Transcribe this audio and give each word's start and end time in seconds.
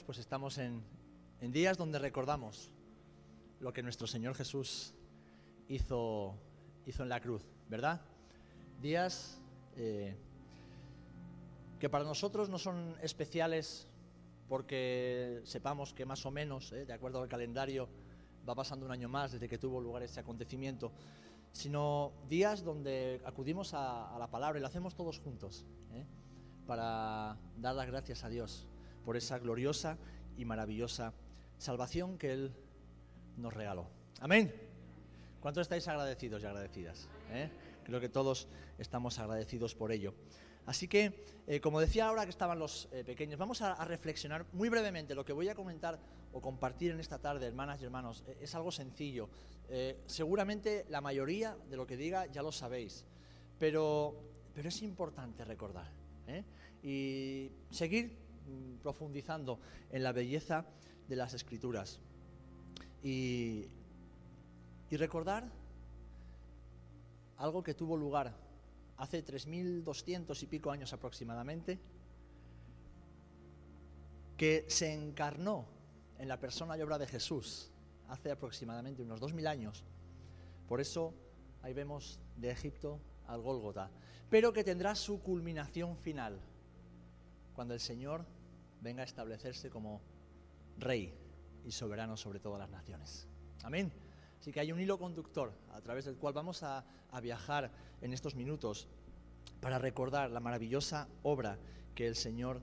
pues 0.00 0.16
estamos 0.16 0.56
en, 0.56 0.82
días 1.52 1.76
donde 1.76 1.98
recordamos 1.98 2.70
lo 3.60 3.74
que 3.74 3.82
nuestro 3.82 4.06
Señor 4.06 4.34
Jesús 4.34 4.94
hizo, 5.68 6.34
hizo 6.86 7.02
en 7.02 7.10
la 7.10 7.20
cruz, 7.20 7.42
¿verdad? 7.68 8.00
Días 8.80 9.38
eh, 9.76 10.16
que 11.78 11.90
para 11.90 12.04
nosotros 12.04 12.48
no 12.48 12.58
son 12.58 12.96
especiales 13.02 13.86
porque 14.48 15.42
sepamos 15.44 15.92
que 15.92 16.06
más 16.06 16.24
o 16.24 16.30
menos, 16.30 16.72
eh, 16.72 16.86
de 16.86 16.92
acuerdo 16.94 17.20
al 17.20 17.28
calendario, 17.28 17.86
va 18.48 18.54
pasando 18.54 18.86
un 18.86 18.92
año 18.92 19.10
más 19.10 19.32
desde 19.32 19.46
que 19.46 19.58
tuvo 19.58 19.78
lugar 19.78 20.02
ese 20.02 20.20
acontecimiento, 20.20 20.90
sino 21.52 22.12
días 22.30 22.64
donde 22.64 23.20
acudimos 23.26 23.74
a, 23.74 24.16
la 24.18 24.30
palabra 24.30 24.58
y 24.58 24.62
lo 24.62 24.68
hacemos 24.68 24.94
todos 24.94 25.20
juntos, 25.20 25.66
eh, 25.90 26.06
para 26.66 27.36
dar 27.58 27.74
las 27.74 27.86
gracias 27.86 28.24
a 28.24 28.30
Dios 28.30 28.68
por 29.04 29.16
esa 29.16 29.38
gloriosa 29.38 29.98
y 30.36 30.44
maravillosa 30.44 31.12
salvación 31.58 32.18
que 32.18 32.32
Él 32.32 32.52
nos 33.36 33.52
regaló. 33.52 33.88
Amén. 34.20 34.52
¿Cuántos 35.40 35.62
estáis 35.62 35.86
agradecidos 35.88 36.42
y 36.42 36.46
agradecidas? 36.46 37.08
Eh? 37.30 37.50
Creo 37.84 38.00
que 38.00 38.08
todos 38.08 38.48
estamos 38.78 39.18
agradecidos 39.18 39.74
por 39.74 39.90
ello. 39.90 40.14
Así 40.66 40.86
que, 40.86 41.24
eh, 41.48 41.60
como 41.60 41.80
decía 41.80 42.06
ahora 42.06 42.24
que 42.24 42.30
estaban 42.30 42.58
los 42.58 42.88
eh, 42.92 43.02
pequeños, 43.02 43.38
vamos 43.38 43.62
a, 43.62 43.84
reflexionar 43.84 44.46
muy 44.52 44.68
brevemente. 44.68 45.16
Lo 45.16 45.24
que 45.24 45.32
voy 45.32 45.48
a 45.48 45.56
comentar 45.56 45.98
o 46.32 46.40
compartir 46.40 46.92
en 46.92 47.00
esta 47.00 47.18
tarde, 47.18 47.46
hermanas 47.46 47.80
y 47.80 47.84
hermanos, 47.84 48.22
es 48.40 48.54
algo 48.54 48.70
sencillo. 48.70 49.28
seguramente 50.06 50.86
la 50.88 51.00
mayoría 51.00 51.56
de 51.68 51.76
lo 51.76 51.86
que 51.86 51.96
diga 51.96 52.26
ya 52.26 52.42
lo 52.42 52.52
sabéis, 52.52 53.04
pero, 53.58 54.14
pero 54.54 54.68
es 54.68 54.82
importante 54.82 55.44
recordar 55.44 55.90
y 56.82 57.50
seguir 57.70 58.18
profundizando 58.82 59.60
en 59.90 60.02
la 60.02 60.12
belleza 60.12 60.66
de 61.08 61.16
las 61.16 61.34
escrituras. 61.34 62.00
Y, 63.02 63.66
y 64.90 64.96
recordar 64.96 65.50
algo 67.38 67.62
que 67.62 67.74
tuvo 67.74 67.96
lugar 67.96 68.34
hace 68.96 69.24
3.200 69.24 70.42
y 70.42 70.46
pico 70.46 70.70
años 70.70 70.92
aproximadamente, 70.92 71.80
que 74.36 74.64
se 74.68 74.92
encarnó 74.92 75.66
en 76.18 76.28
la 76.28 76.38
persona 76.38 76.76
y 76.76 76.82
obra 76.82 76.98
de 76.98 77.06
Jesús 77.06 77.70
hace 78.08 78.30
aproximadamente 78.30 79.02
unos 79.02 79.20
2.000 79.20 79.48
años. 79.48 79.84
Por 80.68 80.80
eso 80.80 81.14
ahí 81.62 81.72
vemos 81.72 82.20
de 82.36 82.50
Egipto 82.50 83.00
al 83.26 83.40
Gólgota, 83.40 83.90
pero 84.30 84.52
que 84.52 84.64
tendrá 84.64 84.94
su 84.94 85.20
culminación 85.20 85.96
final 85.96 86.40
cuando 87.54 87.74
el 87.74 87.80
Señor 87.80 88.24
venga 88.80 89.02
a 89.02 89.04
establecerse 89.04 89.70
como 89.70 90.00
rey 90.78 91.14
y 91.64 91.70
soberano 91.70 92.16
sobre 92.16 92.40
todas 92.40 92.58
las 92.58 92.70
naciones. 92.70 93.26
Amén. 93.62 93.92
Así 94.40 94.52
que 94.52 94.60
hay 94.60 94.72
un 94.72 94.80
hilo 94.80 94.98
conductor 94.98 95.52
a 95.72 95.80
través 95.80 96.04
del 96.04 96.16
cual 96.16 96.34
vamos 96.34 96.62
a, 96.62 96.84
viajar 97.22 97.70
en 98.00 98.14
estos 98.14 98.34
minutos 98.34 98.88
para 99.60 99.78
recordar 99.78 100.30
la 100.30 100.40
maravillosa 100.40 101.06
obra 101.22 101.58
que 101.94 102.06
el 102.06 102.16
Señor 102.16 102.62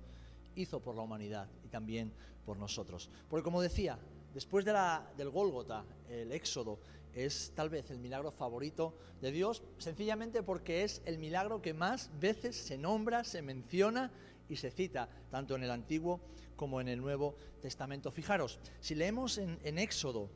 hizo 0.55 0.81
por 0.81 0.95
la 0.95 1.03
humanidad 1.03 1.47
y 1.63 1.67
también 1.67 2.11
por 2.45 2.57
nosotros. 2.57 3.11
Porque 3.29 3.43
como 3.43 3.61
decía, 3.61 3.99
después 4.33 4.65
de 4.65 4.73
la, 4.73 5.07
del 5.15 5.29
Gólgota, 5.29 5.85
el 6.09 6.31
Éxodo, 6.31 6.79
es 7.13 7.51
tal 7.55 7.69
vez 7.69 7.91
el 7.91 7.99
milagro 7.99 8.31
favorito 8.31 8.97
de 9.21 9.31
Dios, 9.31 9.61
sencillamente 9.77 10.41
porque 10.41 10.83
es 10.83 11.01
el 11.05 11.19
milagro 11.19 11.61
que 11.61 11.73
más 11.73 12.09
veces 12.19 12.55
se 12.55 12.77
nombra, 12.77 13.23
se 13.23 13.41
menciona 13.43 14.11
y 14.49 14.55
se 14.55 14.71
cita 14.71 15.07
tanto 15.29 15.55
en 15.55 15.63
el 15.63 15.71
Antiguo 15.71 16.19
como 16.55 16.81
en 16.81 16.89
el 16.89 16.99
Nuevo 16.99 17.35
Testamento. 17.61 18.11
Fijaros, 18.11 18.59
si 18.81 18.95
leemos 18.95 19.37
en, 19.37 19.77
Éxodo, 19.77 20.29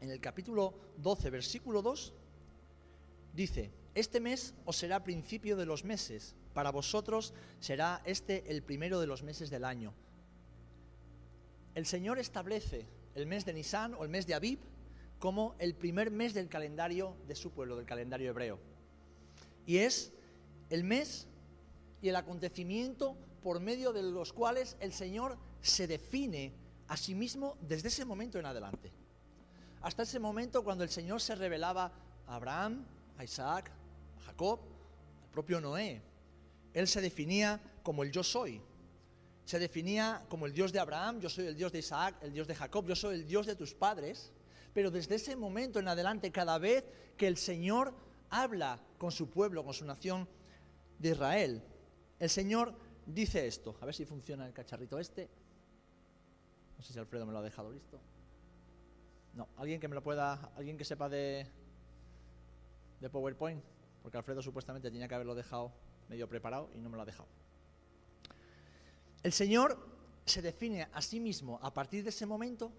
en 0.00 0.10
el 0.10 0.20
capítulo 0.20 0.74
12, 0.98 1.30
versículo 1.30 1.82
2, 1.82 2.14
dice, 3.34 3.70
este 3.94 4.20
mes 4.20 4.54
os 4.64 4.76
será 4.76 5.04
principio 5.04 5.56
de 5.56 5.66
los 5.66 5.84
meses, 5.84 6.34
para 6.54 6.70
vosotros 6.70 7.34
será 7.58 8.00
este 8.06 8.50
el 8.50 8.62
primero 8.62 9.00
de 9.00 9.06
los 9.06 9.22
meses 9.22 9.50
del 9.50 9.64
año. 9.64 9.92
El 11.74 11.86
Señor 11.86 12.18
establece 12.20 12.86
el 13.14 13.26
mes 13.26 13.44
de 13.44 13.52
Nisan 13.52 13.94
o 13.94 14.04
el 14.04 14.10
mes 14.10 14.26
de 14.26 14.34
Abib 14.34 14.60
como 15.18 15.56
el 15.58 15.74
primer 15.74 16.10
mes 16.10 16.34
del 16.34 16.48
calendario 16.48 17.16
de 17.26 17.34
su 17.34 17.50
pueblo, 17.50 17.76
del 17.76 17.86
calendario 17.86 18.30
hebreo. 18.30 18.58
Y 19.66 19.78
es 19.78 20.12
el 20.70 20.84
mes 20.84 21.26
y 22.04 22.10
el 22.10 22.16
acontecimiento 22.16 23.16
por 23.42 23.60
medio 23.60 23.90
de 23.90 24.02
los 24.02 24.34
cuales 24.34 24.76
el 24.80 24.92
Señor 24.92 25.38
se 25.62 25.86
define 25.86 26.52
a 26.86 26.98
sí 26.98 27.14
mismo 27.14 27.56
desde 27.62 27.88
ese 27.88 28.04
momento 28.04 28.38
en 28.38 28.44
adelante. 28.44 28.92
Hasta 29.80 30.02
ese 30.02 30.18
momento 30.18 30.62
cuando 30.62 30.84
el 30.84 30.90
Señor 30.90 31.22
se 31.22 31.34
revelaba 31.34 31.90
a 32.26 32.34
Abraham, 32.34 32.84
a 33.16 33.24
Isaac, 33.24 33.70
a 34.18 34.20
Jacob, 34.20 34.60
al 35.22 35.30
propio 35.30 35.62
Noé. 35.62 36.02
Él 36.74 36.86
se 36.88 37.00
definía 37.00 37.58
como 37.82 38.02
el 38.02 38.12
yo 38.12 38.22
soy. 38.22 38.60
Se 39.46 39.58
definía 39.58 40.26
como 40.28 40.44
el 40.44 40.52
Dios 40.52 40.74
de 40.74 40.80
Abraham, 40.80 41.20
yo 41.20 41.30
soy 41.30 41.46
el 41.46 41.56
Dios 41.56 41.72
de 41.72 41.78
Isaac, 41.78 42.16
el 42.20 42.34
Dios 42.34 42.46
de 42.46 42.54
Jacob, 42.54 42.86
yo 42.86 42.96
soy 42.96 43.14
el 43.14 43.26
Dios 43.26 43.46
de 43.46 43.56
tus 43.56 43.72
padres. 43.72 44.30
Pero 44.74 44.90
desde 44.90 45.14
ese 45.14 45.36
momento 45.36 45.78
en 45.78 45.88
adelante, 45.88 46.30
cada 46.30 46.58
vez 46.58 46.84
que 47.16 47.26
el 47.26 47.38
Señor 47.38 47.94
habla 48.28 48.78
con 48.98 49.10
su 49.10 49.30
pueblo, 49.30 49.64
con 49.64 49.72
su 49.72 49.86
nación 49.86 50.28
de 50.98 51.08
Israel, 51.08 51.62
el 52.18 52.30
Señor 52.30 52.74
dice 53.06 53.46
esto. 53.46 53.76
A 53.80 53.86
ver 53.86 53.94
si 53.94 54.04
funciona 54.04 54.46
el 54.46 54.52
cacharrito 54.52 54.98
este. 54.98 55.28
No 56.76 56.82
sé 56.82 56.92
si 56.92 56.98
Alfredo 56.98 57.26
me 57.26 57.32
lo 57.32 57.38
ha 57.38 57.42
dejado 57.42 57.70
listo. 57.70 58.00
No, 59.34 59.48
alguien 59.56 59.80
que 59.80 59.88
me 59.88 59.94
lo 59.94 60.02
pueda, 60.02 60.52
alguien 60.56 60.78
que 60.78 60.84
sepa 60.84 61.08
de, 61.08 61.46
de 63.00 63.10
PowerPoint, 63.10 63.62
porque 64.02 64.16
Alfredo 64.16 64.42
supuestamente 64.42 64.90
tenía 64.90 65.08
que 65.08 65.14
haberlo 65.14 65.34
dejado 65.34 65.72
medio 66.08 66.28
preparado 66.28 66.70
y 66.74 66.78
no 66.78 66.88
me 66.88 66.96
lo 66.96 67.02
ha 67.02 67.06
dejado. 67.06 67.28
El 69.22 69.32
Señor 69.32 69.78
se 70.24 70.40
define 70.40 70.88
a 70.92 71.02
sí 71.02 71.18
mismo 71.18 71.58
a 71.62 71.72
partir 71.72 72.04
de 72.04 72.10
ese 72.10 72.26
momento 72.26 72.72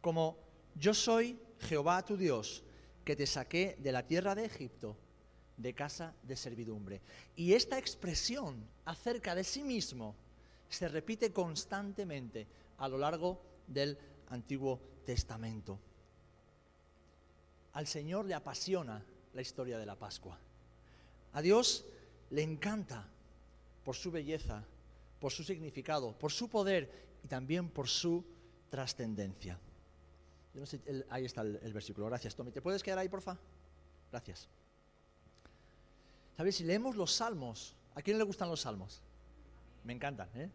como 0.00 0.38
yo 0.74 0.94
soy 0.94 1.38
Jehová 1.60 2.04
tu 2.04 2.16
Dios, 2.16 2.62
que 3.04 3.16
te 3.16 3.26
saqué 3.26 3.76
de 3.80 3.92
la 3.92 4.06
tierra 4.06 4.34
de 4.34 4.44
Egipto 4.44 4.96
de 5.58 5.74
casa 5.74 6.14
de 6.22 6.36
servidumbre. 6.36 7.00
Y 7.36 7.52
esta 7.52 7.78
expresión 7.78 8.64
acerca 8.84 9.34
de 9.34 9.44
sí 9.44 9.62
mismo 9.62 10.14
se 10.68 10.88
repite 10.88 11.32
constantemente 11.32 12.46
a 12.78 12.88
lo 12.88 12.96
largo 12.96 13.40
del 13.66 13.98
Antiguo 14.30 14.80
Testamento. 15.04 15.78
Al 17.72 17.86
Señor 17.86 18.24
le 18.24 18.34
apasiona 18.34 19.04
la 19.34 19.42
historia 19.42 19.78
de 19.78 19.86
la 19.86 19.96
Pascua. 19.96 20.38
A 21.32 21.42
Dios 21.42 21.84
le 22.30 22.42
encanta 22.42 23.06
por 23.84 23.96
su 23.96 24.10
belleza, 24.10 24.64
por 25.20 25.32
su 25.32 25.42
significado, 25.44 26.12
por 26.12 26.30
su 26.32 26.48
poder 26.48 26.90
y 27.24 27.28
también 27.28 27.68
por 27.68 27.88
su 27.88 28.24
trascendencia. 28.70 29.58
ahí 31.10 31.24
está 31.24 31.42
el, 31.42 31.58
el, 31.62 31.72
versículo. 31.72 32.06
Gracias, 32.06 32.34
Tommy. 32.34 32.52
¿Te 32.52 32.62
puedes 32.62 32.82
quedar 32.82 32.98
ahí, 32.98 33.08
porfa? 33.08 33.36
Gracias. 34.10 34.48
¿Sabes? 36.38 36.54
Si 36.54 36.62
leemos 36.62 36.94
los 36.94 37.10
salmos, 37.10 37.74
¿a 37.96 38.00
quién 38.00 38.16
le 38.16 38.22
gustan 38.22 38.48
los 38.48 38.60
salmos? 38.60 39.02
Me 39.82 39.92
encantan, 39.92 40.28
¿eh? 40.36 40.48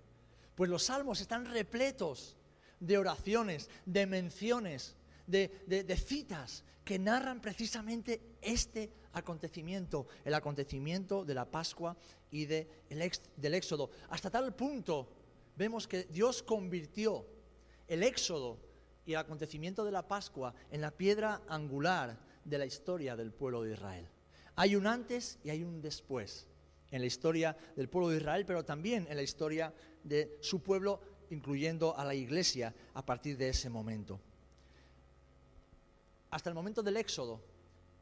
Pues 0.56 0.70
los 0.70 0.84
salmos 0.84 1.20
están 1.20 1.46
repletos 1.46 2.38
de 2.80 2.98
oraciones, 2.98 3.70
de 3.86 4.06
menciones, 4.06 4.96
de, 5.28 5.98
citas 5.98 6.64
que 6.86 6.98
narran 6.98 7.42
precisamente 7.42 8.22
este 8.42 8.94
acontecimiento, 9.12 10.08
el 10.24 10.36
acontecimiento 10.36 11.26
de 11.26 11.34
la 11.34 11.52
Pascua 11.52 11.98
y 12.32 12.46
de 12.46 12.66
del 13.36 13.54
Éxodo. 13.54 13.90
Hasta 14.10 14.30
tal 14.30 14.56
punto 14.56 15.10
vemos 15.58 15.86
que 15.86 16.06
Dios 16.06 16.44
convirtió 16.44 17.26
el 17.90 18.04
Éxodo 18.04 18.58
y 19.06 19.12
el 19.12 19.18
acontecimiento 19.18 19.84
de 19.84 19.92
la 19.92 20.08
Pascua 20.08 20.56
en 20.72 20.80
la 20.80 20.92
piedra 20.92 21.42
angular 21.50 22.18
de 22.46 22.58
la 22.58 22.66
historia 22.66 23.18
del 23.18 23.34
pueblo 23.34 23.64
de 23.64 23.74
Israel. 23.74 24.08
Hay 24.56 24.76
un 24.76 24.88
antes 24.88 25.40
y 25.44 25.50
hay 25.50 25.64
un 25.64 25.82
después 25.82 26.48
en 26.92 27.02
la 27.02 27.08
historia 27.08 27.58
del 27.76 27.90
pueblo 27.90 28.10
de 28.10 28.18
Israel, 28.18 28.46
pero 28.46 28.64
también 28.64 29.08
en 29.10 29.16
la 29.16 29.24
historia 29.24 29.74
de 30.04 30.38
su 30.42 30.62
pueblo, 30.62 31.00
incluyendo 31.32 31.98
a 31.98 32.06
la 32.06 32.14
iglesia 32.14 32.74
a 32.94 33.04
partir 33.04 33.36
de 33.36 33.50
ese 33.50 33.70
momento. 33.70 34.20
Hasta 36.30 36.50
el 36.50 36.56
momento 36.56 36.84
del 36.84 36.98
Éxodo, 36.98 37.42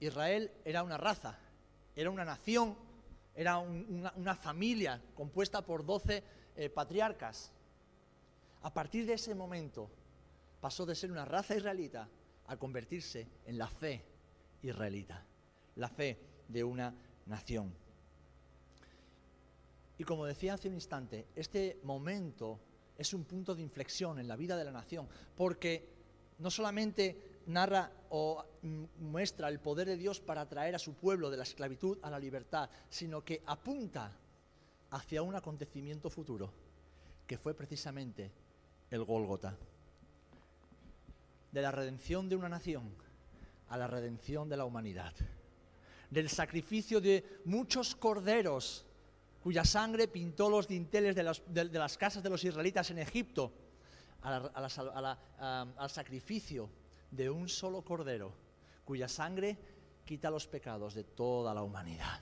Israel 0.02 0.52
era 0.66 0.84
una 0.84 0.98
raza, 0.98 1.40
era 1.96 2.10
una 2.10 2.26
nación, 2.26 2.76
era 3.34 3.60
una, 3.60 4.36
familia 4.36 5.02
compuesta 5.16 5.66
por 5.66 5.86
doce 5.86 6.24
eh, 6.58 6.70
patriarcas. 6.70 7.54
A 8.64 8.74
partir 8.74 9.06
de 9.06 9.14
ese 9.14 9.34
momento 9.34 9.90
pasó 10.60 10.86
de 10.86 10.96
ser 10.96 11.12
una 11.12 11.24
raza 11.24 11.56
israelita 11.56 12.10
a 12.48 12.58
convertirse 12.58 13.28
en 13.46 13.58
la 13.58 13.68
fe 13.68 14.04
israelita, 14.64 15.26
la 15.76 15.88
fe 15.88 16.31
de 16.52 16.64
una 16.64 16.94
nación. 17.26 17.74
Y 19.98 20.04
como 20.04 20.26
decía 20.26 20.56
hace 20.56 20.68
un 20.68 20.76
instante, 20.76 21.28
este 21.36 21.80
momento 21.84 22.60
es 22.98 23.14
un 23.14 23.24
punto 23.24 23.56
de 23.56 23.62
inflexión 23.62 24.20
en 24.20 24.28
la 24.28 24.36
vida 24.36 24.58
de 24.58 24.66
la 24.66 24.72
nación, 24.72 25.08
porque 25.36 25.88
no 26.40 26.50
solamente 26.50 27.40
narra 27.48 27.92
o 28.10 28.44
muestra 29.00 29.48
el 29.48 29.60
poder 29.60 29.88
de 29.88 29.98
Dios 29.98 30.20
para 30.20 30.48
traer 30.48 30.76
a 30.76 30.80
su 30.80 30.94
pueblo 30.94 31.30
de 31.30 31.38
la 31.38 31.44
esclavitud 31.44 31.98
a 32.02 32.10
la 32.10 32.20
libertad, 32.20 32.70
sino 32.90 33.24
que 33.24 33.44
apunta 33.46 34.12
hacia 34.92 35.22
un 35.22 35.36
acontecimiento 35.36 36.10
futuro, 36.10 36.52
que 37.28 37.38
fue 37.38 37.54
precisamente 37.54 38.32
el 38.90 39.04
Gólgota. 39.04 39.56
De 41.52 41.62
la 41.62 41.72
redención 41.72 42.30
de 42.30 42.36
una 42.36 42.50
nación 42.50 42.94
a 43.70 43.78
la 43.78 43.88
redención 43.88 44.50
de 44.50 44.58
la 44.58 44.66
humanidad. 44.66 45.14
Del 46.12 46.30
sacrificio 46.30 47.02
de 47.02 47.42
muchos 47.46 47.96
corderos 47.96 48.86
cuya 49.42 49.66
sangre 49.66 50.08
pintó 50.08 50.50
los 50.50 50.68
dinteles 50.68 51.16
de 51.16 51.24
las, 51.24 51.98
casas 51.98 52.22
de 52.22 52.30
los 52.30 52.44
israelitas 52.44 52.92
en 52.92 53.00
Egipto, 53.00 53.52
al 54.22 55.90
sacrificio 55.90 56.70
de 57.10 57.30
un 57.30 57.50
solo 57.50 57.82
cordero, 57.82 58.34
cuya 58.86 59.08
sangre 59.08 59.58
quita 60.06 60.30
los 60.30 60.46
pecados 60.46 60.94
de 60.94 61.04
toda 61.04 61.54
la 61.54 61.64
humanidad. 61.64 62.22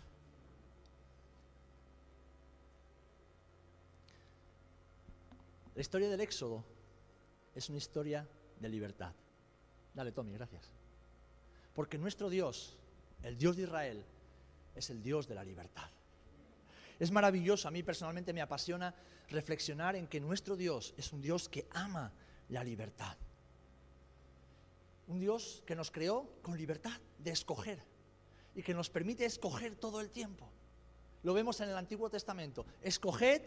La 5.76 5.82
historia 5.82 6.10
del 6.10 6.22
Éxodo 6.22 6.64
es 7.56 7.70
una 7.70 7.78
historia 7.78 8.28
de 8.60 8.70
libertad. 8.70 9.14
Dale, 9.94 10.12
Tommy, 10.12 10.34
gracias. 10.34 10.72
Porque 11.74 11.98
nuestro 11.98 12.30
Dios, 12.30 12.78
el 13.24 13.38
Dios 13.38 13.56
de 13.56 13.64
Israel, 13.64 14.06
es 14.76 14.90
el 14.90 15.02
Dios 15.02 15.28
de 15.28 15.36
la 15.36 15.44
libertad. 15.44 15.90
Es 17.00 17.12
maravilloso, 17.12 17.68
a 17.68 17.72
mí 17.72 17.82
personalmente 17.84 18.34
me 18.34 18.42
apasiona 18.42 18.94
reflexionar 19.30 19.96
en 19.96 20.08
que 20.08 20.20
nuestro 20.20 20.56
Dios 20.56 20.94
es 20.98 21.14
un 21.14 21.22
Dios 21.22 21.48
que 21.48 21.68
ama 21.72 22.12
la 22.50 22.64
libertad. 22.64 23.16
Un 25.08 25.20
Dios 25.20 25.64
que 25.66 25.76
nos 25.76 25.92
creó 25.92 26.30
con 26.42 26.58
libertad 26.58 27.00
de 27.18 27.32
escoger 27.32 27.80
y 28.56 28.64
que 28.64 28.74
nos 28.74 28.90
permite 28.90 29.26
escoger 29.26 29.76
todo 29.76 30.02
el 30.02 30.10
tiempo. 30.10 30.50
Lo 31.24 31.34
vemos 31.34 31.60
en 31.62 31.70
el 31.70 31.78
Antiguo 31.78 32.10
Testamento. 32.10 32.66
Escoged 32.82 33.42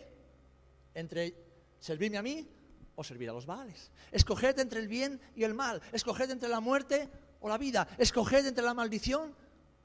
entre 0.94 1.34
servirme 1.80 2.18
a 2.18 2.22
mí 2.22 2.48
o 2.96 3.04
servir 3.04 3.30
a 3.30 3.32
los 3.32 3.46
Baales. 3.46 3.90
Escoged 4.10 4.58
entre 4.58 4.80
el 4.80 4.88
bien 4.88 5.20
y 5.34 5.44
el 5.44 5.54
mal. 5.54 5.80
Escoged 5.92 6.30
entre 6.30 6.48
la 6.48 6.60
muerte 6.60 7.08
o 7.40 7.48
la 7.48 7.58
vida. 7.58 7.88
Escoged 7.98 8.46
entre 8.46 8.64
la 8.64 8.74
maldición 8.74 9.34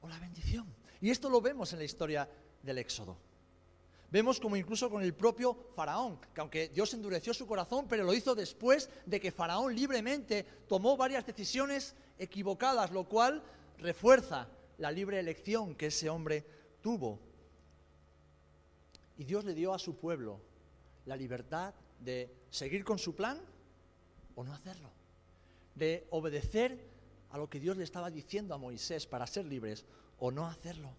o 0.00 0.08
la 0.08 0.18
bendición. 0.18 0.66
Y 1.00 1.10
esto 1.10 1.28
lo 1.28 1.40
vemos 1.40 1.72
en 1.72 1.78
la 1.78 1.84
historia 1.84 2.28
del 2.62 2.78
Éxodo. 2.78 3.16
Vemos 4.10 4.40
como 4.40 4.56
incluso 4.56 4.88
con 4.88 5.02
el 5.02 5.14
propio 5.14 5.54
Faraón, 5.76 6.18
que 6.32 6.40
aunque 6.40 6.68
Dios 6.68 6.94
endureció 6.94 7.34
su 7.34 7.46
corazón, 7.46 7.86
pero 7.88 8.04
lo 8.04 8.14
hizo 8.14 8.34
después 8.34 8.88
de 9.04 9.20
que 9.20 9.30
Faraón 9.30 9.74
libremente 9.74 10.44
tomó 10.66 10.96
varias 10.96 11.26
decisiones 11.26 11.94
equivocadas, 12.18 12.90
lo 12.90 13.04
cual 13.04 13.42
refuerza 13.78 14.48
la 14.78 14.90
libre 14.90 15.20
elección 15.20 15.74
que 15.74 15.86
ese 15.86 16.08
hombre 16.08 16.44
tuvo. 16.80 17.18
Y 19.18 19.24
Dios 19.24 19.44
le 19.44 19.52
dio 19.52 19.74
a 19.74 19.78
su 19.78 19.96
pueblo 19.96 20.40
la 21.04 21.16
libertad 21.16 21.74
de 22.00 22.32
seguir 22.50 22.84
con 22.84 22.98
su 22.98 23.14
plan 23.14 23.38
o 24.36 24.44
no 24.44 24.54
hacerlo, 24.54 24.90
de 25.74 26.06
obedecer 26.10 26.78
a 27.30 27.38
lo 27.38 27.48
que 27.48 27.60
Dios 27.60 27.76
le 27.76 27.84
estaba 27.84 28.10
diciendo 28.10 28.54
a 28.54 28.58
Moisés 28.58 29.06
para 29.06 29.26
ser 29.26 29.44
libres 29.44 29.84
o 30.18 30.30
no 30.30 30.46
hacerlo. 30.46 30.90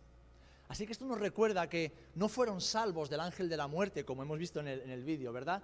Así 0.68 0.86
que 0.86 0.92
esto 0.92 1.06
nos 1.06 1.20
recuerda 1.20 1.68
que 1.68 1.92
no 2.16 2.30
fueron 2.30 2.62
salvos 2.62 3.10
del 3.10 3.22
ángel 3.22 3.50
de 3.50 3.58
la 3.58 3.68
muerte, 3.68 4.06
como 4.06 4.22
hemos 4.22 4.38
visto 4.38 4.60
en 4.60 4.68
el, 4.68 5.04
vídeo, 5.04 5.34
¿verdad? 5.34 5.64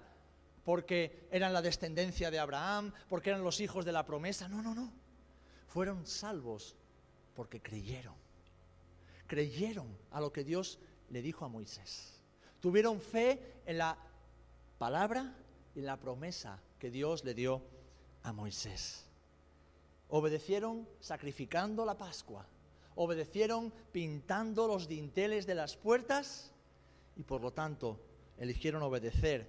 Porque 0.64 1.28
eran 1.30 1.52
la 1.52 1.62
descendencia 1.62 2.30
de 2.30 2.40
Abraham, 2.40 2.92
porque 3.08 3.30
eran 3.30 3.44
los 3.44 3.60
hijos 3.60 3.84
de 3.84 3.92
la 3.92 4.04
promesa. 4.04 4.48
No, 4.48 4.62
no, 4.62 4.74
no. 4.74 4.92
Fueron 5.68 6.04
salvos 6.06 6.74
porque 7.36 7.60
creyeron. 7.60 8.14
Creyeron 9.28 9.86
a 10.10 10.20
lo 10.20 10.32
que 10.32 10.42
Dios 10.42 10.80
le 11.10 11.22
dijo 11.22 11.44
a 11.44 11.48
Moisés. 11.48 12.20
Tuvieron 12.60 13.00
fe 13.00 13.40
en 13.64 13.78
la 13.78 13.96
palabra 14.78 15.36
y 15.76 15.80
en 15.80 15.86
la 15.86 15.98
promesa 15.98 16.60
que 16.80 16.90
Dios 16.90 17.24
le 17.24 17.34
dio 17.34 17.62
a 18.24 18.32
Moisés. 18.32 19.04
Obedecieron 20.08 20.88
sacrificando 21.00 21.84
la 21.84 21.96
Pascua 21.96 22.46
obedecieron 22.96 23.72
pintando 23.92 24.66
los 24.66 24.88
dinteles 24.88 25.46
de 25.46 25.54
las 25.54 25.76
puertas 25.76 26.50
y 27.14 27.22
por 27.22 27.42
lo 27.42 27.52
tanto 27.52 28.00
eligieron 28.38 28.82
obedecer 28.82 29.46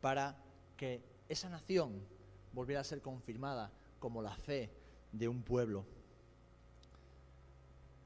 para 0.00 0.36
que 0.76 1.02
esa 1.28 1.48
nación 1.48 2.04
volviera 2.52 2.80
a 2.80 2.84
ser 2.84 3.00
confirmada 3.00 3.72
como 3.98 4.22
la 4.22 4.34
fe 4.34 4.70
de 5.12 5.28
un 5.28 5.42
pueblo. 5.42 5.86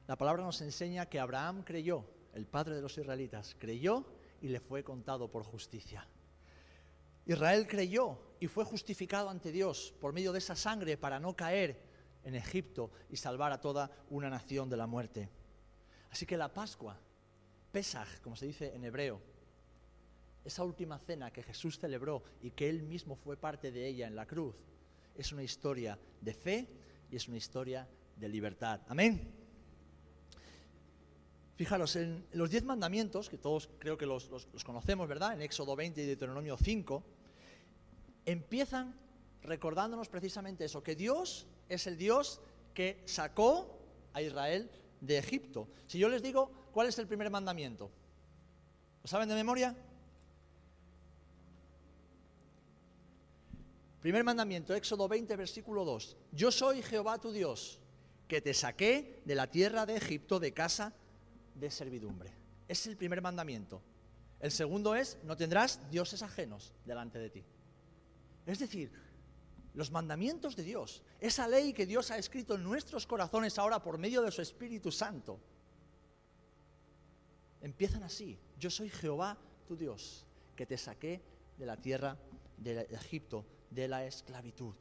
La 0.07 0.17
palabra 0.17 0.45
nos 0.45 0.61
enseña 0.61 1.07
que 1.07 1.19
Abraham 1.19 1.63
creyó, 1.65 2.05
el 2.35 2.47
padre 2.47 2.75
de 2.75 2.83
los 2.83 2.99
israelitas, 2.99 3.57
creyó 3.59 4.05
y 4.43 4.49
le 4.49 4.61
fue 4.61 4.85
contado 4.85 5.29
por 5.29 5.45
justicia. 5.45 6.07
Israel 7.25 7.67
creyó 7.67 8.19
y 8.41 8.47
fue 8.47 8.65
justificado 8.65 9.29
ante 9.29 9.53
Dios 9.53 9.95
por 10.01 10.13
medio 10.13 10.33
de 10.33 10.39
esa 10.39 10.57
sangre 10.57 10.97
para 10.97 11.19
no 11.19 11.35
caer 11.35 11.81
en 12.25 12.35
Egipto 12.35 12.91
y 13.11 13.17
salvar 13.17 13.53
a 13.53 13.61
toda 13.61 13.91
una 14.11 14.31
nación 14.31 14.69
de 14.69 14.77
la 14.77 14.87
muerte. 14.87 15.29
Así 16.11 16.27
que 16.27 16.37
la 16.37 16.53
Pascua, 16.53 16.99
Pesach, 17.71 18.21
como 18.23 18.37
se 18.37 18.47
dice 18.47 18.75
en 18.75 18.85
hebreo, 18.85 19.21
esa 20.45 20.65
última 20.65 20.99
cena 20.99 21.33
que 21.33 21.43
Jesús 21.43 21.79
celebró 21.79 22.23
y 22.43 22.51
que 22.51 22.69
él 22.69 22.83
mismo 22.83 23.17
fue 23.17 23.37
parte 23.37 23.73
de 23.73 23.87
ella 23.87 24.07
en 24.07 24.17
la 24.17 24.27
cruz, 24.27 24.55
es 25.15 25.33
una 25.33 25.43
historia 25.43 25.99
de 26.21 26.35
fe 26.35 26.69
y 27.11 27.17
es 27.17 27.29
una 27.29 27.37
historia 27.37 27.89
de 28.17 28.29
libertad. 28.29 28.81
Amén. 28.89 29.33
Fijaros, 31.57 31.95
en 31.97 32.27
los 32.33 32.51
diez 32.51 32.65
mandamientos, 32.65 33.31
que 33.31 33.39
todos 33.39 33.71
creo 33.79 33.97
que 33.97 34.07
los, 34.07 34.29
los 34.29 34.65
conocemos, 34.65 35.09
¿verdad? 35.09 35.35
En 35.35 35.43
Éxodo 35.43 35.77
20 35.77 36.03
y 36.03 36.07
Deuteronomio 36.07 36.57
5, 36.57 37.05
empiezan 38.27 38.95
recordándonos 39.43 40.09
precisamente 40.09 40.65
eso, 40.65 40.83
que 40.83 40.97
Dios 40.97 41.47
es 41.69 41.87
el 41.87 41.97
Dios 41.99 42.41
que 42.73 43.03
sacó 43.05 43.79
a 44.13 44.23
Israel 44.23 44.71
de 45.01 45.19
Egipto. 45.19 45.69
Si 45.87 45.99
yo 45.99 46.09
les 46.09 46.23
digo, 46.23 46.51
¿cuál 46.73 46.89
es 46.89 46.99
el 46.99 47.07
primer 47.07 47.31
mandamiento? 47.31 47.91
¿Lo 49.03 49.09
saben 49.09 49.29
de 49.29 49.35
memoria? 49.35 49.77
Primer 54.01 54.25
mandamiento, 54.25 54.75
Éxodo 54.75 55.09
20, 55.09 55.35
versículo 55.37 55.85
2. 55.85 56.17
Yo 56.33 56.51
soy 56.51 56.83
Jehová 56.83 57.19
tu 57.19 57.33
Dios, 57.33 57.81
que 58.29 58.41
te 58.41 58.53
saqué 58.53 59.23
de 59.25 59.35
la 59.35 59.51
tierra 59.51 59.87
de 59.87 59.97
Egipto 59.97 60.41
de 60.41 60.53
casa 60.53 60.93
de 61.55 61.71
servidumbre. 61.71 62.31
Es 62.69 62.87
el 62.87 62.97
primer 62.97 63.23
mandamiento. 63.23 63.81
El 64.41 64.51
segundo 64.51 64.95
es, 64.95 65.17
no 65.25 65.37
tendrás 65.37 65.91
dioses 65.91 66.23
ajenos 66.23 66.75
delante 66.85 67.19
de 67.19 67.31
ti. 67.31 67.45
Es 68.47 68.59
decir, 68.59 68.93
los 69.75 69.91
mandamientos 69.91 70.55
de 70.57 70.63
Dios, 70.63 71.03
esa 71.21 71.49
ley 71.49 71.73
que 71.73 71.87
Dios 71.87 72.11
ha 72.11 72.19
escrito 72.19 72.55
en 72.55 72.63
nuestros 72.63 73.07
corazones 73.07 73.59
ahora 73.59 73.83
por 73.83 73.99
medio 73.99 74.23
de 74.23 74.31
su 74.31 74.43
Espíritu 74.43 74.93
Santo, 74.93 75.41
empiezan 77.61 78.03
así. 78.03 78.39
Yo 78.59 78.71
soy 78.71 78.91
Jehová 78.91 79.39
tu 79.67 79.77
Dios, 79.77 80.27
que 80.55 80.67
te 80.67 80.77
saqué 80.77 81.23
de 81.59 81.67
la 81.67 81.77
tierra 81.77 82.17
de 82.59 82.83
Egipto, 82.91 83.45
de 83.71 83.89
la 83.89 84.05
esclavitud. 84.05 84.75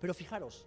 Pero 0.00 0.14
fijaros, 0.14 0.66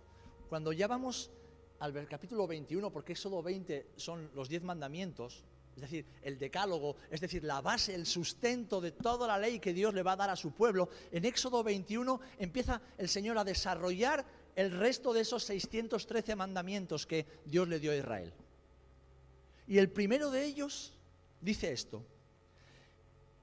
cuando 0.50 0.72
ya 0.72 0.88
vamos 0.88 1.32
al 1.80 2.08
capítulo 2.08 2.46
21, 2.46 2.92
porque 2.92 3.14
Éxodo 3.14 3.42
20 3.42 3.94
son 3.96 4.30
los 4.36 4.50
diez 4.50 4.62
mandamientos, 4.62 5.44
es 5.76 5.82
decir, 5.82 6.06
el 6.22 6.38
decálogo, 6.38 6.96
es 7.10 7.20
decir, 7.20 7.44
la 7.44 7.62
base, 7.62 7.96
el 7.96 8.06
sustento 8.06 8.80
de 8.80 8.92
toda 8.92 9.28
la 9.28 9.40
ley 9.40 9.60
que 9.60 9.74
Dios 9.74 9.94
le 9.94 10.04
va 10.04 10.14
a 10.14 10.18
dar 10.18 10.30
a 10.30 10.36
su 10.36 10.52
pueblo, 10.52 10.90
en 11.12 11.26
Éxodo 11.26 11.64
21 11.64 12.20
empieza 12.38 12.82
el 12.98 13.10
Señor 13.10 13.38
a 13.38 13.44
desarrollar 13.44 14.24
el 14.56 14.72
resto 14.72 15.14
de 15.14 15.22
esos 15.22 15.44
613 15.46 16.36
mandamientos 16.36 17.08
que 17.08 17.26
Dios 17.46 17.68
le 17.68 17.80
dio 17.80 17.92
a 17.92 17.96
Israel. 17.96 18.34
Y 19.68 19.80
el 19.80 19.90
primero 19.90 20.30
de 20.30 20.46
ellos 20.46 20.94
dice 21.42 21.72
esto, 21.72 22.06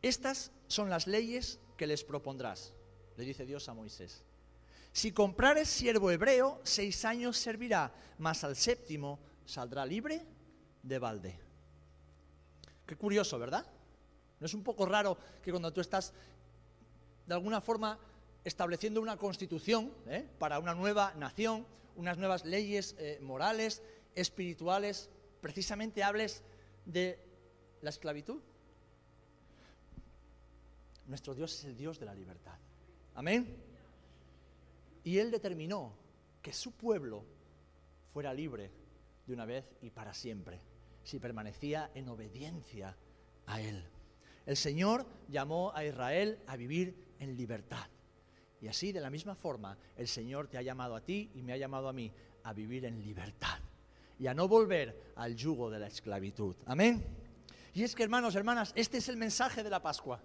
estas 0.02 0.52
son 0.68 0.88
las 0.88 1.06
leyes 1.06 1.58
que 1.76 1.86
les 1.86 2.04
propondrás, 2.04 2.72
le 3.16 3.24
dice 3.24 3.44
Dios 3.44 3.68
a 3.68 3.74
Moisés. 3.74 4.22
Si 4.92 5.12
comprares 5.12 5.68
siervo 5.68 6.10
hebreo, 6.10 6.60
seis 6.62 7.04
años 7.04 7.36
servirá, 7.36 7.92
mas 8.18 8.44
al 8.44 8.56
séptimo 8.56 9.18
saldrá 9.44 9.84
libre 9.84 10.22
de 10.82 10.98
balde. 10.98 11.49
Qué 12.90 12.96
curioso, 12.96 13.38
¿verdad? 13.38 13.64
¿No 14.40 14.46
es 14.46 14.52
un 14.52 14.64
poco 14.64 14.84
raro 14.84 15.16
que 15.44 15.52
cuando 15.52 15.72
tú 15.72 15.80
estás 15.80 16.12
de 17.24 17.34
alguna 17.34 17.60
forma 17.60 17.96
estableciendo 18.42 19.00
una 19.00 19.16
constitución 19.16 19.92
¿eh? 20.08 20.28
para 20.40 20.58
una 20.58 20.74
nueva 20.74 21.14
nación, 21.14 21.64
unas 21.94 22.18
nuevas 22.18 22.44
leyes 22.44 22.96
eh, 22.98 23.20
morales, 23.22 23.80
espirituales, 24.16 25.08
precisamente 25.40 26.02
hables 26.02 26.42
de 26.84 27.16
la 27.80 27.90
esclavitud? 27.90 28.40
Nuestro 31.06 31.32
Dios 31.36 31.54
es 31.60 31.64
el 31.66 31.76
Dios 31.76 32.00
de 32.00 32.06
la 32.06 32.14
libertad. 32.16 32.58
Amén. 33.14 33.56
Y 35.04 35.18
Él 35.18 35.30
determinó 35.30 35.92
que 36.42 36.52
su 36.52 36.72
pueblo 36.72 37.22
fuera 38.12 38.34
libre 38.34 38.68
de 39.28 39.32
una 39.32 39.44
vez 39.44 39.64
y 39.80 39.90
para 39.90 40.12
siempre, 40.12 40.58
si 41.02 41.18
permanecía 41.18 41.90
en 41.94 42.08
obediencia 42.08 42.96
a 43.46 43.60
Él. 43.60 43.84
El 44.46 44.56
Señor 44.56 45.06
llamó 45.28 45.72
a 45.74 45.84
Israel 45.84 46.38
a 46.46 46.56
vivir 46.56 46.94
en 47.18 47.36
libertad. 47.36 47.86
Y 48.60 48.68
así, 48.68 48.92
de 48.92 49.00
la 49.00 49.10
misma 49.10 49.34
forma, 49.34 49.76
el 49.96 50.08
Señor 50.08 50.48
te 50.48 50.58
ha 50.58 50.62
llamado 50.62 50.94
a 50.94 51.00
ti 51.00 51.30
y 51.34 51.42
me 51.42 51.52
ha 51.52 51.56
llamado 51.56 51.88
a 51.88 51.92
mí 51.92 52.12
a 52.44 52.52
vivir 52.52 52.84
en 52.84 53.02
libertad 53.02 53.58
y 54.18 54.26
a 54.26 54.34
no 54.34 54.48
volver 54.48 55.12
al 55.16 55.34
yugo 55.34 55.70
de 55.70 55.78
la 55.78 55.86
esclavitud. 55.86 56.54
Amén. 56.66 57.02
Y 57.72 57.82
es 57.82 57.94
que, 57.94 58.02
hermanos, 58.02 58.34
hermanas, 58.34 58.72
este 58.76 58.98
es 58.98 59.08
el 59.08 59.16
mensaje 59.16 59.62
de 59.62 59.70
la 59.70 59.80
Pascua. 59.80 60.20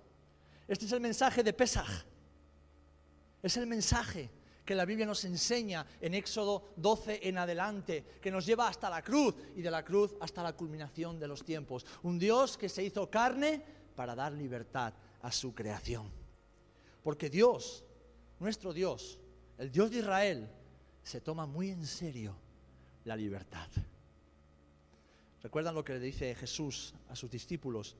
Este 0.67 0.85
es 0.85 0.91
el 0.91 0.99
mensaje 0.99 1.43
de 1.43 1.53
Pesaj. 1.53 2.03
Es 3.41 3.55
el 3.57 3.67
mensaje 3.67 4.29
que 4.65 4.75
la 4.75 4.85
Biblia 4.85 5.05
nos 5.05 5.23
enseña 5.25 5.85
en 6.01 6.15
Éxodo 6.15 6.73
12 6.75 7.27
en 7.27 7.37
adelante, 7.37 8.03
que 8.19 8.31
nos 8.31 8.45
lleva 8.45 8.67
hasta 8.67 8.89
la 8.89 9.03
cruz 9.03 9.35
y 9.55 9.61
de 9.61 9.69
la 9.69 9.85
cruz 9.85 10.15
hasta 10.19 10.41
la 10.41 10.53
culminación 10.53 11.19
de 11.19 11.27
los 11.27 11.45
tiempos. 11.45 11.85
Un 12.03 12.17
Dios 12.17 12.57
que 12.57 12.67
se 12.67 12.83
hizo 12.83 13.09
carne 13.09 13.61
para 13.95 14.15
dar 14.15 14.33
libertad 14.33 14.93
a 15.21 15.31
su 15.31 15.53
creación. 15.53 16.11
Porque 17.03 17.29
Dios, 17.29 17.83
nuestro 18.39 18.73
Dios, 18.73 19.19
el 19.59 19.71
Dios 19.71 19.91
de 19.91 19.99
Israel, 19.99 20.49
se 21.03 21.21
toma 21.21 21.45
muy 21.45 21.69
en 21.69 21.85
serio 21.85 22.35
la 23.03 23.15
libertad. 23.15 23.69
¿Recuerdan 25.43 25.75
lo 25.75 25.85
que 25.85 25.93
le 25.93 25.99
dice 25.99 26.33
Jesús 26.33 26.95
a 27.07 27.15
sus 27.15 27.29
discípulos 27.29 27.95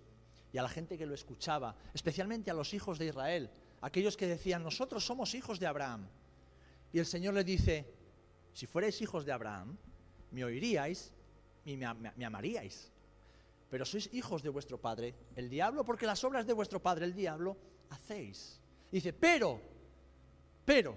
y 0.52 0.58
a 0.58 0.64
la 0.64 0.70
gente 0.70 0.98
que 0.98 1.06
lo 1.06 1.14
escuchaba, 1.14 1.76
especialmente 1.94 2.50
a 2.50 2.56
los 2.56 2.74
hijos 2.74 2.98
de 2.98 3.06
Israel, 3.06 3.52
aquellos 3.82 4.18
que 4.18 4.26
decían, 4.26 4.64
nosotros 4.64 5.06
somos 5.06 5.36
hijos 5.36 5.60
de 5.60 5.68
Abraham? 5.68 6.08
Y 6.96 7.00
el 7.00 7.06
Señor 7.06 7.34
le 7.34 7.44
dice, 7.44 7.86
si 8.54 8.68
fuerais 8.68 9.02
hijos 9.02 9.26
de 9.26 9.34
Abraham, 9.34 9.76
me 10.32 10.46
oiríais 10.46 11.12
y 11.66 11.76
me, 11.76 11.86
amaríais. 12.26 12.90
Pero 13.70 13.84
sois 13.84 14.08
hijos 14.14 14.42
de 14.42 14.48
vuestro 14.48 14.80
padre, 14.80 15.14
el 15.36 15.50
diablo, 15.50 15.84
porque 15.84 16.06
las 16.06 16.24
obras 16.24 16.48
de 16.48 16.54
vuestro 16.54 16.82
padre, 16.82 17.04
el 17.04 17.14
diablo, 17.14 17.58
hacéis. 17.90 18.62
Dice, 18.90 19.12
pero, 19.12 19.60
pero, 20.64 20.96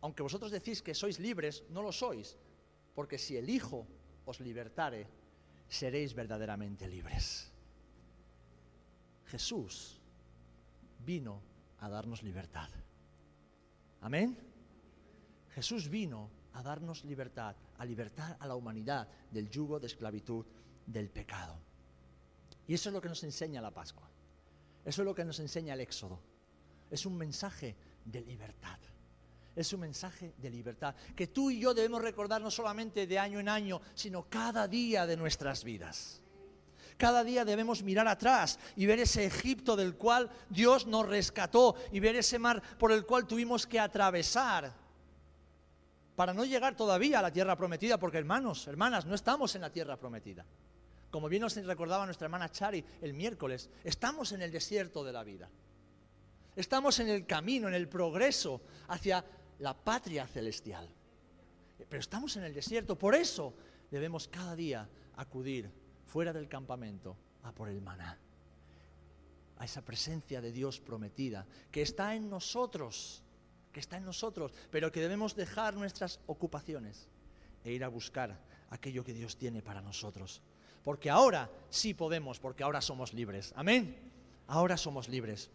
aunque 0.00 0.22
vosotros 0.22 0.50
decís 0.50 0.80
que 0.80 0.94
sois 0.94 1.20
libres, 1.20 1.64
no 1.68 1.82
lo 1.82 1.92
sois, 1.92 2.34
porque 2.94 3.18
si 3.18 3.36
el 3.36 3.50
Hijo 3.50 3.86
os 4.24 4.40
libertare, 4.40 5.06
seréis 5.68 6.14
verdaderamente 6.14 6.88
libres. 6.88 7.52
Jesús 9.26 10.00
vino 11.04 11.42
a 11.80 11.90
darnos 11.90 12.22
libertad. 12.22 12.70
Amén. 14.00 14.53
Jesús 15.54 15.88
vino 15.88 16.30
a 16.52 16.62
darnos 16.62 17.04
libertad, 17.04 17.54
a 17.78 17.84
libertar 17.84 18.36
a 18.40 18.46
la 18.46 18.54
humanidad 18.54 19.08
del 19.30 19.48
yugo 19.48 19.78
de 19.80 19.86
esclavitud 19.86 20.44
del 20.86 21.08
pecado. 21.10 21.56
Y 22.66 22.74
eso 22.74 22.88
es 22.88 22.92
lo 22.92 23.00
que 23.00 23.08
nos 23.08 23.22
enseña 23.24 23.60
la 23.60 23.70
Pascua. 23.70 24.08
Eso 24.84 25.02
es 25.02 25.06
lo 25.06 25.14
que 25.14 25.24
nos 25.24 25.38
enseña 25.40 25.74
el 25.74 25.80
Éxodo. 25.80 26.20
Es 26.90 27.06
un 27.06 27.16
mensaje 27.16 27.76
de 28.04 28.20
libertad 28.20 28.78
es 29.56 29.72
un 29.72 29.80
mensaje 29.80 30.34
de 30.38 30.50
libertad 30.50 30.94
que 31.14 31.28
tú 31.28 31.50
y 31.50 31.60
yo 31.60 31.74
debemos 31.74 32.02
recordar 32.02 32.40
no 32.40 32.50
solamente 32.50 33.06
de 33.06 33.18
año 33.18 33.38
en 33.40 33.48
año, 33.48 33.80
sino 33.94 34.28
cada 34.28 34.66
día 34.66 35.06
de 35.06 35.16
nuestras 35.16 35.64
vidas. 35.64 36.20
Cada 36.96 37.24
día 37.24 37.44
debemos 37.44 37.82
mirar 37.82 38.06
atrás 38.06 38.58
y 38.76 38.86
ver 38.86 39.00
ese 39.00 39.24
Egipto 39.24 39.74
del 39.74 39.96
cual 39.96 40.30
Dios 40.48 40.86
nos 40.86 41.06
rescató 41.06 41.74
y 41.92 42.00
ver 42.00 42.16
ese 42.16 42.38
mar 42.38 42.62
por 42.78 42.92
el 42.92 43.04
cual 43.04 43.26
tuvimos 43.26 43.66
que 43.66 43.80
atravesar 43.80 44.72
para 46.16 46.32
no 46.32 46.44
llegar 46.44 46.76
todavía 46.76 47.18
a 47.18 47.22
la 47.22 47.32
tierra 47.32 47.56
prometida, 47.56 47.98
porque 47.98 48.18
hermanos, 48.18 48.66
hermanas, 48.66 49.06
no 49.06 49.14
estamos 49.14 49.54
en 49.54 49.62
la 49.62 49.70
tierra 49.70 49.96
prometida. 49.96 50.44
Como 51.10 51.28
bien 51.28 51.42
nos 51.42 51.56
recordaba 51.56 52.06
nuestra 52.06 52.26
hermana 52.26 52.50
Chari 52.50 52.84
el 53.00 53.14
miércoles, 53.14 53.70
estamos 53.82 54.32
en 54.32 54.42
el 54.42 54.50
desierto 54.50 55.04
de 55.04 55.12
la 55.12 55.24
vida. 55.24 55.48
Estamos 56.56 57.00
en 57.00 57.08
el 57.08 57.26
camino, 57.26 57.68
en 57.68 57.74
el 57.74 57.88
progreso 57.88 58.62
hacia 58.88 59.24
la 59.58 59.74
patria 59.74 60.26
celestial. 60.26 60.88
Pero 61.88 62.00
estamos 62.00 62.36
en 62.36 62.44
el 62.44 62.54
desierto, 62.54 62.96
por 62.96 63.14
eso 63.14 63.54
debemos 63.90 64.28
cada 64.28 64.54
día 64.54 64.88
acudir 65.16 65.70
fuera 66.06 66.32
del 66.32 66.48
campamento 66.48 67.16
a 67.42 67.52
por 67.52 67.68
el 67.68 67.82
maná, 67.82 68.18
a 69.58 69.64
esa 69.64 69.82
presencia 69.82 70.40
de 70.40 70.52
Dios 70.52 70.80
prometida, 70.80 71.46
que 71.70 71.82
está 71.82 72.14
en 72.14 72.30
nosotros, 72.30 73.23
que 73.74 73.80
está 73.80 73.98
en 73.98 74.06
nosotros, 74.06 74.54
pero 74.70 74.90
que 74.90 75.00
debemos 75.00 75.34
dejar 75.34 75.74
nuestras 75.74 76.20
ocupaciones 76.26 77.08
e 77.64 77.72
ir 77.72 77.84
a 77.84 77.88
buscar 77.88 78.40
aquello 78.70 79.04
que 79.04 79.12
Dios 79.12 79.36
tiene 79.36 79.60
para 79.60 79.82
nosotros. 79.82 80.40
Porque 80.82 81.10
ahora 81.10 81.50
sí 81.68 81.92
podemos, 81.92 82.38
porque 82.38 82.62
ahora 82.62 82.80
somos 82.80 83.12
libres. 83.12 83.52
Amén. 83.56 84.12
Ahora 84.46 84.76
somos 84.76 85.08
libres. 85.08 85.50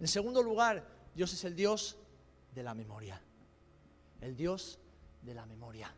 En 0.00 0.08
segundo 0.08 0.42
lugar, 0.42 0.86
Dios 1.14 1.32
es 1.32 1.44
el 1.44 1.54
Dios 1.54 1.96
de 2.54 2.62
la 2.62 2.74
memoria. 2.74 3.22
El 4.20 4.36
Dios 4.36 4.78
de 5.22 5.34
la 5.34 5.46
memoria. 5.46 5.94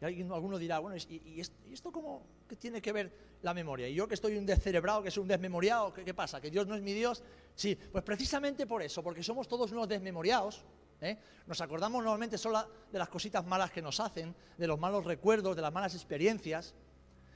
Y 0.00 0.04
alguien, 0.04 0.30
alguno 0.32 0.58
dirá, 0.58 0.78
bueno, 0.78 0.96
¿y, 1.08 1.40
esto 1.40 1.90
cómo 1.90 2.26
que 2.48 2.56
tiene 2.56 2.80
que 2.80 2.92
ver 2.92 3.12
la 3.44 3.54
memoria? 3.54 3.88
Y 3.88 3.94
yo 3.94 4.08
que 4.08 4.14
estoy 4.14 4.36
un 4.36 4.46
descerebrado, 4.46 5.02
que 5.02 5.10
soy 5.10 5.22
un 5.22 5.28
desmemoriado, 5.28 5.92
¿qué, 5.92 6.14
pasa? 6.14 6.40
¿Que 6.40 6.50
Dios 6.50 6.66
no 6.66 6.74
es 6.74 6.82
mi 6.82 6.92
Dios? 6.92 7.22
Sí, 7.54 7.76
pues 7.76 8.02
precisamente 8.02 8.66
por 8.66 8.82
eso, 8.82 9.02
porque 9.02 9.22
somos 9.22 9.46
todos 9.46 9.70
unos 9.70 9.86
desmemoriados. 9.86 10.64
¿eh? 11.00 11.18
Nos 11.46 11.60
acordamos 11.60 12.02
normalmente 12.02 12.38
solo 12.38 12.66
de 12.90 12.98
las 12.98 13.08
cositas 13.08 13.46
malas 13.46 13.70
que 13.70 13.82
nos 13.82 14.00
hacen, 14.00 14.34
de 14.56 14.66
los 14.66 14.80
malos 14.80 15.04
recuerdos, 15.04 15.54
de 15.54 15.62
las 15.62 15.72
malas 15.72 15.94
experiencias. 15.94 16.74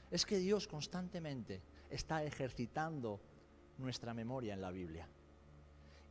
Es 0.09 0.25
que 0.25 0.39
Dios 0.39 0.67
constantemente 0.67 1.61
está 1.89 2.23
ejercitando 2.23 3.21
nuestra 3.77 4.13
memoria 4.13 4.55
en 4.55 4.61
la 4.61 4.71
Biblia. 4.71 5.07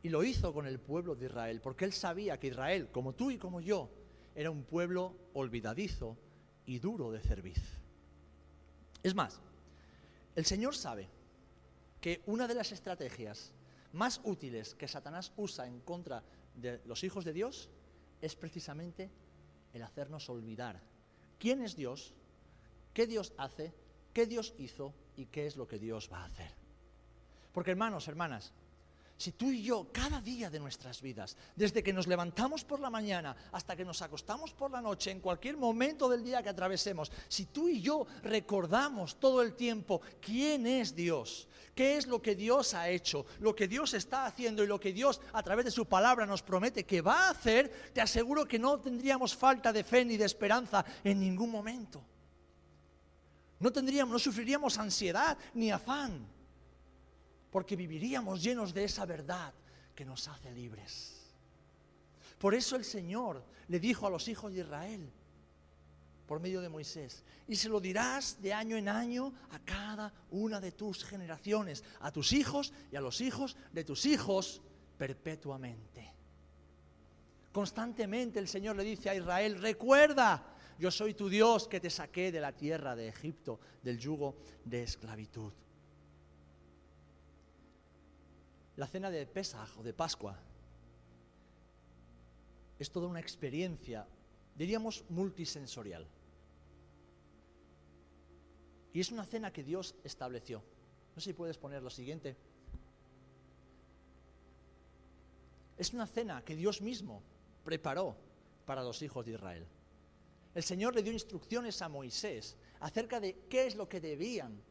Y 0.01 0.07
lo 0.07 0.23
hizo 0.23 0.53
con 0.53 0.65
el 0.65 0.79
pueblo 0.79 1.15
de 1.15 1.25
Israel, 1.25 1.59
porque 1.61 1.83
él 1.83 1.91
sabía 1.91 2.39
que 2.39 2.47
Israel, 2.47 2.89
como 2.89 3.13
tú 3.13 3.31
y 3.31 3.37
como 3.37 3.59
yo, 3.59 3.91
era 4.33 4.49
un 4.49 4.63
pueblo 4.63 5.13
olvidadizo 5.33 6.17
y 6.65 6.79
duro 6.79 7.11
de 7.11 7.19
cerviz. 7.19 7.61
Es 9.03 9.13
más, 9.13 9.41
el 10.35 10.45
Señor 10.45 10.75
sabe 10.75 11.07
que 12.01 12.21
una 12.25 12.47
de 12.47 12.55
las 12.55 12.71
estrategias 12.71 13.51
más 13.93 14.21
útiles 14.23 14.75
que 14.75 14.87
Satanás 14.87 15.31
usa 15.35 15.67
en 15.67 15.79
contra 15.81 16.23
de 16.55 16.81
los 16.85 17.03
hijos 17.03 17.25
de 17.25 17.33
Dios 17.33 17.69
es 18.21 18.35
precisamente 18.35 19.09
el 19.73 19.83
hacernos 19.83 20.29
olvidar 20.29 20.81
quién 21.39 21.61
es 21.61 21.75
Dios, 21.75 22.13
qué 22.93 23.07
Dios 23.07 23.33
hace, 23.37 23.73
qué 24.13 24.25
Dios 24.25 24.53
hizo 24.57 24.93
y 25.15 25.25
qué 25.25 25.47
es 25.47 25.55
lo 25.55 25.67
que 25.67 25.79
Dios 25.79 26.09
va 26.11 26.21
a 26.21 26.25
hacer. 26.25 26.51
Porque 27.53 27.71
hermanos, 27.71 28.07
hermanas, 28.07 28.53
si 29.19 29.33
tú 29.33 29.51
y 29.51 29.61
yo, 29.61 29.89
cada 29.91 30.21
día 30.21 30.49
de 30.49 30.61
nuestras 30.61 31.01
vidas, 31.01 31.35
desde 31.53 31.83
que 31.83 31.91
nos 31.91 32.07
levantamos 32.07 32.63
por 32.63 32.79
la 32.79 32.89
mañana 32.89 33.35
hasta 33.51 33.75
que 33.75 33.83
nos 33.83 34.01
acostamos 34.01 34.53
por 34.53 34.71
la 34.71 34.81
noche, 34.81 35.11
en 35.11 35.19
cualquier 35.19 35.57
momento 35.57 36.07
del 36.07 36.23
día 36.23 36.41
que 36.41 36.47
atravesemos, 36.47 37.11
si 37.27 37.47
tú 37.47 37.67
y 37.67 37.81
yo 37.81 38.07
recordamos 38.23 39.19
todo 39.19 39.41
el 39.41 39.55
tiempo 39.55 39.99
quién 40.21 40.65
es 40.65 40.95
Dios, 40.95 41.49
qué 41.75 41.97
es 41.97 42.07
lo 42.07 42.21
que 42.21 42.33
Dios 42.33 42.73
ha 42.73 42.87
hecho, 42.87 43.25
lo 43.41 43.53
que 43.53 43.67
Dios 43.67 43.93
está 43.93 44.25
haciendo 44.25 44.63
y 44.63 44.67
lo 44.67 44.79
que 44.79 44.93
Dios 44.93 45.19
a 45.33 45.43
través 45.43 45.65
de 45.65 45.71
su 45.71 45.85
palabra 45.85 46.25
nos 46.25 46.41
promete 46.41 46.85
que 46.85 47.01
va 47.01 47.27
a 47.27 47.31
hacer, 47.31 47.91
te 47.93 47.99
aseguro 47.99 48.47
que 48.47 48.57
no 48.57 48.79
tendríamos 48.79 49.35
falta 49.35 49.73
de 49.73 49.83
fe 49.83 50.05
ni 50.05 50.15
de 50.15 50.23
esperanza 50.23 50.85
en 51.03 51.19
ningún 51.19 51.51
momento. 51.51 52.01
No 53.59 53.69
tendríamos, 53.69 54.13
no 54.13 54.19
sufriríamos 54.19 54.77
ansiedad 54.77 55.37
ni 55.53 55.71
afán 55.71 56.38
porque 57.51 57.75
viviríamos 57.75 58.41
llenos 58.41 58.73
de 58.73 58.83
esa 58.83 59.05
verdad 59.05 59.53
que 59.95 60.05
nos 60.05 60.27
hace 60.27 60.51
libres. 60.51 61.19
Por 62.37 62.53
eso 62.53 62.75
el 62.75 62.85
Señor 62.85 63.43
le 63.67 63.79
dijo 63.79 64.07
a 64.07 64.09
los 64.09 64.27
hijos 64.27 64.53
de 64.53 64.61
Israel, 64.61 65.11
por 66.25 66.39
medio 66.39 66.61
de 66.61 66.69
Moisés, 66.69 67.23
y 67.47 67.55
se 67.55 67.69
lo 67.69 67.79
dirás 67.79 68.39
de 68.41 68.53
año 68.53 68.77
en 68.77 68.87
año 68.87 69.33
a 69.49 69.59
cada 69.59 70.13
una 70.29 70.61
de 70.61 70.71
tus 70.71 71.03
generaciones, 71.03 71.83
a 71.99 72.11
tus 72.11 72.33
hijos 72.33 72.71
y 72.91 72.95
a 72.95 73.01
los 73.01 73.19
hijos 73.19 73.57
de 73.73 73.83
tus 73.83 74.05
hijos 74.05 74.61
perpetuamente. 74.97 76.13
Constantemente 77.51 78.37
el 78.37 78.47
Señor 78.47 78.75
le 78.75 78.83
dice 78.83 79.09
a 79.09 79.15
Israel, 79.15 79.59
recuerda, 79.59 80.55
yo 80.77 80.91
soy 80.91 81.15
tu 81.15 81.29
Dios 81.29 81.67
que 81.67 81.79
te 81.79 81.89
saqué 81.89 82.31
de 82.31 82.39
la 82.39 82.55
tierra 82.55 82.95
de 82.95 83.07
Egipto, 83.07 83.59
del 83.81 83.97
yugo 83.97 84.35
de 84.63 84.83
esclavitud. 84.83 85.51
La 88.79 88.87
cena 88.87 89.11
de 89.11 89.25
Pesaj 89.25 89.77
o 89.77 89.83
de 89.83 89.93
Pascua 89.93 90.39
es 92.79 92.89
toda 92.89 93.07
una 93.07 93.19
experiencia, 93.19 94.07
diríamos, 94.55 95.03
multisensorial. 95.09 96.07
Y 98.93 99.01
es 99.01 99.11
una 99.11 99.25
cena 99.25 99.51
que 99.51 99.65
Dios 99.65 99.95
estableció. 100.05 100.63
No 101.13 101.19
sé 101.19 101.31
si 101.31 101.33
puedes 101.33 101.57
poner 101.57 101.83
lo 101.83 101.89
siguiente. 101.89 102.37
Es 105.77 105.91
una 105.91 106.07
cena 106.07 106.45
que 106.45 106.55
Dios 106.55 106.81
mismo 106.81 107.21
preparó 107.65 108.15
para 108.65 108.81
los 108.81 109.01
hijos 109.01 109.25
de 109.25 109.33
Israel. 109.33 109.67
El 110.55 110.63
Señor 110.63 110.95
le 110.95 111.03
dio 111.03 111.11
instrucciones 111.11 111.81
a 111.81 111.89
Moisés 111.89 112.55
acerca 112.79 113.19
de 113.19 113.41
qué 113.49 113.67
es 113.67 113.75
lo 113.75 113.89
que 113.89 113.99
debían 113.99 114.63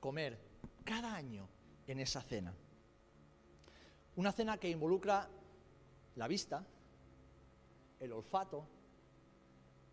comer 0.00 0.38
cada 0.84 1.14
año 1.14 1.48
en 1.86 1.98
esa 1.98 2.20
cena. 2.20 2.54
Una 4.16 4.32
cena 4.32 4.58
que 4.58 4.68
involucra 4.68 5.28
la 6.16 6.28
vista, 6.28 6.64
el 7.98 8.12
olfato, 8.12 8.66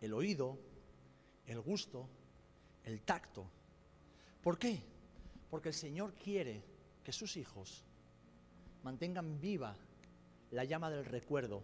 el 0.00 0.12
oído, 0.12 0.58
el 1.46 1.60
gusto, 1.60 2.08
el 2.84 3.02
tacto. 3.02 3.46
¿Por 4.42 4.58
qué? 4.58 4.82
Porque 5.50 5.68
el 5.68 5.74
Señor 5.74 6.14
quiere 6.14 6.62
que 7.02 7.12
sus 7.12 7.36
hijos 7.36 7.84
mantengan 8.82 9.40
viva 9.40 9.74
la 10.50 10.64
llama 10.64 10.90
del 10.90 11.04
recuerdo 11.04 11.62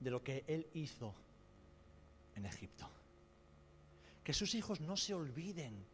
de 0.00 0.10
lo 0.10 0.22
que 0.22 0.44
Él 0.46 0.66
hizo 0.74 1.14
en 2.34 2.46
Egipto. 2.46 2.88
Que 4.22 4.32
sus 4.32 4.54
hijos 4.54 4.80
no 4.80 4.96
se 4.96 5.14
olviden 5.14 5.84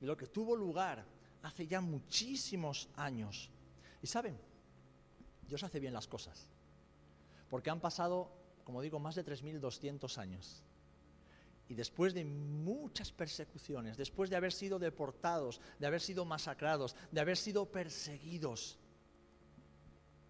de 0.00 0.06
lo 0.06 0.16
que 0.16 0.26
tuvo 0.26 0.54
lugar 0.54 1.04
hace 1.42 1.66
ya 1.66 1.80
muchísimos 1.80 2.88
años. 2.96 3.50
Y 4.02 4.06
saben, 4.06 4.38
Dios 5.48 5.62
hace 5.62 5.80
bien 5.80 5.92
las 5.92 6.06
cosas, 6.06 6.48
porque 7.48 7.70
han 7.70 7.80
pasado, 7.80 8.32
como 8.64 8.80
digo, 8.82 8.98
más 8.98 9.14
de 9.14 9.24
3.200 9.24 10.18
años. 10.18 10.62
Y 11.68 11.74
después 11.74 12.12
de 12.12 12.24
muchas 12.24 13.12
persecuciones, 13.12 13.96
después 13.96 14.28
de 14.28 14.36
haber 14.36 14.52
sido 14.52 14.78
deportados, 14.78 15.60
de 15.78 15.86
haber 15.86 16.00
sido 16.00 16.24
masacrados, 16.24 16.94
de 17.10 17.20
haber 17.20 17.36
sido 17.36 17.70
perseguidos, 17.70 18.78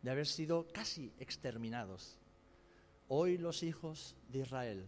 de 0.03 0.11
haber 0.11 0.27
sido 0.27 0.69
casi 0.73 1.13
exterminados, 1.19 2.19
hoy 3.09 3.39
los 3.39 3.63
hijos 3.63 4.15
de 4.29 4.41
Israel, 4.41 4.87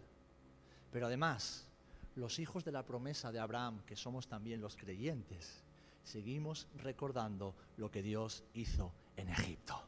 pero 0.90 1.07
además 1.07 1.66
los 2.16 2.38
hijos 2.38 2.64
de 2.64 2.73
la 2.73 2.85
promesa 2.85 3.33
de 3.33 3.40
Abraham, 3.40 3.83
que 3.85 3.97
somos 3.97 4.28
también 4.28 4.61
los 4.61 4.76
creyentes, 4.76 5.62
seguimos 6.04 6.69
recordando 6.76 7.54
lo 7.76 7.90
que 7.90 8.02
Dios 8.02 8.45
hizo 8.54 8.93
en 9.16 9.28
Egipto. 9.28 9.84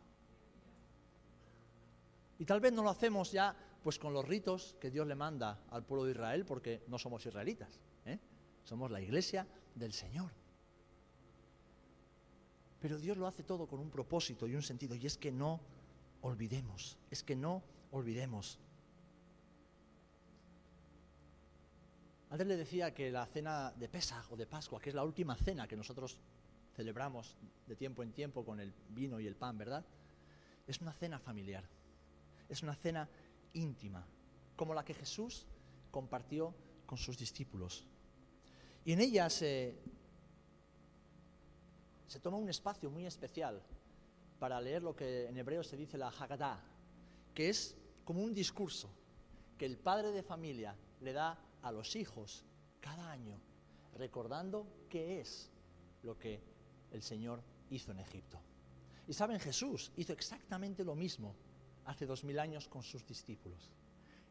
Y 2.39 2.45
tal 2.45 2.61
vez 2.61 2.73
no 2.73 2.83
lo 2.83 2.91
hacemos 2.91 3.33
ya 3.33 3.57
pues 3.83 3.99
con 3.99 4.13
los 4.13 4.27
ritos 4.27 4.77
que 4.81 4.91
Dios 4.91 5.07
le 5.07 5.15
manda 5.15 5.61
al 5.71 5.85
pueblo 5.85 6.05
de 6.05 6.11
Israel 6.11 6.45
porque 6.45 6.83
no 6.89 6.99
somos 6.99 7.25
israelitas, 7.25 7.81
¿eh? 8.05 8.19
somos 8.65 8.91
la 8.91 9.01
iglesia 9.01 9.47
del 9.75 9.93
Señor. 9.93 10.33
Pero 12.81 12.99
Dios 12.99 13.17
lo 13.17 13.27
hace 13.27 13.43
todo 13.43 13.67
con 13.67 13.81
un 13.81 13.91
propósito 13.91 14.47
y 14.47 14.55
un 14.55 14.63
sentido 14.63 14.95
y 14.95 15.07
es 15.07 15.17
que 15.17 15.33
no 15.33 15.61
olvidemos, 16.23 16.99
es 17.11 17.23
que 17.23 17.37
no 17.37 17.63
olvidemos. 17.93 18.59
Antes 22.29 22.47
le 22.47 22.57
decía 22.57 22.93
que 22.93 23.11
la 23.11 23.25
cena 23.27 23.73
de 23.73 23.89
Pesaj 23.89 24.33
o 24.33 24.37
de 24.37 24.47
Pascua, 24.47 24.81
que 24.81 24.91
es 24.91 24.95
la 24.95 25.05
última 25.05 25.37
cena 25.37 25.69
que 25.69 25.77
nosotros 25.77 26.19
celebramos 26.75 27.37
de 27.67 27.77
tiempo 27.77 28.03
en 28.03 28.13
tiempo 28.13 28.45
con 28.45 28.61
el 28.61 28.75
vino 28.91 29.21
y 29.21 29.27
el 29.27 29.37
pan, 29.37 29.57
¿verdad? 29.57 29.85
Es 30.67 30.81
una 30.81 30.93
cena 30.93 31.19
familiar, 31.19 31.65
es 32.49 32.63
una 32.63 32.75
cena 32.75 33.09
íntima, 33.53 34.07
como 34.55 34.75
la 34.75 34.85
que 34.85 34.95
Jesús 34.95 35.47
compartió 35.91 36.55
con 36.85 36.99
sus 36.99 37.19
discípulos. 37.19 37.87
Y 38.85 38.93
en 38.93 39.01
ella 39.01 39.29
se, 39.29 39.77
toma 42.23 42.37
un 42.37 42.49
espacio 42.49 42.91
muy 42.91 43.07
especial 43.07 43.63
para 44.39 44.61
leer 44.61 44.83
lo 44.83 44.95
que 44.95 45.27
en 45.27 45.37
hebreo 45.37 45.63
se 45.63 45.77
dice 45.77 45.99
la 45.99 46.09
Haggadah, 46.09 46.63
que 47.35 47.49
es 47.49 47.77
como 48.05 48.23
un 48.23 48.33
discurso 48.33 48.91
que 49.59 49.67
el 49.67 49.79
padre 49.79 50.13
de 50.13 50.23
familia 50.23 50.77
le 51.01 51.13
da 51.13 51.39
a 51.63 51.73
los 51.73 51.97
hijos 51.97 52.45
cada 52.81 53.11
año, 53.11 53.41
recordando 53.95 54.67
qué 54.89 55.21
es 55.21 55.51
lo 56.03 56.19
que 56.19 56.41
el 56.93 57.03
Señor 57.03 57.43
hizo 57.71 57.91
en 57.91 57.99
Egipto. 57.99 58.39
Y 59.09 59.13
saben, 59.13 59.41
Jesús 59.41 59.93
hizo 59.97 60.13
exactamente 60.13 60.85
lo 60.85 60.95
mismo 60.95 61.35
hace 61.87 62.07
dos 62.07 62.25
mil 62.25 62.39
años 62.39 62.69
con 62.69 62.83
sus 62.83 63.07
discípulos. 63.07 63.71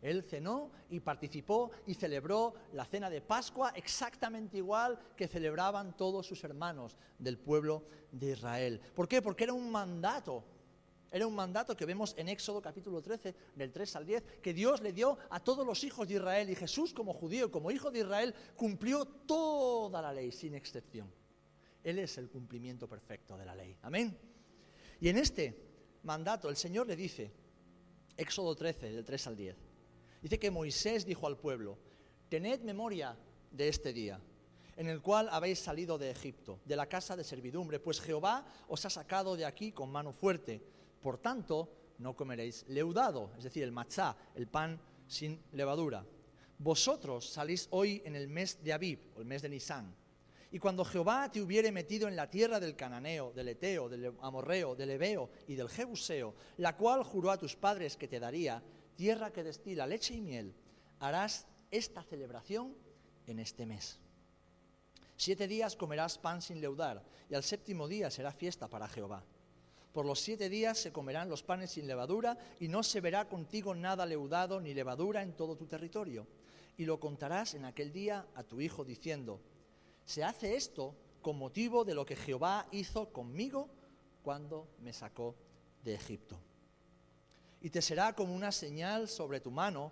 Él 0.01 0.23
cenó 0.23 0.71
y 0.89 0.99
participó 0.99 1.71
y 1.87 1.95
celebró 1.95 2.53
la 2.73 2.85
cena 2.85 3.09
de 3.09 3.21
Pascua 3.21 3.71
exactamente 3.75 4.57
igual 4.57 4.99
que 5.15 5.27
celebraban 5.27 5.97
todos 5.97 6.27
sus 6.27 6.43
hermanos 6.43 6.95
del 7.17 7.39
pueblo 7.39 7.83
de 8.11 8.33
Israel. 8.33 8.81
¿Por 8.93 9.07
qué? 9.07 9.21
Porque 9.21 9.45
era 9.45 9.53
un 9.53 9.71
mandato 9.71 10.43
era 11.15 11.27
un 11.27 11.33
mandato 11.33 11.77
que 11.77 11.85
vemos 11.85 12.13
en 12.17 12.27
Éxodo 12.27 12.61
capítulo 12.61 13.01
13, 13.01 13.33
del 13.55 13.71
3 13.71 13.95
al 13.95 14.05
10, 14.05 14.23
que 14.41 14.53
Dios 14.53 14.81
le 14.81 14.91
dio 14.91 15.17
a 15.29 15.39
todos 15.39 15.65
los 15.65 15.81
hijos 15.85 16.05
de 16.09 16.15
Israel. 16.15 16.49
Y 16.49 16.55
Jesús, 16.55 16.93
como 16.93 17.13
judío, 17.13 17.49
como 17.49 17.71
hijo 17.71 17.89
de 17.89 17.99
Israel, 17.99 18.35
cumplió 18.57 19.05
toda 19.05 20.01
la 20.01 20.11
ley, 20.11 20.33
sin 20.33 20.55
excepción. 20.55 21.09
Él 21.85 21.99
es 21.99 22.17
el 22.17 22.29
cumplimiento 22.29 22.89
perfecto 22.89 23.37
de 23.37 23.45
la 23.45 23.55
ley. 23.55 23.77
Amén. 23.83 24.17
Y 24.99 25.07
en 25.07 25.17
este 25.17 25.57
mandato 26.03 26.49
el 26.49 26.57
Señor 26.57 26.85
le 26.85 26.97
dice, 26.97 27.31
Éxodo 28.17 28.55
13, 28.55 28.91
del 28.91 29.05
3 29.05 29.27
al 29.27 29.35
10, 29.35 29.55
dice 30.21 30.39
que 30.39 30.51
Moisés 30.51 31.05
dijo 31.05 31.27
al 31.27 31.37
pueblo, 31.37 31.77
tened 32.29 32.61
memoria 32.61 33.17
de 33.51 33.67
este 33.67 33.93
día 33.93 34.19
en 34.77 34.87
el 34.87 35.01
cual 35.01 35.29
habéis 35.31 35.59
salido 35.59 35.97
de 35.97 36.11
Egipto, 36.11 36.59
de 36.65 36.75
la 36.75 36.87
casa 36.87 37.15
de 37.15 37.23
servidumbre, 37.23 37.79
pues 37.79 38.01
Jehová 38.01 38.45
os 38.67 38.85
ha 38.85 38.89
sacado 38.89 39.35
de 39.35 39.45
aquí 39.45 39.71
con 39.71 39.89
mano 39.89 40.11
fuerte 40.11 40.61
por 41.05 41.19
tanto, 41.19 41.69
no 41.99 42.15
comeréis 42.15 42.65
leudado, 42.67 43.29
es 43.37 43.43
decir, 43.43 43.61
el 43.61 43.71
machá, 43.71 44.17
el 44.33 44.47
pan 44.47 44.81
sin 45.07 45.39
levadura. 45.51 46.03
Vosotros 46.57 47.29
salís 47.29 47.67
hoy 47.69 48.01
en 48.05 48.15
el 48.15 48.27
mes 48.27 48.57
de 48.63 48.73
Abib, 48.73 48.99
o 49.15 49.19
el 49.19 49.25
mes 49.25 49.43
de 49.43 49.49
Nisán. 49.49 49.95
Y 50.55 50.59
cuando 50.59 50.85
Jehová 50.85 51.29
te 51.29 51.41
hubiere 51.41 51.69
metido 51.69 52.07
en 52.07 52.15
la 52.15 52.29
tierra 52.29 52.61
del 52.61 52.77
Cananeo, 52.77 53.33
del 53.33 53.49
Eteo, 53.49 53.89
del 53.89 54.13
Amorreo, 54.21 54.73
del 54.73 54.91
Ebeo 54.91 55.29
y 55.49 55.55
del 55.55 55.67
Jebuseo, 55.67 56.33
la 56.55 56.77
cual 56.77 57.03
juró 57.03 57.31
a 57.31 57.37
tus 57.37 57.57
padres 57.57 57.97
que 57.97 58.07
te 58.07 58.21
daría, 58.21 58.63
tierra 58.95 59.33
que 59.33 59.43
destila 59.43 59.85
leche 59.85 60.13
y 60.13 60.21
miel, 60.21 60.55
harás 61.01 61.45
esta 61.71 62.03
celebración 62.03 62.73
en 63.27 63.39
este 63.39 63.65
mes. 63.65 63.99
Siete 65.17 65.45
días 65.49 65.75
comerás 65.75 66.17
pan 66.17 66.41
sin 66.41 66.61
leudar, 66.61 67.03
y 67.29 67.35
al 67.35 67.43
séptimo 67.43 67.89
día 67.89 68.09
será 68.09 68.31
fiesta 68.31 68.69
para 68.69 68.87
Jehová. 68.87 69.25
Por 69.91 70.05
los 70.05 70.21
siete 70.21 70.47
días 70.47 70.77
se 70.77 70.93
comerán 70.93 71.27
los 71.27 71.43
panes 71.43 71.71
sin 71.71 71.85
levadura 71.85 72.37
y 72.61 72.69
no 72.69 72.81
se 72.81 73.01
verá 73.01 73.27
contigo 73.27 73.75
nada 73.75 74.05
leudado 74.05 74.61
ni 74.61 74.73
levadura 74.73 75.21
en 75.21 75.33
todo 75.33 75.57
tu 75.57 75.67
territorio. 75.67 76.25
Y 76.77 76.85
lo 76.85 77.01
contarás 77.01 77.55
en 77.55 77.65
aquel 77.65 77.91
día 77.91 78.25
a 78.35 78.43
tu 78.43 78.61
hijo 78.61 78.85
diciendo, 78.85 79.41
se 80.05 80.23
hace 80.23 80.55
esto 80.55 80.95
con 81.21 81.37
motivo 81.37 81.83
de 81.83 81.95
lo 81.95 82.05
que 82.05 82.15
Jehová 82.15 82.67
hizo 82.71 83.11
conmigo 83.11 83.69
cuando 84.21 84.67
me 84.79 84.93
sacó 84.93 85.35
de 85.83 85.95
Egipto. 85.95 86.39
Y 87.61 87.71
te 87.71 87.81
será 87.81 88.13
como 88.13 88.35
una 88.35 88.51
señal 88.51 89.07
sobre 89.07 89.39
tu 89.39 89.49
mano 89.49 89.91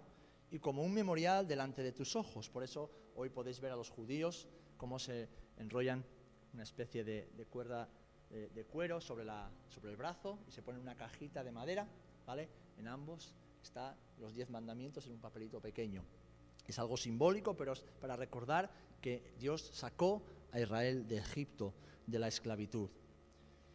y 0.51 0.59
como 0.59 0.83
un 0.83 0.93
memorial 0.93 1.47
delante 1.47 1.81
de 1.81 1.91
tus 1.91 2.15
ojos. 2.15 2.49
Por 2.49 2.63
eso 2.63 2.91
hoy 3.15 3.29
podéis 3.29 3.59
ver 3.59 3.71
a 3.71 3.75
los 3.75 3.89
judíos 3.89 4.47
cómo 4.77 4.99
se 4.99 5.27
enrollan 5.57 6.05
una 6.53 6.63
especie 6.63 7.03
de, 7.03 7.47
cuerda 7.49 7.89
de, 8.29 8.65
cuero 8.65 9.01
sobre 9.01 9.23
el 9.23 9.97
brazo 9.97 10.37
y 10.47 10.51
se 10.51 10.61
pone 10.61 10.79
una 10.79 10.95
cajita 10.95 11.43
de 11.43 11.51
madera, 11.51 11.87
¿vale? 12.27 12.49
En 12.77 12.87
ambos 12.87 13.35
están 13.63 13.95
los 14.19 14.35
diez 14.35 14.49
mandamientos 14.49 15.07
en 15.07 15.13
un 15.13 15.19
papelito 15.19 15.59
pequeño. 15.59 16.03
Es 16.67 16.79
algo 16.79 16.97
simbólico, 16.97 17.55
pero 17.55 17.73
es 17.73 17.81
para 17.99 18.15
recordar 18.15 18.71
que 19.01 19.33
Dios 19.39 19.69
sacó 19.73 20.23
a 20.51 20.59
Israel 20.59 21.07
de 21.07 21.17
Egipto, 21.17 21.73
de 22.07 22.19
la 22.19 22.27
esclavitud. 22.27 22.89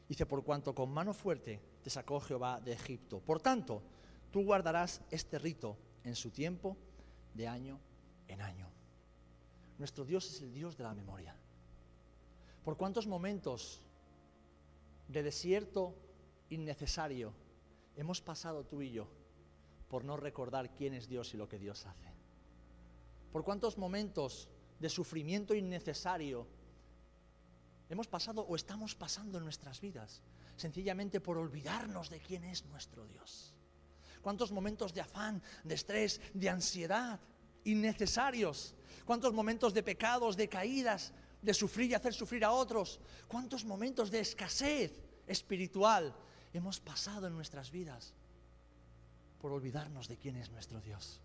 Dice, 0.09 0.27
por 0.27 0.43
cuanto 0.45 0.75
con 0.75 0.91
mano 0.91 1.13
fuerte 1.13 1.61
te 1.83 1.91
sacó 1.91 2.21
Jehová 2.21 2.61
de 2.61 2.73
Egipto. 2.73 3.21
Por 3.21 3.41
tanto, 3.41 3.83
tú 4.31 4.45
guardarás 4.45 5.03
este 5.11 5.39
rito 5.39 5.77
en 6.05 6.15
su 6.15 6.31
tiempo, 6.31 6.77
de 7.35 7.47
año 7.47 7.79
en 8.27 8.41
año. 8.41 8.69
Nuestro 9.79 10.05
Dios 10.05 10.29
es 10.31 10.41
el 10.43 10.53
Dios 10.53 10.77
de 10.77 10.85
la 10.85 10.95
memoria. 10.95 11.37
¿Por 12.65 12.77
cuántos 12.77 13.07
momentos 13.07 13.83
de 15.09 15.23
desierto 15.23 15.95
innecesario 16.51 17.33
hemos 17.97 18.21
pasado 18.21 18.65
tú 18.65 18.83
y 18.83 18.91
yo 18.91 19.09
por 19.89 20.05
no 20.05 20.17
recordar 20.17 20.75
quién 20.75 20.95
es 20.95 21.09
Dios 21.09 21.33
y 21.35 21.37
lo 21.37 21.49
que 21.49 21.59
Dios 21.59 21.87
hace. 21.87 22.18
Por 23.33 23.45
cuántos 23.45 23.79
momentos 23.79 24.49
de 24.79 24.89
sufrimiento 24.89 25.55
innecesario 25.55 26.47
hemos 27.89 28.07
pasado 28.07 28.43
o 28.43 28.57
estamos 28.57 28.95
pasando 28.95 29.39
en 29.39 29.45
nuestras 29.45 29.81
vidas, 29.81 30.23
sencillamente 30.57 31.21
por 31.21 31.39
olvidarnos 31.39 32.11
de 32.11 32.21
quién 32.21 32.45
es 32.45 32.65
nuestro 32.67 33.07
Dios. 33.07 33.55
Cuántos 34.23 34.53
momentos 34.53 34.93
de 34.93 35.01
afán, 35.01 35.43
de 35.65 35.75
estrés, 35.75 36.21
de 36.35 36.49
ansiedad 36.49 37.21
innecesarios. 37.65 38.75
Cuántos 39.05 39.33
momentos 39.33 39.75
de 39.75 39.83
pecados, 39.83 40.37
de 40.37 40.49
caídas, 40.49 41.13
de 41.43 41.55
sufrir 41.55 41.91
y 41.91 41.95
hacer 41.95 42.15
sufrir 42.15 42.45
a 42.45 42.53
otros. 42.53 43.01
¿Cuántos 43.27 43.65
momentos 43.65 44.11
de 44.11 44.21
escasez 44.21 45.01
espiritual 45.27 46.15
hemos 46.53 46.81
pasado 46.81 47.27
en 47.27 47.35
nuestras 47.35 47.71
vidas 47.71 48.15
por 49.41 49.53
olvidarnos 49.53 50.09
de 50.09 50.17
quién 50.17 50.37
es 50.37 50.51
nuestro 50.51 50.81
Dios. 50.81 51.21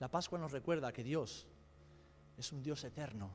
La 0.00 0.08
Pascua 0.08 0.38
nos 0.38 0.50
recuerda 0.50 0.92
que 0.92 1.04
Dios 1.04 1.46
es 2.36 2.52
un 2.52 2.62
Dios 2.62 2.82
eterno, 2.84 3.30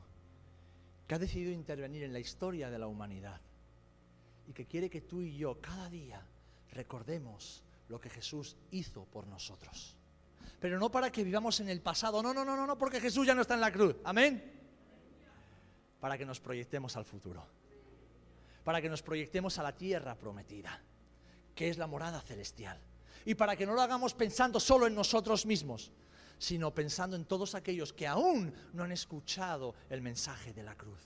que 1.06 1.14
ha 1.14 1.18
decidido 1.18 1.52
intervenir 1.52 2.02
en 2.02 2.12
la 2.12 2.18
historia 2.18 2.70
de 2.70 2.78
la 2.78 2.88
humanidad 2.88 3.40
y 4.48 4.52
que 4.52 4.66
quiere 4.66 4.90
que 4.90 5.00
tú 5.00 5.22
y 5.22 5.36
yo 5.36 5.60
cada 5.60 5.88
día 5.88 6.20
recordemos 6.72 7.62
lo 7.88 8.00
que 8.00 8.10
Jesús 8.10 8.56
hizo 8.72 9.04
por 9.04 9.28
nosotros. 9.28 9.96
Pero 10.60 10.78
no 10.80 10.90
para 10.90 11.12
que 11.12 11.22
vivamos 11.22 11.60
en 11.60 11.68
el 11.68 11.80
pasado, 11.80 12.20
no, 12.20 12.34
no, 12.34 12.44
no, 12.44 12.56
no, 12.56 12.66
no, 12.66 12.76
porque 12.76 13.00
Jesús 13.00 13.24
ya 13.24 13.34
no 13.34 13.42
está 13.42 13.54
en 13.54 13.60
la 13.60 13.72
cruz. 13.72 13.94
Amén. 14.02 14.52
Para 16.00 16.18
que 16.18 16.26
nos 16.26 16.40
proyectemos 16.40 16.96
al 16.96 17.04
futuro. 17.04 17.46
Para 18.64 18.82
que 18.82 18.88
nos 18.88 19.02
proyectemos 19.02 19.56
a 19.60 19.62
la 19.62 19.76
tierra 19.76 20.16
prometida, 20.16 20.80
que 21.54 21.68
es 21.68 21.78
la 21.78 21.86
morada 21.86 22.20
celestial. 22.22 22.80
Y 23.24 23.36
para 23.36 23.54
que 23.54 23.66
no 23.66 23.74
lo 23.74 23.82
hagamos 23.82 24.14
pensando 24.14 24.58
solo 24.58 24.88
en 24.88 24.94
nosotros 24.96 25.46
mismos, 25.46 25.92
sino 26.38 26.74
pensando 26.74 27.16
en 27.16 27.24
todos 27.24 27.54
aquellos 27.54 27.92
que 27.92 28.06
aún 28.06 28.52
no 28.72 28.84
han 28.84 28.92
escuchado 28.92 29.74
el 29.88 30.02
mensaje 30.02 30.52
de 30.52 30.62
la 30.62 30.76
cruz, 30.76 31.00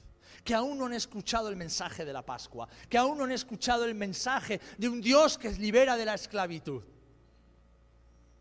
que 0.44 0.54
aún 0.54 0.78
no 0.78 0.86
han 0.86 0.94
escuchado 0.94 1.48
el 1.48 1.56
mensaje 1.56 2.04
de 2.04 2.12
la 2.12 2.24
Pascua, 2.24 2.68
que 2.88 2.98
aún 2.98 3.18
no 3.18 3.24
han 3.24 3.32
escuchado 3.32 3.84
el 3.84 3.94
mensaje 3.94 4.60
de 4.78 4.88
un 4.88 5.00
Dios 5.00 5.38
que 5.38 5.50
libera 5.52 5.96
de 5.96 6.04
la 6.04 6.14
esclavitud. 6.14 6.82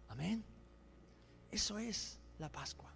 Amén. 0.10 0.44
Eso 1.52 1.78
es 1.78 2.20
la 2.38 2.50
Pascua. 2.50 2.92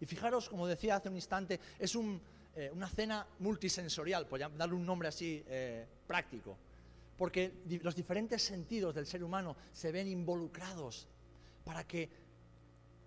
Y 0.00 0.06
fijaros, 0.06 0.48
como 0.48 0.66
decía 0.66 0.96
hace 0.96 1.08
un 1.08 1.14
instante, 1.14 1.60
es 1.78 1.94
eh, 1.94 2.70
una 2.72 2.88
cena 2.88 3.26
multisensorial, 3.38 4.26
por 4.26 4.40
darle 4.40 4.74
un 4.74 4.84
nombre 4.84 5.08
así 5.08 5.44
eh, 5.46 5.86
práctico, 6.06 6.56
porque 7.16 7.62
los 7.82 7.94
diferentes 7.94 8.42
sentidos 8.42 8.94
del 8.94 9.06
ser 9.06 9.22
humano 9.22 9.56
se 9.72 9.92
ven 9.92 10.08
involucrados 10.08 11.06
para 11.64 11.84
que 11.86 12.08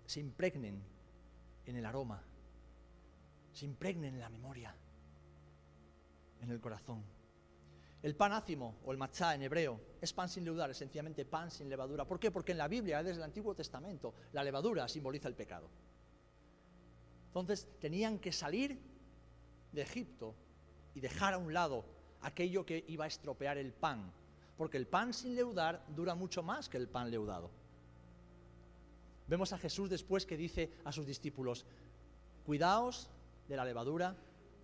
se 0.06 0.20
impregnen 0.20 0.82
en 1.64 1.76
el 1.76 1.84
aroma, 1.84 2.22
se 3.52 3.64
impregnen 3.64 4.14
en 4.14 4.20
la 4.20 4.28
memoria, 4.28 4.74
en 6.40 6.50
el 6.50 6.60
corazón. 6.60 7.02
El 8.02 8.14
pan 8.14 8.32
ácimo 8.32 8.76
o 8.84 8.92
el 8.92 8.98
machá 8.98 9.34
en 9.34 9.42
hebreo 9.42 9.80
es 10.00 10.12
pan 10.12 10.28
sin 10.28 10.44
levadura, 10.44 10.70
es 10.70 10.76
sencillamente 10.76 11.24
pan 11.24 11.50
sin 11.50 11.68
levadura. 11.68 12.04
¿Por 12.04 12.20
qué? 12.20 12.30
Porque 12.30 12.52
en 12.52 12.58
la 12.58 12.68
Biblia, 12.68 13.02
desde 13.02 13.18
el 13.18 13.24
Antiguo 13.24 13.54
Testamento, 13.54 14.14
la 14.32 14.44
levadura 14.44 14.86
simboliza 14.86 15.28
el 15.28 15.34
pecado. 15.34 15.68
Entonces 17.28 17.68
tenían 17.80 18.18
que 18.18 18.32
salir 18.32 18.80
de 19.72 19.82
Egipto 19.82 20.34
y 20.94 21.00
dejar 21.00 21.34
a 21.34 21.38
un 21.38 21.52
lado 21.52 21.84
aquello 22.20 22.64
que 22.64 22.84
iba 22.88 23.04
a 23.04 23.08
estropear 23.08 23.58
el 23.58 23.72
pan, 23.72 24.12
porque 24.56 24.76
el 24.76 24.86
pan 24.86 25.12
sin 25.12 25.34
leudar 25.34 25.84
dura 25.88 26.14
mucho 26.14 26.42
más 26.42 26.68
que 26.68 26.76
el 26.76 26.88
pan 26.88 27.10
leudado. 27.10 27.50
Vemos 29.28 29.52
a 29.52 29.58
Jesús 29.58 29.90
después 29.90 30.24
que 30.24 30.36
dice 30.36 30.70
a 30.84 30.92
sus 30.92 31.06
discípulos, 31.06 31.66
cuidaos 32.44 33.10
de 33.48 33.56
la 33.56 33.64
levadura 33.64 34.16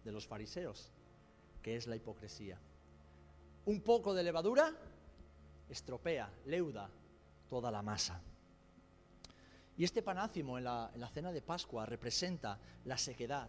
de 0.04 0.12
los 0.12 0.26
fariseos, 0.26 0.90
que 1.62 1.76
es 1.76 1.86
la 1.86 1.96
hipocresía. 1.96 2.58
Un 3.66 3.80
poco 3.80 4.14
de 4.14 4.22
levadura 4.22 4.72
estropea, 5.68 6.30
leuda 6.46 6.90
toda 7.48 7.70
la 7.70 7.82
masa. 7.82 8.20
Y 9.76 9.84
este 9.84 10.02
panácimo 10.02 10.58
en 10.58 10.64
la, 10.64 10.90
en 10.94 11.00
la 11.00 11.08
cena 11.08 11.32
de 11.32 11.42
Pascua 11.42 11.86
representa 11.86 12.58
la 12.84 12.98
sequedad, 12.98 13.48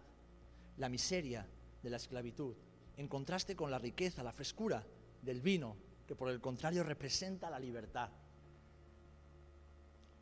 la 0.78 0.90
miseria 0.90 1.46
de 1.82 1.90
la 1.90 1.98
esclavitud, 1.98 2.56
en 2.98 3.08
contraste 3.08 3.56
con 3.56 3.70
la 3.70 3.80
riqueza, 3.80 4.24
la 4.24 4.32
frescura 4.32 4.84
del 5.22 5.42
vino, 5.42 5.76
que 6.08 6.16
por 6.16 6.30
el 6.30 6.42
contrario 6.42 6.84
representa 6.84 7.50
la 7.50 7.60
libertad. 7.60 8.10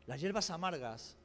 Las 0.06 0.20
hierbas 0.20 0.50
amargas 0.50 1.16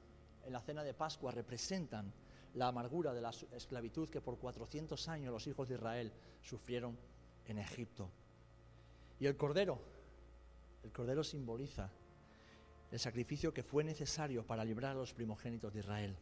en 0.45 0.53
la 0.53 0.61
cena 0.61 0.83
de 0.83 0.93
Pascua 0.93 1.31
representan 1.31 2.13
la 2.53 2.67
amargura 2.67 3.13
de 3.13 3.21
la 3.21 3.31
esclavitud 3.51 4.09
que 4.09 4.21
por 4.21 4.37
400 4.37 5.07
años 5.09 5.31
los 5.31 5.47
hijos 5.47 5.67
de 5.67 5.75
Israel 5.75 6.11
sufrieron 6.41 6.97
en 7.45 7.57
Egipto. 7.57 8.09
Y 9.19 9.25
el 9.25 9.35
cordero, 9.35 9.79
el 10.83 10.91
cordero 10.91 11.23
simboliza 11.23 11.89
el 12.91 12.99
sacrificio 12.99 13.53
que 13.53 13.63
fue 13.63 13.83
necesario 13.83 14.45
para 14.45 14.63
librar 14.63 14.91
a 14.91 14.99
los 14.99 15.13
primogénitos 15.13 15.73
de 15.73 15.79
Israel 15.79 16.15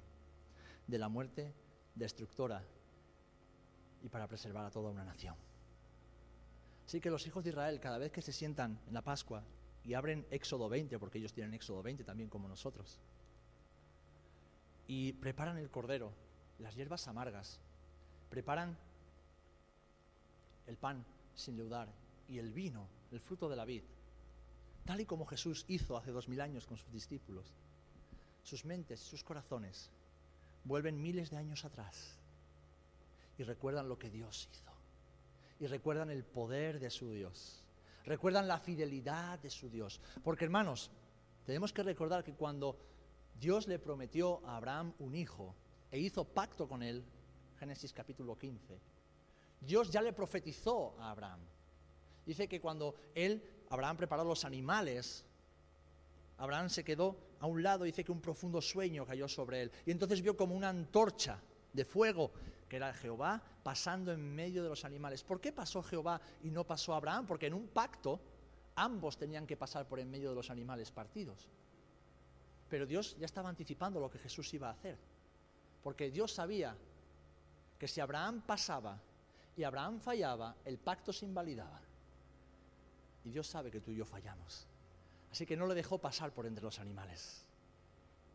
de 0.88 0.98
la 0.98 1.10
muerte 1.10 1.54
destructora 1.94 2.64
y 4.02 4.10
para 4.10 4.28
preservar 4.28 4.66
a 4.66 4.72
toda 4.72 4.92
una 4.92 5.04
nación. 5.04 5.36
Así 6.86 7.00
que 7.00 7.10
los 7.10 7.26
hijos 7.26 7.44
de 7.44 7.50
Israel, 7.50 7.80
cada 7.80 7.98
vez 7.98 8.12
que 8.12 8.22
se 8.22 8.32
sientan 8.32 8.80
en 8.88 8.94
la 8.94 9.02
Pascua 9.02 9.44
y 9.86 9.94
abren 9.94 10.26
Éxodo 10.32 10.68
20, 10.68 10.98
porque 11.00 11.20
ellos 11.20 11.34
tienen 11.34 11.54
Éxodo 11.54 11.84
20 11.84 12.04
también 12.04 12.30
como 12.30 12.48
nosotros, 12.48 13.00
y 14.88 15.14
preparan 15.14 15.58
el 15.58 15.70
cordero, 15.70 16.12
las 16.60 16.76
hierbas 16.76 17.08
amargas, 17.08 17.60
preparan 18.30 18.78
el 20.68 20.78
pan 20.78 21.06
sin 21.36 21.58
leudar 21.58 21.88
y 22.28 22.40
el 22.40 22.52
vino, 22.52 22.88
el 23.12 23.20
fruto 23.20 23.50
de 23.50 23.56
la 23.56 23.66
vid, 23.66 23.84
tal 24.86 25.02
y 25.02 25.06
como 25.06 25.26
Jesús 25.26 25.66
hizo 25.68 25.98
hace 25.98 26.12
dos 26.12 26.28
mil 26.28 26.42
años 26.42 26.66
con 26.66 26.78
sus 26.78 26.92
discípulos. 26.92 27.54
Sus 28.44 28.64
mentes, 28.64 29.00
sus 29.00 29.24
corazones 29.24 29.90
vuelven 30.64 31.02
miles 31.02 31.32
de 31.32 31.38
años 31.38 31.66
atrás 31.66 32.20
y 33.38 33.44
recuerdan 33.44 33.90
lo 33.90 33.98
que 33.98 34.10
Dios 34.12 34.48
hizo 34.52 34.72
y 35.60 35.68
recuerdan 35.68 36.10
el 36.10 36.24
poder 36.24 36.80
de 36.80 36.90
su 36.90 37.12
Dios, 37.12 37.65
recuerdan 38.06 38.48
la 38.48 38.60
fidelidad 38.60 39.40
de 39.40 39.50
su 39.50 39.70
Dios. 39.70 40.00
Porque 40.24 40.46
hermanos, 40.46 40.92
tenemos 41.46 41.74
que 41.74 41.84
recordar 41.84 42.24
que 42.24 42.34
cuando 42.34 42.78
Dios 43.40 43.68
le 43.68 43.80
prometió 43.80 44.46
a 44.46 44.58
Abraham 44.58 44.94
un 45.00 45.16
hijo 45.16 45.56
e 45.92 46.00
hizo 46.00 46.24
pacto 46.24 46.68
con 46.68 46.82
él, 46.84 47.04
Génesis 47.60 47.94
capítulo 47.94 48.38
15, 48.38 48.80
Dios 49.62 49.90
ya 49.90 50.02
le 50.02 50.14
profetizó 50.14 50.96
a 51.00 51.12
Abraham. 51.12 51.40
Dice 52.26 52.48
que 52.48 52.60
cuando 52.60 52.96
él, 53.14 53.42
Abraham 53.70 53.98
preparó 53.98 54.24
los 54.24 54.46
animales, 54.46 55.24
Abraham 56.38 56.70
se 56.70 56.84
quedó 56.84 57.16
a 57.40 57.48
un 57.48 57.62
lado, 57.64 57.84
dice 57.84 58.04
que 58.04 58.12
un 58.12 58.22
profundo 58.22 58.62
sueño 58.62 59.06
cayó 59.06 59.28
sobre 59.28 59.62
él. 59.62 59.72
Y 59.86 59.92
entonces 59.92 60.22
vio 60.22 60.36
como 60.36 60.56
una 60.56 60.70
antorcha 60.70 61.40
de 61.72 61.86
fuego 61.86 62.32
que 62.68 62.78
era 62.78 62.94
Jehová, 62.94 63.42
pasando 63.64 64.12
en 64.12 64.36
medio 64.36 64.64
de 64.64 64.70
los 64.70 64.86
animales. 64.86 65.24
¿Por 65.24 65.40
qué 65.40 65.52
pasó 65.52 65.84
Jehová 65.84 66.20
y 66.44 66.50
no 66.50 66.64
pasó 66.64 66.94
Abraham? 66.94 67.28
Porque 67.28 67.48
en 67.48 67.54
un 67.54 67.68
pacto 67.68 68.20
ambos 68.76 69.18
tenían 69.18 69.46
que 69.46 69.58
pasar 69.58 69.88
por 69.88 70.00
en 70.00 70.10
medio 70.10 70.30
de 70.30 70.36
los 70.36 70.50
animales 70.50 70.92
partidos. 70.92 71.50
Pero 72.70 72.86
Dios 72.86 73.16
ya 73.20 73.26
estaba 73.26 73.50
anticipando 73.50 74.00
lo 74.00 74.10
que 74.10 74.18
Jesús 74.18 74.54
iba 74.54 74.70
a 74.70 74.72
hacer. 74.74 74.98
Porque 75.84 76.10
Dios 76.10 76.34
sabía 76.34 76.76
que 77.78 77.88
si 77.88 78.02
Abraham 78.02 78.42
pasaba 78.42 79.00
y 79.56 79.64
Abraham 79.64 80.00
fallaba, 80.00 80.56
el 80.66 80.78
pacto 80.80 81.14
se 81.14 81.26
invalidaba. 81.26 81.80
Y 83.24 83.30
Dios 83.30 83.48
sabe 83.48 83.70
que 83.70 83.82
tú 83.82 83.92
y 83.92 83.96
yo 83.96 84.06
fallamos. 84.06 84.68
Así 85.32 85.46
que 85.46 85.56
no 85.56 85.68
le 85.68 85.76
dejó 85.76 86.00
pasar 86.00 86.32
por 86.32 86.46
entre 86.46 86.64
los 86.64 86.80
animales. 86.80 87.46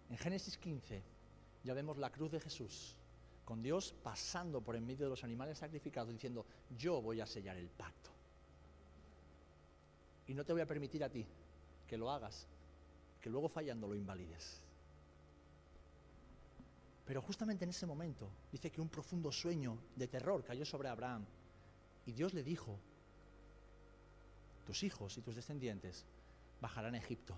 En 0.09 0.19
Génesis 0.19 0.57
15 0.59 1.03
ya 1.64 1.75
vemos 1.75 1.99
la 1.99 2.11
cruz 2.11 2.31
de 2.31 2.40
Jesús 2.40 2.97
con 3.51 3.65
Dios 3.65 3.93
pasando 4.05 4.61
por 4.61 4.77
en 4.77 4.87
medio 4.87 5.07
de 5.07 5.11
los 5.11 5.25
animales 5.25 5.59
sacrificados, 5.59 6.13
diciendo, 6.13 6.47
yo 6.79 7.03
voy 7.03 7.21
a 7.21 7.27
sellar 7.27 7.57
el 7.57 7.69
pacto. 7.69 8.09
Y 10.29 10.35
no 10.35 10.45
te 10.45 10.53
voy 10.53 10.63
a 10.63 10.69
permitir 10.69 11.03
a 11.03 11.09
ti 11.09 11.27
que 11.89 11.99
lo 11.99 12.13
hagas, 12.13 12.47
que 13.21 13.29
luego 13.29 13.49
fallando 13.49 13.89
lo 13.89 13.97
invalides. 13.97 14.63
Pero 17.05 17.21
justamente 17.23 17.65
en 17.65 17.71
ese 17.71 17.87
momento 17.87 18.31
dice 18.53 18.71
que 18.71 18.81
un 18.81 18.89
profundo 18.89 19.33
sueño 19.33 19.79
de 19.97 20.07
terror 20.07 20.45
cayó 20.45 20.65
sobre 20.65 20.89
Abraham 20.89 21.25
y 22.07 22.13
Dios 22.13 22.33
le 22.35 22.45
dijo, 22.45 22.79
tus 24.65 24.85
hijos 24.85 25.19
y 25.19 25.23
tus 25.23 25.35
descendientes 25.35 26.05
bajarán 26.61 26.95
a 26.95 26.99
Egipto 26.99 27.35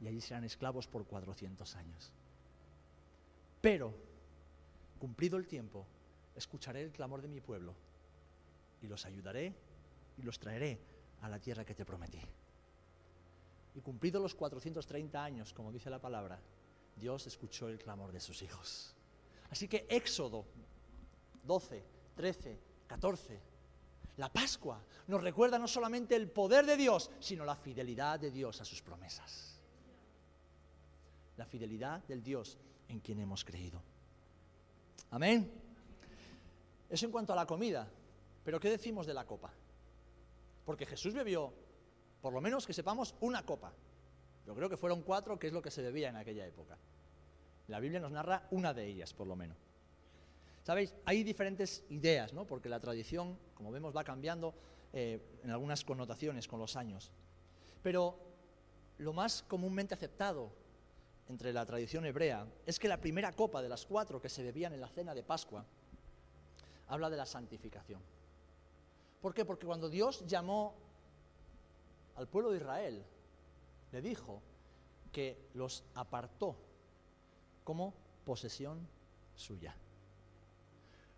y 0.00 0.06
allí 0.06 0.20
serán 0.20 0.44
esclavos 0.44 0.86
por 0.86 1.04
400 1.04 1.74
años. 1.74 2.12
Pero 3.60 4.07
Cumplido 4.98 5.36
el 5.36 5.46
tiempo, 5.46 5.86
escucharé 6.34 6.82
el 6.82 6.92
clamor 6.92 7.22
de 7.22 7.28
mi 7.28 7.40
pueblo 7.40 7.74
y 8.82 8.86
los 8.86 9.04
ayudaré 9.06 9.54
y 10.16 10.22
los 10.22 10.38
traeré 10.38 10.78
a 11.22 11.28
la 11.28 11.38
tierra 11.38 11.64
que 11.64 11.74
te 11.74 11.84
prometí. 11.84 12.20
Y 13.74 13.80
cumplido 13.80 14.20
los 14.20 14.34
430 14.34 15.22
años, 15.22 15.52
como 15.52 15.70
dice 15.70 15.90
la 15.90 16.00
palabra, 16.00 16.40
Dios 16.96 17.26
escuchó 17.26 17.68
el 17.68 17.78
clamor 17.78 18.12
de 18.12 18.20
sus 18.20 18.42
hijos. 18.42 18.94
Así 19.50 19.68
que 19.68 19.86
Éxodo 19.88 20.44
12, 21.44 21.84
13, 22.16 22.60
14, 22.86 23.40
la 24.16 24.32
Pascua 24.32 24.82
nos 25.06 25.22
recuerda 25.22 25.58
no 25.58 25.68
solamente 25.68 26.16
el 26.16 26.28
poder 26.28 26.66
de 26.66 26.76
Dios, 26.76 27.10
sino 27.20 27.44
la 27.44 27.54
fidelidad 27.54 28.18
de 28.18 28.32
Dios 28.32 28.60
a 28.60 28.64
sus 28.64 28.82
promesas. 28.82 29.60
La 31.36 31.46
fidelidad 31.46 32.02
del 32.04 32.22
Dios 32.22 32.58
en 32.88 32.98
quien 32.98 33.20
hemos 33.20 33.44
creído. 33.44 33.80
Amén. 35.10 35.50
Eso 36.88 37.06
en 37.06 37.12
cuanto 37.12 37.32
a 37.32 37.36
la 37.36 37.46
comida. 37.46 37.88
Pero 38.44 38.60
¿qué 38.60 38.70
decimos 38.70 39.06
de 39.06 39.14
la 39.14 39.26
copa? 39.26 39.50
Porque 40.64 40.86
Jesús 40.86 41.14
bebió, 41.14 41.52
por 42.20 42.32
lo 42.32 42.40
menos 42.40 42.66
que 42.66 42.72
sepamos, 42.72 43.14
una 43.20 43.44
copa. 43.44 43.72
pero 44.44 44.54
creo 44.54 44.68
que 44.68 44.76
fueron 44.76 45.02
cuatro, 45.02 45.38
que 45.38 45.48
es 45.48 45.52
lo 45.52 45.62
que 45.62 45.70
se 45.70 45.82
bebía 45.82 46.08
en 46.08 46.16
aquella 46.16 46.46
época. 46.46 46.78
La 47.68 47.80
Biblia 47.80 48.00
nos 48.00 48.12
narra 48.12 48.46
una 48.50 48.72
de 48.72 48.86
ellas, 48.86 49.12
por 49.12 49.26
lo 49.26 49.36
menos. 49.36 49.58
¿Sabéis? 50.62 50.94
Hay 51.04 51.22
diferentes 51.22 51.84
ideas, 51.90 52.32
¿no? 52.32 52.46
Porque 52.46 52.68
la 52.68 52.80
tradición, 52.80 53.38
como 53.54 53.70
vemos, 53.70 53.96
va 53.96 54.04
cambiando 54.04 54.54
eh, 54.92 55.20
en 55.42 55.50
algunas 55.50 55.84
connotaciones 55.84 56.48
con 56.48 56.58
los 56.60 56.76
años. 56.76 57.10
Pero 57.82 58.18
lo 58.98 59.12
más 59.12 59.42
comúnmente 59.42 59.94
aceptado 59.94 60.52
entre 61.28 61.52
la 61.52 61.66
tradición 61.66 62.04
hebrea 62.06 62.46
es 62.64 62.78
que 62.78 62.88
la 62.88 63.00
primera 63.00 63.32
copa 63.32 63.60
de 63.60 63.68
las 63.68 63.84
cuatro 63.84 64.20
que 64.20 64.28
se 64.28 64.42
bebían 64.42 64.72
en 64.72 64.80
la 64.80 64.88
cena 64.88 65.14
de 65.14 65.22
Pascua 65.22 65.64
habla 66.88 67.10
de 67.10 67.16
la 67.16 67.26
santificación. 67.26 68.00
¿Por 69.20 69.34
qué? 69.34 69.44
Porque 69.44 69.66
cuando 69.66 69.88
Dios 69.88 70.24
llamó 70.26 70.74
al 72.16 72.28
pueblo 72.28 72.50
de 72.50 72.58
Israel, 72.58 73.04
le 73.92 74.02
dijo 74.02 74.40
que 75.12 75.48
los 75.54 75.84
apartó 75.94 76.56
como 77.64 77.94
posesión 78.24 78.86
suya. 79.34 79.74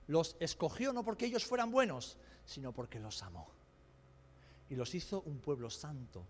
Los 0.08 0.36
escogió 0.40 0.92
no 0.92 1.04
porque 1.04 1.26
ellos 1.26 1.44
fueran 1.44 1.70
buenos, 1.70 2.16
sino 2.44 2.72
porque 2.72 2.98
los 2.98 3.22
amó. 3.22 3.48
Y 4.68 4.74
los 4.74 4.94
hizo 4.94 5.22
un 5.22 5.38
pueblo 5.38 5.70
santo 5.70 6.24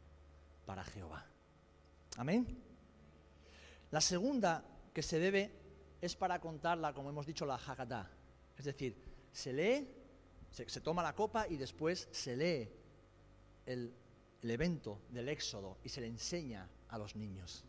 para 0.67 0.85
Jehová. 0.85 1.25
Amén. 2.17 2.70
La 3.91 4.01
segunda 4.01 4.65
que 4.93 5.03
se 5.03 5.19
debe 5.19 5.51
es 6.01 6.17
para 6.17 6.41
contarla, 6.41 6.93
como 6.95 7.11
hemos 7.11 7.27
dicho, 7.27 7.45
la 7.45 7.57
Haggadah. 7.57 8.09
Es 8.57 8.65
decir, 8.65 8.97
se 9.33 9.53
lee, 9.53 9.89
se, 10.51 10.81
toma 10.81 11.03
la 11.03 11.15
copa 11.15 11.47
y 11.49 11.57
después 11.57 12.09
se 12.11 12.37
lee 12.37 12.69
el, 13.67 13.93
el 14.43 14.51
evento 14.51 15.01
del 15.11 15.29
Éxodo 15.29 15.79
y 15.85 15.89
se 15.89 16.01
le 16.01 16.07
enseña 16.07 16.69
a 16.89 16.99
los 16.99 17.17
niños. 17.17 17.65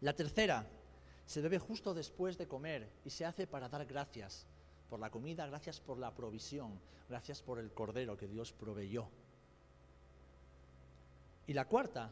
La 0.00 0.14
tercera 0.14 0.66
se 1.26 1.40
bebe 1.40 1.58
justo 1.58 1.94
después 1.94 2.36
de 2.38 2.48
comer 2.48 2.90
y 3.04 3.10
se 3.10 3.24
hace 3.24 3.46
para 3.46 3.68
dar 3.68 3.86
gracias 3.86 4.46
por 4.88 4.98
la 4.98 5.10
comida, 5.10 5.46
gracias 5.46 5.80
por 5.80 5.98
la 5.98 6.14
provisión, 6.14 6.80
gracias 7.08 7.42
por 7.42 7.58
el 7.58 7.72
cordero 7.72 8.16
que 8.16 8.26
Dios 8.26 8.52
proveyó. 8.52 9.08
Y 11.46 11.52
la 11.52 11.66
cuarta 11.66 12.10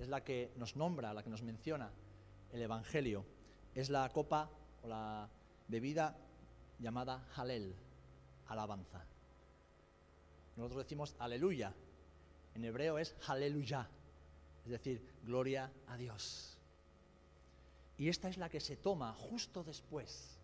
es 0.00 0.08
la 0.08 0.22
que 0.22 0.52
nos 0.56 0.76
nombra, 0.76 1.12
la 1.12 1.22
que 1.22 1.30
nos 1.30 1.42
menciona 1.42 1.90
el 2.52 2.62
Evangelio, 2.62 3.24
es 3.74 3.90
la 3.90 4.08
copa 4.10 4.50
o 4.82 4.88
la 4.88 5.28
bebida 5.68 6.16
llamada 6.78 7.26
Halel, 7.36 7.74
alabanza. 8.48 9.04
Nosotros 10.56 10.84
decimos 10.84 11.14
aleluya, 11.18 11.72
en 12.54 12.64
hebreo 12.64 12.98
es 12.98 13.14
Haleluya, 13.26 13.88
es 14.64 14.70
decir, 14.70 15.00
gloria 15.24 15.70
a 15.86 15.96
Dios. 15.96 16.56
Y 17.96 18.08
esta 18.08 18.28
es 18.28 18.36
la 18.36 18.48
que 18.48 18.60
se 18.60 18.76
toma 18.76 19.12
justo 19.12 19.62
después 19.62 20.38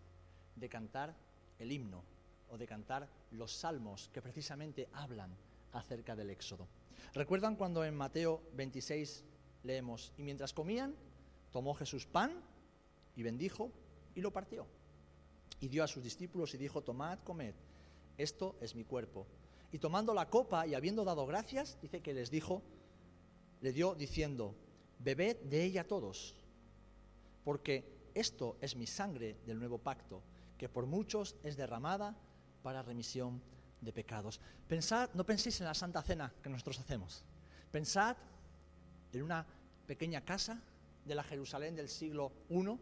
de 0.55 0.69
cantar 0.69 1.13
el 1.59 1.71
himno 1.71 2.03
o 2.49 2.57
de 2.57 2.67
cantar 2.67 3.07
los 3.31 3.51
salmos 3.51 4.09
que 4.13 4.21
precisamente 4.21 4.87
hablan 4.93 5.35
acerca 5.73 6.15
del 6.15 6.29
Éxodo. 6.29 6.67
¿Recuerdan 7.13 7.55
cuando 7.55 7.83
en 7.83 7.95
Mateo 7.95 8.41
26 8.53 9.23
leemos, 9.65 10.13
y 10.17 10.23
mientras 10.23 10.53
comían, 10.53 10.95
tomó 11.51 11.73
Jesús 11.73 12.05
pan 12.05 12.33
y 13.15 13.23
bendijo 13.23 13.71
y 14.13 14.21
lo 14.21 14.31
partió? 14.31 14.67
Y 15.59 15.67
dio 15.67 15.83
a 15.83 15.87
sus 15.87 16.03
discípulos 16.03 16.53
y 16.53 16.57
dijo, 16.57 16.81
tomad, 16.83 17.19
comed, 17.23 17.55
esto 18.17 18.55
es 18.61 18.75
mi 18.75 18.83
cuerpo. 18.83 19.25
Y 19.71 19.79
tomando 19.79 20.13
la 20.13 20.29
copa 20.29 20.67
y 20.67 20.75
habiendo 20.75 21.03
dado 21.03 21.25
gracias, 21.25 21.77
dice 21.81 22.01
que 22.01 22.13
les 22.13 22.29
dijo, 22.29 22.61
le 23.61 23.73
dio 23.73 23.95
diciendo, 23.95 24.55
bebed 24.99 25.37
de 25.43 25.63
ella 25.63 25.87
todos, 25.87 26.35
porque 27.43 28.09
esto 28.13 28.57
es 28.61 28.75
mi 28.75 28.87
sangre 28.87 29.37
del 29.45 29.59
nuevo 29.59 29.77
pacto, 29.77 30.21
que 30.57 30.69
por 30.69 30.85
muchos 30.85 31.35
es 31.43 31.57
derramada 31.57 32.15
para 32.63 32.83
remisión 32.83 33.41
de 33.81 33.91
pecados. 33.91 34.39
Pensad, 34.67 35.09
no 35.13 35.25
penséis 35.25 35.59
en 35.61 35.67
la 35.67 35.73
Santa 35.73 36.01
Cena 36.01 36.33
que 36.41 36.49
nosotros 36.49 36.79
hacemos. 36.79 37.23
Pensad 37.71 38.15
en 39.11 39.23
una 39.23 39.45
pequeña 39.85 40.21
casa 40.21 40.61
de 41.05 41.15
la 41.15 41.23
Jerusalén 41.23 41.75
del 41.75 41.89
siglo 41.89 42.31
I, 42.49 42.77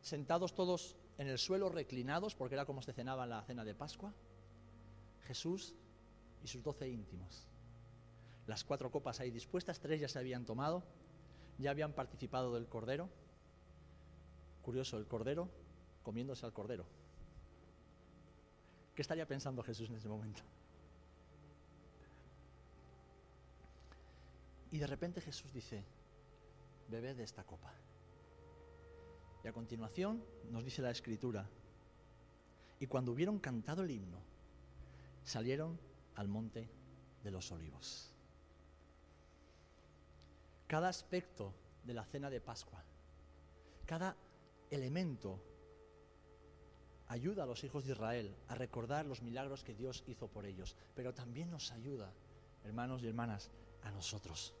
sentados 0.00 0.54
todos 0.54 0.96
en 1.18 1.28
el 1.28 1.38
suelo, 1.38 1.68
reclinados, 1.68 2.34
porque 2.34 2.54
era 2.54 2.66
como 2.66 2.82
se 2.82 2.92
cenaba 2.92 3.24
en 3.24 3.30
la 3.30 3.42
cena 3.42 3.64
de 3.64 3.74
Pascua, 3.74 4.12
Jesús 5.26 5.74
y 6.44 6.46
sus 6.46 6.62
doce 6.62 6.88
íntimos. 6.88 7.46
Las 8.46 8.62
cuatro 8.64 8.90
copas 8.90 9.18
ahí 9.20 9.30
dispuestas, 9.30 9.80
tres 9.80 10.00
ya 10.00 10.08
se 10.08 10.18
habían 10.18 10.44
tomado, 10.44 10.84
ya 11.58 11.70
habían 11.70 11.92
participado 11.92 12.54
del 12.54 12.68
Cordero. 12.68 13.08
Curioso, 14.62 14.98
el 14.98 15.06
Cordero 15.06 15.48
comiéndose 16.02 16.46
al 16.46 16.52
Cordero. 16.52 16.86
¿Qué 18.94 19.02
estaría 19.02 19.26
pensando 19.26 19.62
Jesús 19.62 19.90
en 19.90 19.96
ese 19.96 20.08
momento? 20.08 20.42
Y 24.76 24.78
de 24.78 24.86
repente 24.86 25.22
Jesús 25.22 25.50
dice, 25.54 25.82
bebed 26.90 27.16
de 27.16 27.22
esta 27.22 27.44
copa. 27.44 27.72
Y 29.42 29.48
a 29.48 29.52
continuación 29.54 30.22
nos 30.50 30.66
dice 30.66 30.82
la 30.82 30.90
escritura, 30.90 31.48
y 32.78 32.86
cuando 32.86 33.12
hubieron 33.12 33.38
cantado 33.38 33.84
el 33.84 33.90
himno, 33.90 34.20
salieron 35.24 35.80
al 36.16 36.28
monte 36.28 36.68
de 37.24 37.30
los 37.30 37.50
olivos. 37.52 38.12
Cada 40.66 40.90
aspecto 40.90 41.54
de 41.82 41.94
la 41.94 42.04
cena 42.04 42.28
de 42.28 42.42
Pascua, 42.42 42.84
cada 43.86 44.14
elemento 44.68 45.40
ayuda 47.08 47.44
a 47.44 47.46
los 47.46 47.64
hijos 47.64 47.86
de 47.86 47.92
Israel 47.92 48.36
a 48.48 48.54
recordar 48.54 49.06
los 49.06 49.22
milagros 49.22 49.64
que 49.64 49.74
Dios 49.74 50.04
hizo 50.06 50.28
por 50.28 50.44
ellos, 50.44 50.76
pero 50.94 51.14
también 51.14 51.50
nos 51.50 51.72
ayuda, 51.72 52.12
hermanos 52.62 53.02
y 53.02 53.06
hermanas, 53.06 53.50
a 53.82 53.90
nosotros. 53.90 54.52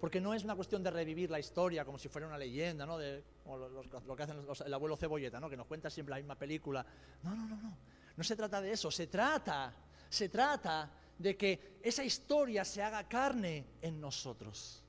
Porque 0.00 0.20
no 0.20 0.32
es 0.32 0.44
una 0.44 0.56
cuestión 0.56 0.82
de 0.82 0.90
revivir 0.90 1.30
la 1.30 1.38
historia 1.38 1.84
como 1.84 1.98
si 1.98 2.08
fuera 2.08 2.26
una 2.26 2.38
leyenda, 2.38 2.86
¿no? 2.86 2.96
De, 2.96 3.22
lo, 3.44 4.16
que 4.16 4.22
hacen 4.22 4.38
el 4.64 4.74
abuelo 4.74 4.96
Cebolleta, 4.96 5.38
¿no? 5.38 5.50
Que 5.50 5.56
nos 5.56 5.66
cuenta 5.66 5.90
siempre 5.90 6.12
la 6.12 6.16
misma 6.16 6.36
película. 6.36 6.84
No, 7.22 7.34
no, 7.34 7.46
no, 7.46 7.56
no. 7.60 7.76
No 8.16 8.24
se 8.24 8.34
trata 8.34 8.62
de 8.62 8.72
eso. 8.72 8.90
Se 8.90 9.06
trata, 9.08 9.74
se 10.08 10.30
trata 10.30 10.90
de 11.18 11.36
que 11.36 11.78
esa 11.82 12.02
historia 12.02 12.64
se 12.64 12.82
haga 12.82 13.06
carne 13.06 13.66
en 13.82 14.00
nosotros. 14.00 14.82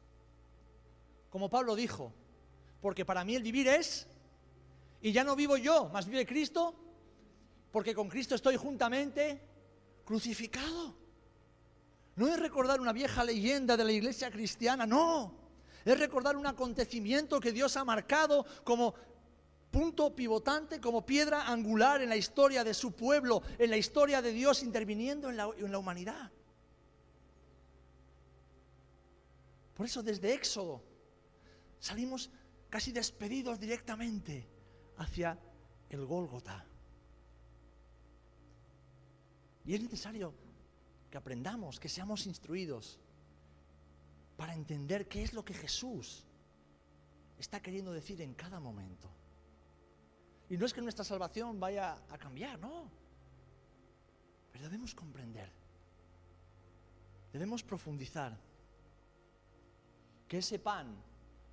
Como 1.30 1.50
Pablo 1.50 1.76
dijo, 1.76 2.14
porque 2.82 3.04
para 3.04 3.26
mí 3.26 3.36
el 3.36 3.44
vivir 3.44 3.68
es, 3.68 4.08
y 5.02 5.12
ya 5.12 5.26
no 5.26 5.36
vivo 5.36 5.58
yo, 5.58 5.90
más 5.90 6.06
vive 6.08 6.26
Cristo, 6.26 6.74
porque 7.70 7.94
con 7.94 8.08
Cristo 8.08 8.36
estoy 8.36 8.56
juntamente 8.56 9.42
crucificado. 10.06 11.01
No 12.16 12.28
es 12.28 12.40
recordar 12.40 12.82
una 12.82 12.94
vieja 12.94 13.24
leyenda 13.24 13.78
de 13.78 13.86
la 13.86 13.92
iglesia 13.92 14.30
cristiana, 14.32 14.86
no. 14.86 15.34
Es 15.86 16.00
recordar 16.00 16.36
un 16.38 16.46
acontecimiento 16.46 17.40
que 17.40 17.52
Dios 17.52 17.76
ha 17.78 17.84
marcado 17.84 18.46
como 18.64 18.94
punto 19.72 20.14
pivotante, 20.14 20.82
como 20.82 21.06
piedra 21.06 21.48
angular 21.48 22.02
en 22.02 22.10
la 22.10 22.18
historia 22.18 22.64
de 22.64 22.74
su 22.74 22.92
pueblo, 22.92 23.42
en 23.58 23.70
la 23.70 23.78
historia 23.78 24.22
de 24.22 24.34
Dios 24.34 24.62
interviniendo 24.62 25.30
en 25.30 25.38
la, 25.38 25.78
humanidad. 25.78 26.30
Por 29.74 29.86
eso 29.86 30.04
desde 30.04 30.34
Éxodo 30.34 30.84
salimos 31.80 32.30
casi 32.70 32.92
despedidos 32.92 33.60
directamente 33.60 34.48
hacia 34.98 35.40
el 35.90 36.06
Gólgota. 36.06 36.66
Y 39.66 39.76
es 39.76 39.82
necesario 39.82 40.34
que 41.12 41.18
aprendamos, 41.18 41.80
que 41.80 41.90
seamos 41.90 42.26
instruidos 42.26 43.00
para 44.38 44.56
entender 44.56 45.08
qué 45.08 45.22
es 45.22 45.34
lo 45.34 45.44
que 45.44 45.54
Jesús 45.54 46.26
está 47.38 47.62
queriendo 47.62 47.92
decir 47.92 48.22
en 48.22 48.34
cada 48.34 48.60
momento. 48.60 49.10
Y 50.50 50.58
no 50.58 50.66
es 50.66 50.74
que 50.74 50.82
nuestra 50.82 51.04
salvación 51.06 51.60
vaya 51.60 51.98
a 52.10 52.18
cambiar, 52.18 52.58
no. 52.60 52.90
Pero 54.52 54.66
debemos 54.66 54.96
comprender, 54.96 55.52
debemos 57.32 57.64
profundizar 57.64 58.38
que 60.28 60.38
ese 60.38 60.60
pan 60.60 60.96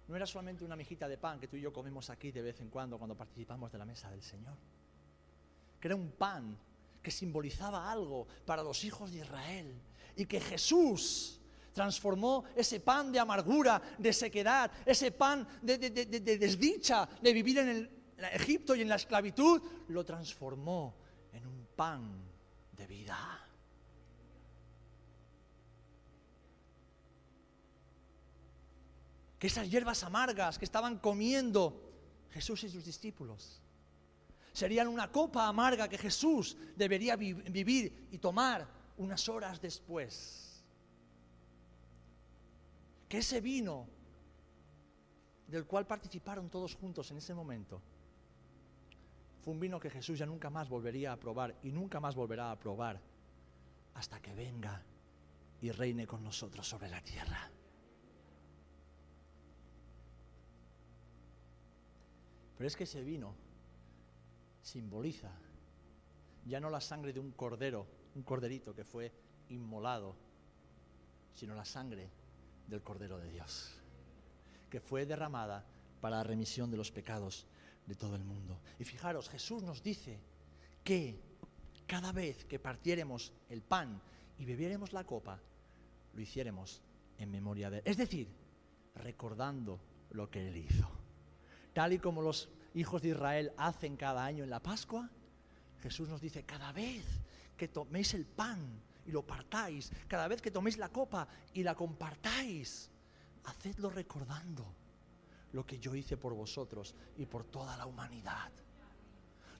no 0.06 0.16
era 0.16 0.26
solamente 0.26 0.64
una 0.64 0.76
mijita 0.76 1.08
de 1.08 1.18
pan 1.18 1.38
que 1.38 1.48
tú 1.48 1.56
y 1.56 1.60
yo 1.60 1.72
comemos 1.72 2.10
aquí 2.10 2.30
de 2.30 2.42
vez 2.42 2.60
en 2.60 2.70
cuando 2.70 2.96
cuando 2.96 3.16
participamos 3.16 3.70
de 3.72 3.78
la 3.78 3.84
mesa 3.84 4.10
del 4.10 4.22
Señor, 4.22 4.56
que 5.80 5.88
era 5.88 5.96
un 5.96 6.10
pan 6.12 6.56
que 7.08 7.12
simbolizaba 7.12 7.90
algo 7.90 8.26
para 8.44 8.62
los 8.62 8.84
hijos 8.84 9.10
de 9.10 9.20
Israel 9.20 9.80
y 10.14 10.26
que 10.26 10.40
Jesús 10.40 11.40
transformó 11.72 12.44
ese 12.54 12.80
pan 12.80 13.10
de 13.10 13.18
amargura, 13.18 13.80
de 13.96 14.12
sequedad, 14.12 14.70
ese 14.84 15.10
pan 15.12 15.48
de, 15.62 15.78
desdicha 15.78 17.08
de 17.22 17.32
vivir 17.32 17.60
en, 17.60 17.68
el, 17.70 17.90
en 18.18 18.24
Egipto 18.26 18.74
y 18.74 18.82
en 18.82 18.90
la 18.90 18.96
esclavitud, 18.96 19.62
lo 19.88 20.04
transformó 20.04 20.96
en 21.32 21.46
un 21.46 21.66
pan 21.74 22.28
de 22.76 22.86
vida. 22.86 23.44
que 29.38 29.46
esas 29.46 29.70
hierbas 29.70 30.02
amargas 30.02 30.58
que 30.58 30.64
estaban 30.66 30.98
comiendo 30.98 31.80
Jesús 32.32 32.64
y 32.64 32.68
sus 32.68 32.84
discípulos 32.84 33.62
serían 34.58 34.88
una 34.88 35.06
copa 35.12 35.46
amarga 35.46 35.88
que 35.88 35.96
Jesús 35.96 36.56
debería 36.74 37.14
vivir 37.14 38.08
y 38.10 38.18
tomar 38.18 38.66
unas 38.96 39.28
horas 39.28 39.60
después. 39.60 40.64
Que 43.08 43.18
ese 43.18 43.40
vino 43.40 43.86
del 45.46 45.64
cual 45.64 45.86
participaron 45.86 46.50
todos 46.50 46.74
juntos 46.74 47.08
en 47.12 47.18
ese 47.18 47.34
momento 47.34 47.80
fue 49.42 49.54
un 49.54 49.60
vino 49.60 49.78
que 49.78 49.90
Jesús 49.90 50.18
ya 50.18 50.26
nunca 50.26 50.50
más 50.50 50.68
volvería 50.68 51.12
a 51.12 51.16
probar 51.16 51.54
y 51.62 51.70
nunca 51.70 52.00
más 52.00 52.16
volverá 52.16 52.50
a 52.50 52.58
probar 52.58 53.00
hasta 53.94 54.20
que 54.20 54.34
venga 54.34 54.82
y 55.60 55.70
reine 55.70 56.04
con 56.04 56.24
nosotros 56.24 56.68
sobre 56.68 56.88
la 56.88 57.00
tierra. 57.00 57.48
Pero 62.56 62.66
es 62.66 62.76
que 62.76 62.82
ese 62.82 63.04
vino 63.04 63.46
simboliza 64.62 65.32
ya 66.48 66.60
no 66.60 66.70
la 66.70 66.80
sangre 66.80 67.12
de 67.12 67.20
un 67.20 67.32
cordero, 67.32 67.86
un 68.14 68.22
corderito 68.22 68.74
que 68.74 68.84
fue 68.84 69.12
inmolado, 69.50 70.16
sino 71.34 71.54
la 71.54 71.64
sangre 71.64 72.10
del 72.66 72.82
Cordero 72.82 73.18
de 73.18 73.30
Dios, 73.30 73.74
que 74.70 74.80
fue 74.80 75.06
derramada 75.06 75.64
para 76.00 76.16
la 76.16 76.24
remisión 76.24 76.70
de 76.70 76.76
los 76.76 76.90
pecados 76.90 77.46
de 77.86 77.94
todo 77.94 78.16
el 78.16 78.24
mundo. 78.24 78.60
Y 78.78 78.84
fijaros, 78.84 79.28
Jesús 79.28 79.62
nos 79.62 79.82
dice 79.82 80.18
que 80.82 81.20
cada 81.86 82.12
vez 82.12 82.44
que 82.44 82.58
partiéramos 82.58 83.32
el 83.50 83.62
pan 83.62 84.00
y 84.38 84.44
bebiéramos 84.44 84.92
la 84.92 85.04
copa, 85.04 85.38
lo 86.14 86.20
hiciéramos 86.20 86.82
en 87.18 87.30
memoria 87.30 87.70
de 87.70 87.78
Él. 87.78 87.82
Es 87.84 87.96
decir, 87.96 88.28
recordando 88.94 89.80
lo 90.10 90.30
que 90.30 90.48
Él 90.48 90.56
hizo. 90.56 90.88
Tal 91.72 91.92
y 91.92 91.98
como 91.98 92.22
los 92.22 92.48
hijos 92.74 93.02
de 93.02 93.10
Israel 93.10 93.52
hacen 93.56 93.96
cada 93.96 94.24
año 94.24 94.44
en 94.44 94.50
la 94.50 94.60
Pascua, 94.60 95.08
Jesús 95.82 96.08
nos 96.08 96.20
dice, 96.20 96.44
cada 96.44 96.72
vez 96.72 97.04
que 97.56 97.68
toméis 97.68 98.14
el 98.14 98.26
pan 98.26 98.58
y 99.06 99.10
lo 99.10 99.26
partáis, 99.26 99.90
cada 100.06 100.28
vez 100.28 100.42
que 100.42 100.50
toméis 100.50 100.76
la 100.76 100.88
copa 100.90 101.28
y 101.54 101.62
la 101.62 101.74
compartáis, 101.74 102.90
hacedlo 103.44 103.90
recordando 103.90 104.74
lo 105.52 105.64
que 105.64 105.78
yo 105.78 105.94
hice 105.94 106.16
por 106.16 106.34
vosotros 106.34 106.94
y 107.16 107.26
por 107.26 107.44
toda 107.44 107.76
la 107.76 107.86
humanidad. 107.86 108.52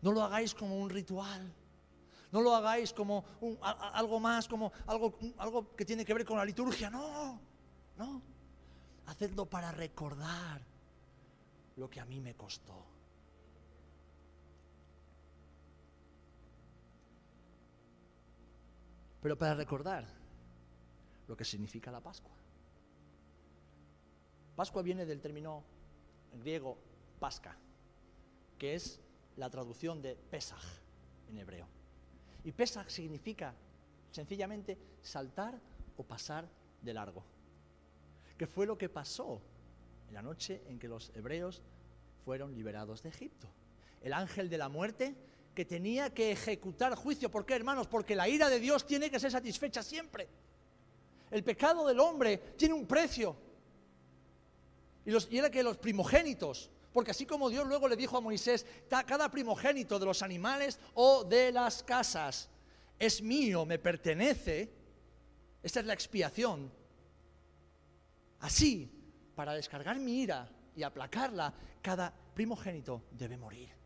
No 0.03 0.13
lo 0.13 0.23
hagáis 0.23 0.55
como 0.55 0.79
un 0.79 0.91
ritual. 0.91 1.53
No 2.31 2.43
lo 2.43 2.55
hagáis 2.55 2.93
como 2.93 3.25
algo 3.95 4.21
más, 4.21 4.47
como 4.47 4.71
algo, 4.87 5.17
algo 5.39 5.75
que 5.75 5.85
tiene 5.85 6.05
que 6.05 6.13
ver 6.13 6.27
con 6.27 6.37
la 6.37 6.45
liturgia. 6.45 6.91
No, 6.91 7.41
no. 7.97 8.23
Hacedlo 9.07 9.47
para 9.47 9.73
recordar 9.73 10.61
lo 11.77 11.89
que 11.89 12.01
a 12.01 12.05
mí 12.05 12.21
me 12.21 12.35
costó. 12.35 12.98
Pero 19.21 19.37
para 19.37 19.55
recordar 19.55 20.07
lo 21.27 21.37
que 21.37 21.45
significa 21.45 21.91
la 21.91 22.01
Pascua. 22.01 22.33
Pascua 24.57 24.83
viene 24.83 25.07
del 25.07 25.21
término 25.21 25.63
griego 26.41 26.79
pasca, 27.19 27.57
que 28.59 28.75
es 28.75 29.01
la 29.37 29.51
traducción 29.51 30.03
de 30.03 30.17
Pesach 30.17 30.63
en 31.29 31.39
hebreo. 31.39 31.67
Y 32.45 32.53
Pesach 32.53 32.89
significa 32.89 33.55
sencillamente 34.11 34.79
saltar 35.03 35.61
o 35.97 36.03
pasar 36.03 36.49
de 36.83 36.95
largo. 36.95 37.25
Que 38.37 38.47
fue 38.47 38.67
lo 38.67 38.79
que 38.79 38.89
pasó 38.89 39.41
en 40.09 40.15
la 40.15 40.23
noche 40.23 40.63
en 40.67 40.79
que 40.79 40.89
los 40.89 41.11
hebreos 41.15 41.63
fueron 42.25 42.55
liberados 42.55 43.03
de 43.03 43.11
Egipto. 43.11 43.49
El 44.01 44.13
ángel 44.13 44.49
de 44.49 44.59
la 44.59 44.69
muerte 44.69 45.15
que 45.55 45.65
tenía 45.65 46.11
que 46.11 46.33
ejecutar 46.33 46.95
juicio. 46.95 47.31
¿Por 47.31 47.45
qué, 47.45 47.55
hermanos? 47.55 47.87
Porque 47.87 48.15
la 48.15 48.29
ira 48.29 48.49
de 48.49 48.61
Dios 48.61 48.87
tiene 48.87 49.11
que 49.11 49.19
ser 49.19 49.31
satisfecha 49.31 49.83
siempre. 49.83 50.29
El 51.31 51.45
pecado 51.45 51.87
del 51.87 52.01
hombre 52.01 52.39
tiene 52.57 52.75
un 52.75 52.87
precio. 52.87 53.37
Y, 55.05 55.37
era 55.37 55.51
que 55.51 55.63
los 55.63 55.79
primogénitos, 55.79 56.71
porque 56.93 57.13
así 57.13 57.27
como 57.27 57.49
Dios 57.49 57.67
luego 57.67 57.89
le 57.89 57.97
dijo 57.97 58.17
a 58.17 58.21
Moisés, 58.21 58.67
cada 58.89 59.31
primogénito 59.31 59.99
de 59.99 60.07
los 60.07 60.23
animales 60.23 60.79
o 60.95 61.25
de 61.25 61.51
las 61.53 61.83
casas 61.83 62.51
es 62.99 63.23
mío, 63.23 63.65
me 63.65 63.79
pertenece, 63.79 64.71
esta 65.63 65.81
es 65.81 65.87
la 65.87 65.95
expiación. 65.95 66.71
Así, 68.41 68.91
para 69.35 69.55
descargar 69.55 69.99
mi 69.99 70.23
ira 70.23 70.51
y 70.77 70.83
aplacarla, 70.83 71.55
cada 71.81 72.13
primogénito 72.35 73.05
debe 73.11 73.37
morir. 73.37 73.78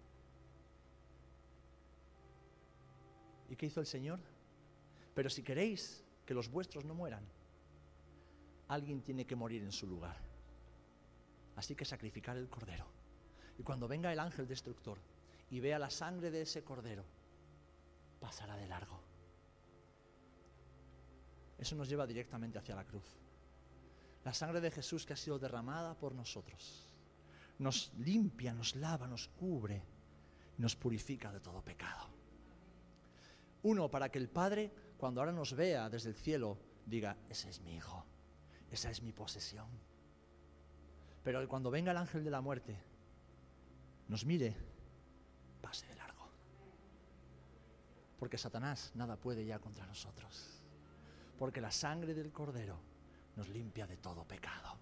¿Y 3.52 3.56
qué 3.56 3.66
hizo 3.66 3.80
el 3.80 3.86
Señor? 3.86 4.18
Pero 5.14 5.28
si 5.28 5.42
queréis 5.42 6.02
que 6.24 6.32
los 6.32 6.50
vuestros 6.50 6.86
no 6.86 6.94
mueran, 6.94 7.22
alguien 8.68 9.02
tiene 9.02 9.26
que 9.26 9.36
morir 9.36 9.62
en 9.62 9.72
su 9.72 9.86
lugar. 9.86 10.16
Así 11.56 11.74
que 11.74 11.84
sacrificar 11.84 12.38
el 12.38 12.48
cordero. 12.48 12.86
Y 13.58 13.62
cuando 13.62 13.86
venga 13.86 14.10
el 14.10 14.20
ángel 14.20 14.48
destructor 14.48 14.96
y 15.50 15.60
vea 15.60 15.78
la 15.78 15.90
sangre 15.90 16.30
de 16.30 16.40
ese 16.40 16.64
cordero, 16.64 17.04
pasará 18.20 18.56
de 18.56 18.66
largo. 18.66 18.98
Eso 21.58 21.76
nos 21.76 21.90
lleva 21.90 22.06
directamente 22.06 22.58
hacia 22.58 22.74
la 22.74 22.86
cruz. 22.86 23.04
La 24.24 24.32
sangre 24.32 24.62
de 24.62 24.70
Jesús 24.70 25.04
que 25.04 25.12
ha 25.12 25.16
sido 25.16 25.38
derramada 25.38 25.94
por 25.98 26.14
nosotros 26.14 26.88
nos 27.58 27.92
limpia, 27.98 28.54
nos 28.54 28.76
lava, 28.76 29.06
nos 29.06 29.28
cubre, 29.28 29.82
nos 30.56 30.74
purifica 30.74 31.30
de 31.30 31.40
todo 31.40 31.60
pecado. 31.60 32.21
Uno, 33.62 33.90
para 33.90 34.10
que 34.10 34.18
el 34.18 34.28
Padre, 34.28 34.72
cuando 34.98 35.20
ahora 35.20 35.32
nos 35.32 35.54
vea 35.54 35.88
desde 35.88 36.08
el 36.08 36.16
cielo, 36.16 36.58
diga, 36.86 37.16
ese 37.28 37.48
es 37.48 37.60
mi 37.60 37.76
hijo, 37.76 38.04
esa 38.70 38.90
es 38.90 39.02
mi 39.02 39.12
posesión. 39.12 39.68
Pero 41.22 41.46
cuando 41.48 41.70
venga 41.70 41.92
el 41.92 41.98
ángel 41.98 42.24
de 42.24 42.30
la 42.30 42.40
muerte, 42.40 42.76
nos 44.08 44.24
mire, 44.24 44.56
pase 45.60 45.86
de 45.86 45.94
largo. 45.94 46.28
Porque 48.18 48.38
Satanás 48.38 48.92
nada 48.94 49.16
puede 49.16 49.44
ya 49.44 49.58
contra 49.60 49.86
nosotros. 49.86 50.64
Porque 51.38 51.60
la 51.60 51.70
sangre 51.70 52.14
del 52.14 52.32
Cordero 52.32 52.80
nos 53.36 53.48
limpia 53.48 53.86
de 53.86 53.96
todo 53.96 54.24
pecado. 54.26 54.76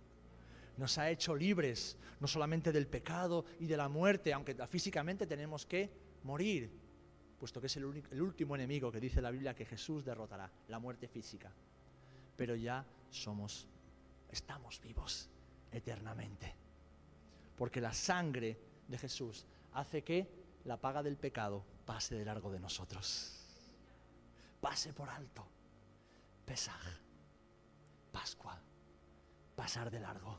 Nos 0.78 0.96
ha 0.96 1.10
hecho 1.10 1.36
libres, 1.36 1.98
no 2.20 2.26
solamente 2.26 2.72
del 2.72 2.86
pecado 2.86 3.44
y 3.58 3.66
de 3.66 3.76
la 3.76 3.88
muerte, 3.88 4.32
aunque 4.32 4.54
físicamente 4.66 5.26
tenemos 5.26 5.66
que 5.66 5.90
morir, 6.22 6.70
puesto 7.40 7.58
que 7.58 7.68
es 7.68 7.76
el, 7.78 7.86
último 8.20 8.54
enemigo 8.54 8.92
que 8.92 9.00
dice 9.00 9.22
la 9.22 9.30
Biblia 9.30 9.54
que 9.54 9.64
Jesús 9.64 10.04
derrotará, 10.04 10.50
la 10.68 10.78
muerte 10.78 11.08
física. 11.08 11.50
Pero 12.36 12.54
ya 12.54 12.84
somos, 13.10 13.66
estamos 14.30 14.78
vivos 14.82 15.30
eternamente. 15.72 16.54
Porque 17.56 17.80
la 17.80 17.94
sangre 17.94 18.60
de 18.86 18.98
Jesús 18.98 19.46
hace 19.72 20.04
que 20.04 20.28
la 20.66 20.76
paga 20.76 21.02
del 21.02 21.16
pecado 21.16 21.64
pase 21.86 22.14
de 22.14 22.26
largo 22.26 22.52
de 22.52 22.60
nosotros. 22.60 23.40
Pase 24.60 24.92
por 24.92 25.08
alto. 25.08 25.46
Pesaj. 26.44 27.00
Pascua. 28.12 28.60
Pasar 29.56 29.90
de 29.90 30.00
largo. 30.00 30.38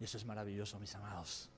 Y 0.00 0.04
eso 0.04 0.16
es 0.16 0.24
maravilloso, 0.24 0.80
mis 0.80 0.94
amados. 0.96 1.48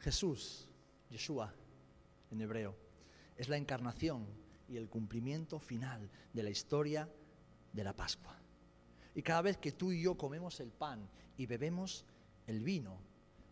Jesús 0.00 0.67
Yeshua 1.10 1.54
en 2.30 2.40
hebreo, 2.40 2.76
es 3.36 3.48
la 3.48 3.56
encarnación 3.56 4.26
y 4.68 4.76
el 4.76 4.88
cumplimiento 4.88 5.58
final 5.58 6.10
de 6.32 6.42
la 6.42 6.50
historia 6.50 7.08
de 7.72 7.84
la 7.84 7.94
Pascua. 7.94 8.36
Y 9.14 9.22
cada 9.22 9.42
vez 9.42 9.56
que 9.56 9.72
tú 9.72 9.92
y 9.92 10.02
yo 10.02 10.16
comemos 10.16 10.60
el 10.60 10.70
pan 10.70 11.08
y 11.36 11.46
bebemos 11.46 12.04
el 12.46 12.62
vino, 12.62 13.00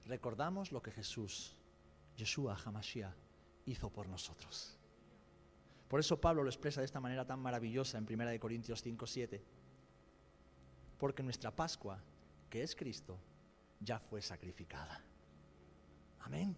recordamos 0.05 0.73
lo 0.73 0.83
que 0.83 0.91
Jesús, 0.91 1.57
Yeshua 2.17 2.57
Hamashiach, 2.65 3.15
hizo 3.65 3.91
por 3.91 4.09
nosotros. 4.09 4.79
Por 5.89 6.01
eso 6.01 6.21
Pablo 6.21 6.43
lo 6.43 6.51
expresa 6.51 6.81
de 6.81 6.87
esta 6.87 7.01
manera 7.01 7.25
tan 7.25 7.41
maravillosa 7.41 7.99
en 7.99 8.07
1 8.09 8.41
Corintios 8.41 8.83
5, 8.83 9.07
7. 9.07 9.45
Porque 10.99 11.23
nuestra 11.23 11.55
Pascua, 11.55 12.03
que 12.51 12.63
es 12.63 12.75
Cristo, 12.75 13.19
ya 13.81 13.99
fue 13.99 14.23
sacrificada. 14.23 15.01
Amén. 16.21 16.57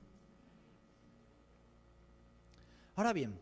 Ahora 2.98 3.12
bien, 3.12 3.38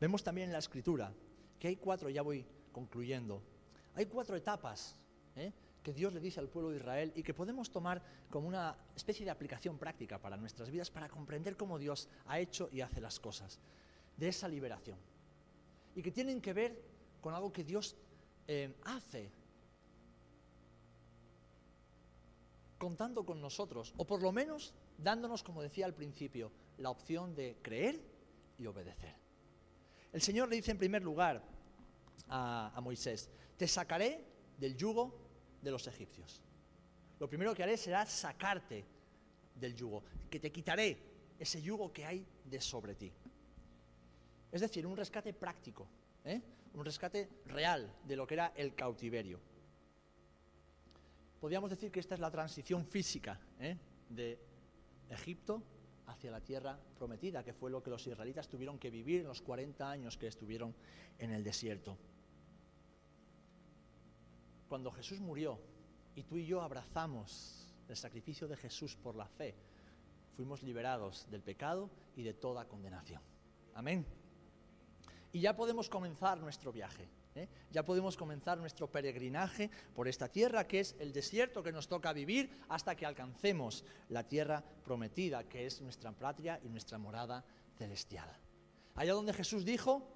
vemos 0.00 0.24
también 0.24 0.46
en 0.46 0.54
la 0.54 0.58
escritura 0.58 1.12
que 1.58 1.68
hay 1.68 1.76
cuatro, 1.76 2.08
ya 2.08 2.22
voy 2.22 2.46
concluyendo, 2.72 3.42
hay 3.94 4.06
cuatro 4.06 4.34
etapas 4.36 4.96
¿eh? 5.36 5.52
que 5.82 5.92
Dios 5.92 6.14
le 6.14 6.20
dice 6.20 6.40
al 6.40 6.48
pueblo 6.48 6.70
de 6.70 6.78
Israel 6.78 7.12
y 7.14 7.22
que 7.22 7.34
podemos 7.34 7.70
tomar 7.70 8.02
como 8.30 8.48
una 8.48 8.74
especie 8.96 9.26
de 9.26 9.30
aplicación 9.30 9.76
práctica 9.76 10.18
para 10.18 10.38
nuestras 10.38 10.70
vidas 10.70 10.90
para 10.90 11.10
comprender 11.10 11.58
cómo 11.58 11.78
Dios 11.78 12.08
ha 12.24 12.40
hecho 12.40 12.70
y 12.72 12.80
hace 12.80 13.02
las 13.02 13.20
cosas 13.20 13.60
de 14.16 14.28
esa 14.28 14.48
liberación. 14.48 14.96
Y 15.94 16.00
que 16.00 16.10
tienen 16.10 16.40
que 16.40 16.54
ver 16.54 16.82
con 17.20 17.34
algo 17.34 17.52
que 17.52 17.64
Dios 17.64 17.96
eh, 18.48 18.76
hace 18.84 19.30
contando 22.78 23.26
con 23.26 23.42
nosotros, 23.42 23.92
o 23.98 24.06
por 24.06 24.22
lo 24.22 24.32
menos 24.32 24.72
dándonos, 24.96 25.42
como 25.42 25.60
decía 25.60 25.84
al 25.84 25.92
principio, 25.92 26.50
la 26.78 26.88
opción 26.88 27.34
de 27.34 27.58
creer 27.60 28.15
y 28.58 28.66
obedecer. 28.66 29.14
El 30.12 30.22
Señor 30.22 30.48
le 30.48 30.56
dice 30.56 30.70
en 30.70 30.78
primer 30.78 31.02
lugar 31.02 31.42
a, 32.28 32.78
Moisés, 32.82 33.28
te 33.56 33.68
sacaré 33.68 34.24
del 34.58 34.76
yugo 34.76 35.14
de 35.62 35.70
los 35.70 35.86
egipcios. 35.86 36.42
Lo 37.18 37.28
primero 37.28 37.54
que 37.54 37.62
haré 37.62 37.76
será 37.76 38.06
sacarte 38.06 38.84
del 39.54 39.74
yugo, 39.74 40.02
que 40.30 40.40
te 40.40 40.52
quitaré 40.52 40.98
ese 41.38 41.60
yugo 41.60 41.92
que 41.92 42.04
hay 42.04 42.26
de 42.44 42.60
sobre 42.60 42.94
ti. 42.94 43.12
Es 44.52 44.60
decir, 44.60 44.86
un 44.86 44.96
rescate 44.96 45.32
práctico, 45.32 45.86
¿eh? 46.24 46.40
un 46.74 46.84
rescate 46.84 47.28
real 47.46 47.90
de 48.04 48.16
lo 48.16 48.26
que 48.26 48.34
era 48.34 48.52
el 48.56 48.74
cautiverio. 48.74 49.40
Podríamos 51.40 51.70
decir 51.70 51.90
que 51.90 52.00
esta 52.00 52.14
es 52.14 52.20
la 52.20 52.30
transición 52.30 52.86
física 52.86 53.38
¿eh? 53.60 53.76
de 54.08 54.38
Egipto 55.10 55.62
hacia 56.06 56.30
la 56.30 56.40
tierra 56.40 56.78
prometida, 56.98 57.42
que 57.42 57.52
fue 57.52 57.70
lo 57.70 57.82
que 57.82 57.90
los 57.90 58.06
israelitas 58.06 58.48
tuvieron 58.48 58.78
que 58.78 58.90
vivir 58.90 59.20
en 59.20 59.26
los 59.26 59.42
40 59.42 59.90
años 59.90 60.16
que 60.16 60.26
estuvieron 60.26 60.74
en 61.18 61.32
el 61.32 61.42
desierto. 61.42 61.96
Cuando 64.68 64.90
Jesús 64.90 65.20
murió 65.20 65.58
y 66.14 66.22
tú 66.22 66.36
y 66.36 66.46
yo 66.46 66.60
abrazamos 66.60 67.74
el 67.88 67.96
sacrificio 67.96 68.48
de 68.48 68.56
Jesús 68.56 68.96
por 68.96 69.14
la 69.14 69.26
fe, 69.26 69.54
fuimos 70.36 70.62
liberados 70.62 71.28
del 71.30 71.42
pecado 71.42 71.90
y 72.16 72.22
de 72.22 72.34
toda 72.34 72.66
condenación. 72.66 73.22
Amén. 73.74 74.06
Y 75.32 75.40
ya 75.40 75.54
podemos 75.54 75.88
comenzar 75.88 76.38
nuestro 76.38 76.72
viaje. 76.72 77.08
¿Eh? 77.36 77.48
Ya 77.70 77.84
podemos 77.84 78.16
comenzar 78.16 78.58
nuestro 78.58 78.90
peregrinaje 78.90 79.70
por 79.94 80.08
esta 80.08 80.28
tierra 80.28 80.66
que 80.66 80.80
es 80.80 80.96
el 80.98 81.12
desierto 81.12 81.62
que 81.62 81.72
nos 81.72 81.88
toca 81.88 82.12
vivir 82.12 82.50
hasta 82.68 82.94
que 82.94 83.06
alcancemos 83.06 83.84
la 84.08 84.24
tierra 84.24 84.64
prometida, 84.84 85.44
que 85.44 85.66
es 85.66 85.80
nuestra 85.80 86.12
patria 86.12 86.60
y 86.62 86.68
nuestra 86.68 86.98
morada 86.98 87.44
celestial. 87.76 88.30
Allá 88.94 89.12
donde 89.12 89.32
Jesús 89.32 89.64
dijo 89.64 90.06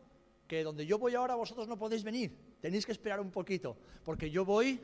que 0.49 0.65
donde 0.65 0.87
yo 0.87 0.99
voy 0.99 1.15
ahora 1.15 1.35
vosotros 1.35 1.69
no 1.69 1.79
podéis 1.79 2.03
venir, 2.03 2.37
tenéis 2.61 2.87
que 2.87 2.93
esperar 2.93 3.21
un 3.21 3.31
poquito, 3.31 3.77
porque 4.05 4.31
yo 4.31 4.45
voy 4.45 4.81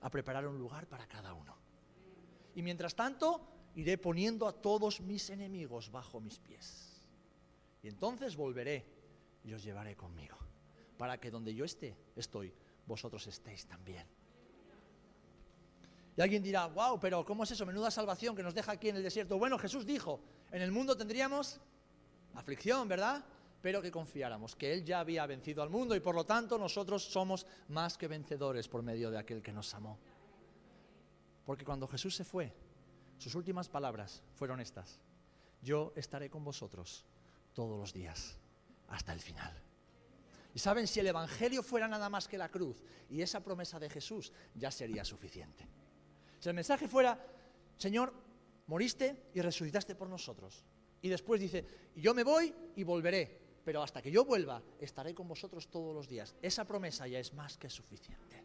a 0.00 0.10
preparar 0.10 0.46
un 0.46 0.58
lugar 0.58 0.86
para 0.86 1.06
cada 1.06 1.34
uno. 1.34 1.56
Y 2.54 2.62
mientras 2.62 2.94
tanto, 2.94 3.46
iré 3.74 3.98
poniendo 3.98 4.46
a 4.46 4.52
todos 4.52 5.00
mis 5.00 5.30
enemigos 5.30 5.90
bajo 5.90 6.20
mis 6.20 6.38
pies. 6.38 7.02
Y 7.82 7.88
entonces 7.88 8.36
volveré 8.36 8.84
y 9.44 9.52
os 9.52 9.62
llevaré 9.62 9.96
conmigo, 9.96 10.36
para 11.00 11.18
que 11.18 11.30
donde 11.30 11.54
yo 11.54 11.64
esté, 11.64 11.96
estoy, 12.14 12.52
vosotros 12.84 13.26
estéis 13.26 13.64
también. 13.64 14.06
Y 16.14 16.20
alguien 16.20 16.42
dirá, 16.42 16.66
wow, 16.66 17.00
pero 17.00 17.24
¿cómo 17.24 17.44
es 17.44 17.50
eso? 17.52 17.64
Menuda 17.64 17.90
salvación 17.90 18.36
que 18.36 18.42
nos 18.42 18.52
deja 18.52 18.72
aquí 18.72 18.90
en 18.90 18.96
el 18.96 19.02
desierto. 19.02 19.38
Bueno, 19.38 19.58
Jesús 19.58 19.86
dijo, 19.86 20.20
en 20.50 20.60
el 20.60 20.70
mundo 20.70 20.94
tendríamos 20.94 21.58
aflicción, 22.34 22.86
¿verdad? 22.86 23.24
Pero 23.62 23.80
que 23.80 23.90
confiáramos, 23.90 24.54
que 24.54 24.74
Él 24.74 24.84
ya 24.84 25.00
había 25.00 25.24
vencido 25.24 25.62
al 25.62 25.70
mundo 25.70 25.96
y 25.96 26.00
por 26.00 26.14
lo 26.14 26.26
tanto 26.26 26.58
nosotros 26.58 27.02
somos 27.02 27.46
más 27.68 27.96
que 27.96 28.06
vencedores 28.06 28.68
por 28.68 28.82
medio 28.82 29.10
de 29.10 29.18
aquel 29.20 29.40
que 29.40 29.54
nos 29.54 29.72
amó. 29.72 29.98
Porque 31.46 31.64
cuando 31.64 31.88
Jesús 31.88 32.14
se 32.14 32.24
fue, 32.24 32.52
sus 33.16 33.34
últimas 33.34 33.70
palabras 33.70 34.22
fueron 34.34 34.60
estas. 34.60 35.00
Yo 35.62 35.94
estaré 35.96 36.28
con 36.28 36.44
vosotros 36.44 37.06
todos 37.54 37.80
los 37.80 37.94
días 37.94 38.36
hasta 38.88 39.14
el 39.14 39.20
final. 39.20 39.69
Y 40.54 40.58
saben, 40.58 40.86
si 40.86 41.00
el 41.00 41.06
Evangelio 41.06 41.62
fuera 41.62 41.86
nada 41.86 42.08
más 42.08 42.26
que 42.26 42.38
la 42.38 42.48
cruz 42.48 42.82
y 43.08 43.22
esa 43.22 43.40
promesa 43.40 43.78
de 43.78 43.88
Jesús, 43.88 44.32
ya 44.54 44.70
sería 44.70 45.04
suficiente. 45.04 45.66
Si 46.38 46.48
el 46.48 46.54
mensaje 46.54 46.88
fuera, 46.88 47.18
Señor, 47.76 48.12
moriste 48.66 49.30
y 49.34 49.40
resucitaste 49.40 49.94
por 49.94 50.08
nosotros. 50.08 50.64
Y 51.02 51.08
después 51.08 51.40
dice, 51.40 51.64
yo 51.96 52.14
me 52.14 52.24
voy 52.24 52.52
y 52.76 52.82
volveré, 52.82 53.38
pero 53.64 53.82
hasta 53.82 54.02
que 54.02 54.10
yo 54.10 54.24
vuelva, 54.24 54.62
estaré 54.80 55.14
con 55.14 55.28
vosotros 55.28 55.68
todos 55.68 55.94
los 55.94 56.08
días. 56.08 56.34
Esa 56.42 56.66
promesa 56.66 57.06
ya 57.06 57.18
es 57.18 57.32
más 57.32 57.56
que 57.56 57.70
suficiente. 57.70 58.44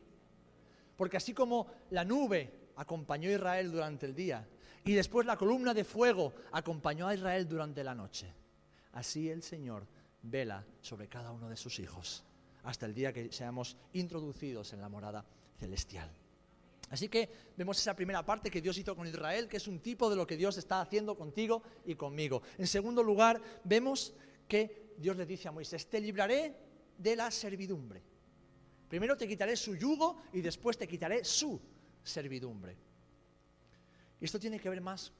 Porque 0.95 1.17
así 1.17 1.33
como 1.33 1.67
la 1.89 2.05
nube 2.05 2.69
acompañó 2.75 3.29
a 3.29 3.33
Israel 3.33 3.71
durante 3.71 4.05
el 4.05 4.15
día 4.15 4.47
y 4.83 4.93
después 4.93 5.25
la 5.25 5.37
columna 5.37 5.73
de 5.73 5.83
fuego 5.83 6.33
acompañó 6.51 7.07
a 7.07 7.15
Israel 7.15 7.47
durante 7.47 7.83
la 7.83 7.95
noche, 7.95 8.31
así 8.93 9.29
el 9.29 9.41
Señor 9.41 9.87
vela 10.25 10.65
sobre 10.81 11.07
cada 11.07 11.31
uno 11.31 11.49
de 11.49 11.57
sus 11.57 11.79
hijos 11.79 12.23
hasta 12.63 12.85
el 12.85 12.93
día 12.93 13.13
que 13.13 13.31
seamos 13.31 13.77
introducidos 13.93 14.73
en 14.73 14.81
la 14.81 14.89
morada 14.89 15.25
celestial. 15.57 16.11
Así 16.89 17.09
que 17.09 17.29
vemos 17.57 17.79
esa 17.79 17.95
primera 17.95 18.23
parte 18.25 18.51
que 18.51 18.61
Dios 18.61 18.77
hizo 18.77 18.95
con 18.95 19.07
Israel, 19.07 19.47
que 19.47 19.57
es 19.57 19.67
un 19.67 19.79
tipo 19.79 20.09
de 20.09 20.15
lo 20.15 20.27
que 20.27 20.37
Dios 20.37 20.57
está 20.57 20.81
haciendo 20.81 21.15
contigo 21.15 21.63
y 21.85 21.95
conmigo. 21.95 22.41
En 22.57 22.67
segundo 22.67 23.01
lugar, 23.01 23.41
vemos 23.63 24.13
que 24.47 24.93
Dios 24.97 25.17
le 25.17 25.25
dice 25.25 25.47
a 25.47 25.51
Moisés, 25.51 25.87
te 25.89 25.99
libraré 25.99 26.55
de 26.97 27.15
la 27.15 27.31
servidumbre. 27.31 28.01
Primero 28.87 29.17
te 29.17 29.27
quitaré 29.27 29.55
su 29.55 29.75
yugo 29.75 30.21
y 30.33 30.41
después 30.41 30.77
te 30.77 30.87
quitaré 30.87 31.23
su 31.23 31.59
servidumbre. 32.03 32.77
Y 34.21 34.25
esto 34.25 34.39
tiene 34.39 34.59
que 34.59 34.69
ver 34.69 34.81
más 34.81 35.11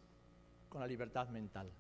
con 0.70 0.82
la 0.82 0.88
libertad 0.88 1.30
mental. 1.30 1.72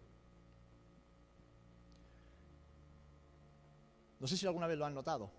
No 4.20 4.28
sé 4.28 4.38
si 4.38 4.46
alguna 4.46 4.68
vez 4.68 4.78
lo 4.78 4.86
han 4.86 4.94
notado, 4.94 5.32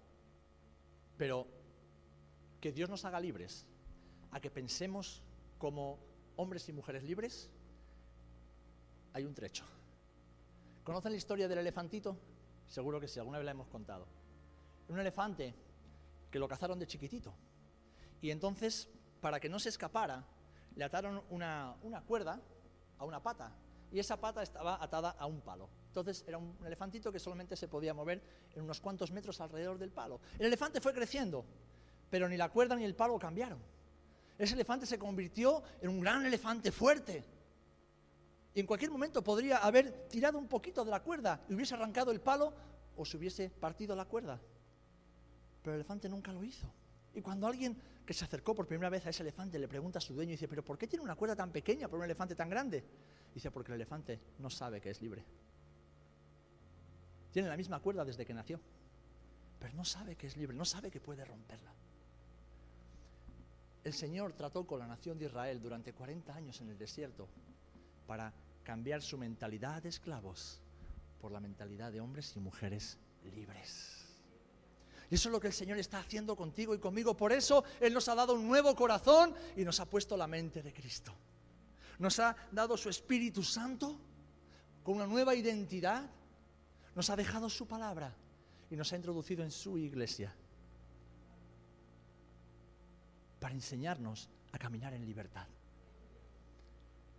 pero 1.16 1.46
que 2.60 2.72
Dios 2.72 2.90
nos 2.90 3.04
haga 3.04 3.20
libres, 3.20 3.66
a 4.32 4.40
que 4.40 4.50
pensemos 4.50 5.22
como 5.58 5.98
hombres 6.36 6.68
y 6.68 6.72
mujeres 6.72 7.02
libres, 7.02 7.50
hay 9.12 9.24
un 9.24 9.34
trecho. 9.34 9.64
¿Conocen 10.84 11.12
la 11.12 11.18
historia 11.18 11.48
del 11.48 11.58
elefantito? 11.58 12.16
Seguro 12.68 13.00
que 13.00 13.08
sí, 13.08 13.18
alguna 13.18 13.38
vez 13.38 13.44
la 13.44 13.52
hemos 13.52 13.68
contado. 13.68 14.06
Un 14.88 14.98
elefante 14.98 15.54
que 16.30 16.38
lo 16.38 16.46
cazaron 16.46 16.78
de 16.78 16.86
chiquitito. 16.86 17.32
Y 18.20 18.30
entonces, 18.30 18.88
para 19.20 19.40
que 19.40 19.48
no 19.48 19.58
se 19.58 19.70
escapara, 19.70 20.24
le 20.74 20.84
ataron 20.84 21.22
una, 21.30 21.76
una 21.82 22.02
cuerda 22.02 22.40
a 22.98 23.04
una 23.04 23.22
pata. 23.22 23.52
Y 23.90 23.98
esa 23.98 24.20
pata 24.20 24.42
estaba 24.42 24.82
atada 24.82 25.10
a 25.10 25.26
un 25.26 25.40
palo. 25.40 25.68
Entonces 25.96 26.24
era 26.28 26.36
un 26.36 26.54
elefantito 26.66 27.10
que 27.10 27.18
solamente 27.18 27.56
se 27.56 27.68
podía 27.68 27.94
mover 27.94 28.20
en 28.54 28.62
unos 28.62 28.82
cuantos 28.82 29.10
metros 29.12 29.40
alrededor 29.40 29.78
del 29.78 29.90
palo. 29.90 30.20
El 30.38 30.44
elefante 30.44 30.78
fue 30.78 30.92
creciendo, 30.92 31.46
pero 32.10 32.28
ni 32.28 32.36
la 32.36 32.50
cuerda 32.50 32.76
ni 32.76 32.84
el 32.84 32.94
palo 32.94 33.18
cambiaron. 33.18 33.58
Ese 34.36 34.52
elefante 34.52 34.84
se 34.84 34.98
convirtió 34.98 35.62
en 35.80 35.88
un 35.88 36.00
gran 36.02 36.26
elefante 36.26 36.70
fuerte. 36.70 37.24
Y 38.52 38.60
en 38.60 38.66
cualquier 38.66 38.90
momento 38.90 39.24
podría 39.24 39.56
haber 39.56 40.06
tirado 40.06 40.36
un 40.36 40.48
poquito 40.48 40.84
de 40.84 40.90
la 40.90 41.02
cuerda 41.02 41.40
y 41.48 41.54
hubiese 41.54 41.72
arrancado 41.72 42.10
el 42.10 42.20
palo 42.20 42.52
o 42.94 43.06
se 43.06 43.16
hubiese 43.16 43.48
partido 43.48 43.96
la 43.96 44.04
cuerda. 44.04 44.38
Pero 45.62 45.72
el 45.72 45.80
elefante 45.80 46.10
nunca 46.10 46.30
lo 46.30 46.44
hizo. 46.44 46.70
Y 47.14 47.22
cuando 47.22 47.46
alguien 47.46 47.74
que 48.04 48.12
se 48.12 48.26
acercó 48.26 48.54
por 48.54 48.66
primera 48.66 48.90
vez 48.90 49.06
a 49.06 49.08
ese 49.08 49.22
elefante 49.22 49.58
le 49.58 49.66
pregunta 49.66 49.98
a 49.98 50.02
su 50.02 50.12
dueño 50.12 50.32
y 50.32 50.34
dice, 50.34 50.46
pero 50.46 50.62
¿por 50.62 50.76
qué 50.76 50.86
tiene 50.86 51.02
una 51.02 51.16
cuerda 51.16 51.34
tan 51.34 51.52
pequeña 51.52 51.88
por 51.88 52.00
un 52.00 52.04
elefante 52.04 52.34
tan 52.34 52.50
grande? 52.50 52.84
Dice, 53.32 53.50
porque 53.50 53.72
el 53.72 53.76
elefante 53.76 54.20
no 54.40 54.50
sabe 54.50 54.78
que 54.78 54.90
es 54.90 55.00
libre. 55.00 55.24
Tiene 57.36 57.50
la 57.50 57.56
misma 57.58 57.80
cuerda 57.80 58.02
desde 58.02 58.24
que 58.24 58.32
nació, 58.32 58.58
pero 59.58 59.74
no 59.74 59.84
sabe 59.84 60.16
que 60.16 60.26
es 60.26 60.38
libre, 60.38 60.56
no 60.56 60.64
sabe 60.64 60.90
que 60.90 61.02
puede 61.02 61.22
romperla. 61.22 61.70
El 63.84 63.92
Señor 63.92 64.32
trató 64.32 64.66
con 64.66 64.78
la 64.78 64.86
nación 64.86 65.18
de 65.18 65.26
Israel 65.26 65.60
durante 65.60 65.92
40 65.92 66.34
años 66.34 66.58
en 66.62 66.70
el 66.70 66.78
desierto 66.78 67.28
para 68.06 68.32
cambiar 68.64 69.02
su 69.02 69.18
mentalidad 69.18 69.82
de 69.82 69.90
esclavos 69.90 70.62
por 71.20 71.30
la 71.30 71.38
mentalidad 71.38 71.92
de 71.92 72.00
hombres 72.00 72.34
y 72.36 72.40
mujeres 72.40 72.96
libres. 73.34 74.06
Y 75.10 75.16
eso 75.16 75.28
es 75.28 75.32
lo 75.34 75.38
que 75.38 75.48
el 75.48 75.52
Señor 75.52 75.76
está 75.76 75.98
haciendo 75.98 76.36
contigo 76.36 76.74
y 76.74 76.78
conmigo. 76.78 77.14
Por 77.18 77.32
eso 77.32 77.64
Él 77.80 77.92
nos 77.92 78.08
ha 78.08 78.14
dado 78.14 78.32
un 78.32 78.48
nuevo 78.48 78.74
corazón 78.74 79.34
y 79.58 79.62
nos 79.62 79.78
ha 79.78 79.84
puesto 79.84 80.16
la 80.16 80.26
mente 80.26 80.62
de 80.62 80.72
Cristo. 80.72 81.12
Nos 81.98 82.18
ha 82.18 82.34
dado 82.50 82.78
su 82.78 82.88
Espíritu 82.88 83.42
Santo 83.42 84.00
con 84.82 84.94
una 84.94 85.06
nueva 85.06 85.34
identidad 85.34 86.10
nos 86.96 87.10
ha 87.10 87.14
dejado 87.16 87.50
su 87.50 87.68
palabra 87.68 88.12
y 88.70 88.74
nos 88.74 88.90
ha 88.92 88.96
introducido 88.96 89.44
en 89.44 89.50
su 89.50 89.76
iglesia 89.76 90.34
para 93.38 93.54
enseñarnos 93.54 94.30
a 94.50 94.58
caminar 94.58 94.94
en 94.94 95.04
libertad, 95.04 95.46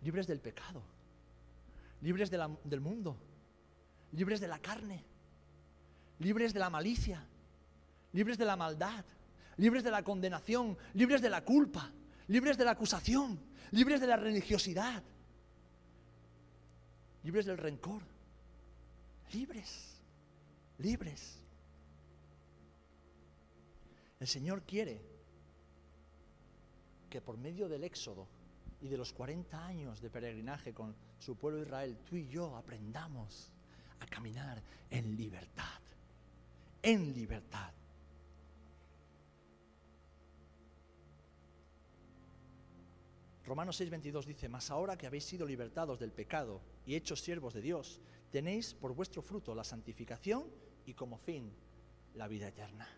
libres 0.02 0.26
del 0.26 0.40
pecado, 0.40 0.82
libres 2.02 2.28
del 2.28 2.80
mundo, 2.80 3.16
libres 4.12 4.40
de 4.40 4.48
la 4.48 4.58
carne, 4.58 5.04
libres 6.18 6.52
de 6.52 6.58
la 6.58 6.70
malicia, 6.70 7.24
libres 8.12 8.36
de 8.36 8.44
la 8.44 8.56
maldad, 8.56 9.04
libres 9.58 9.84
de 9.84 9.92
la 9.92 10.02
condenación, 10.02 10.76
libres 10.94 11.22
de 11.22 11.30
la 11.30 11.44
culpa, 11.44 11.92
libres 12.26 12.58
de 12.58 12.64
la 12.64 12.72
acusación, 12.72 13.40
libres 13.70 14.00
de 14.00 14.08
la 14.08 14.16
religiosidad, 14.16 15.04
libres 17.22 17.46
del 17.46 17.58
rencor 17.58 18.17
libres, 19.32 20.00
libres. 20.78 21.38
El 24.20 24.26
Señor 24.26 24.62
quiere 24.62 25.00
que 27.08 27.20
por 27.20 27.38
medio 27.38 27.68
del 27.68 27.84
éxodo 27.84 28.26
y 28.80 28.88
de 28.88 28.96
los 28.96 29.12
40 29.12 29.66
años 29.66 30.00
de 30.00 30.10
peregrinaje 30.10 30.72
con 30.72 30.94
su 31.18 31.36
pueblo 31.36 31.62
Israel, 31.62 31.98
tú 32.04 32.16
y 32.16 32.28
yo 32.28 32.56
aprendamos 32.56 33.52
a 34.00 34.06
caminar 34.06 34.62
en 34.90 35.16
libertad, 35.16 35.80
en 36.82 37.12
libertad. 37.12 37.72
Romanos 43.44 43.80
6:22 43.80 44.26
dice, 44.26 44.48
mas 44.48 44.70
ahora 44.70 44.98
que 44.98 45.06
habéis 45.06 45.24
sido 45.24 45.46
libertados 45.46 45.98
del 45.98 46.12
pecado 46.12 46.60
y 46.84 46.94
hechos 46.94 47.22
siervos 47.22 47.54
de 47.54 47.62
Dios, 47.62 47.98
tenéis 48.30 48.74
por 48.74 48.94
vuestro 48.94 49.22
fruto 49.22 49.54
la 49.54 49.64
santificación 49.64 50.44
y 50.86 50.94
como 50.94 51.16
fin 51.16 51.52
la 52.14 52.28
vida 52.28 52.48
eterna. 52.48 52.88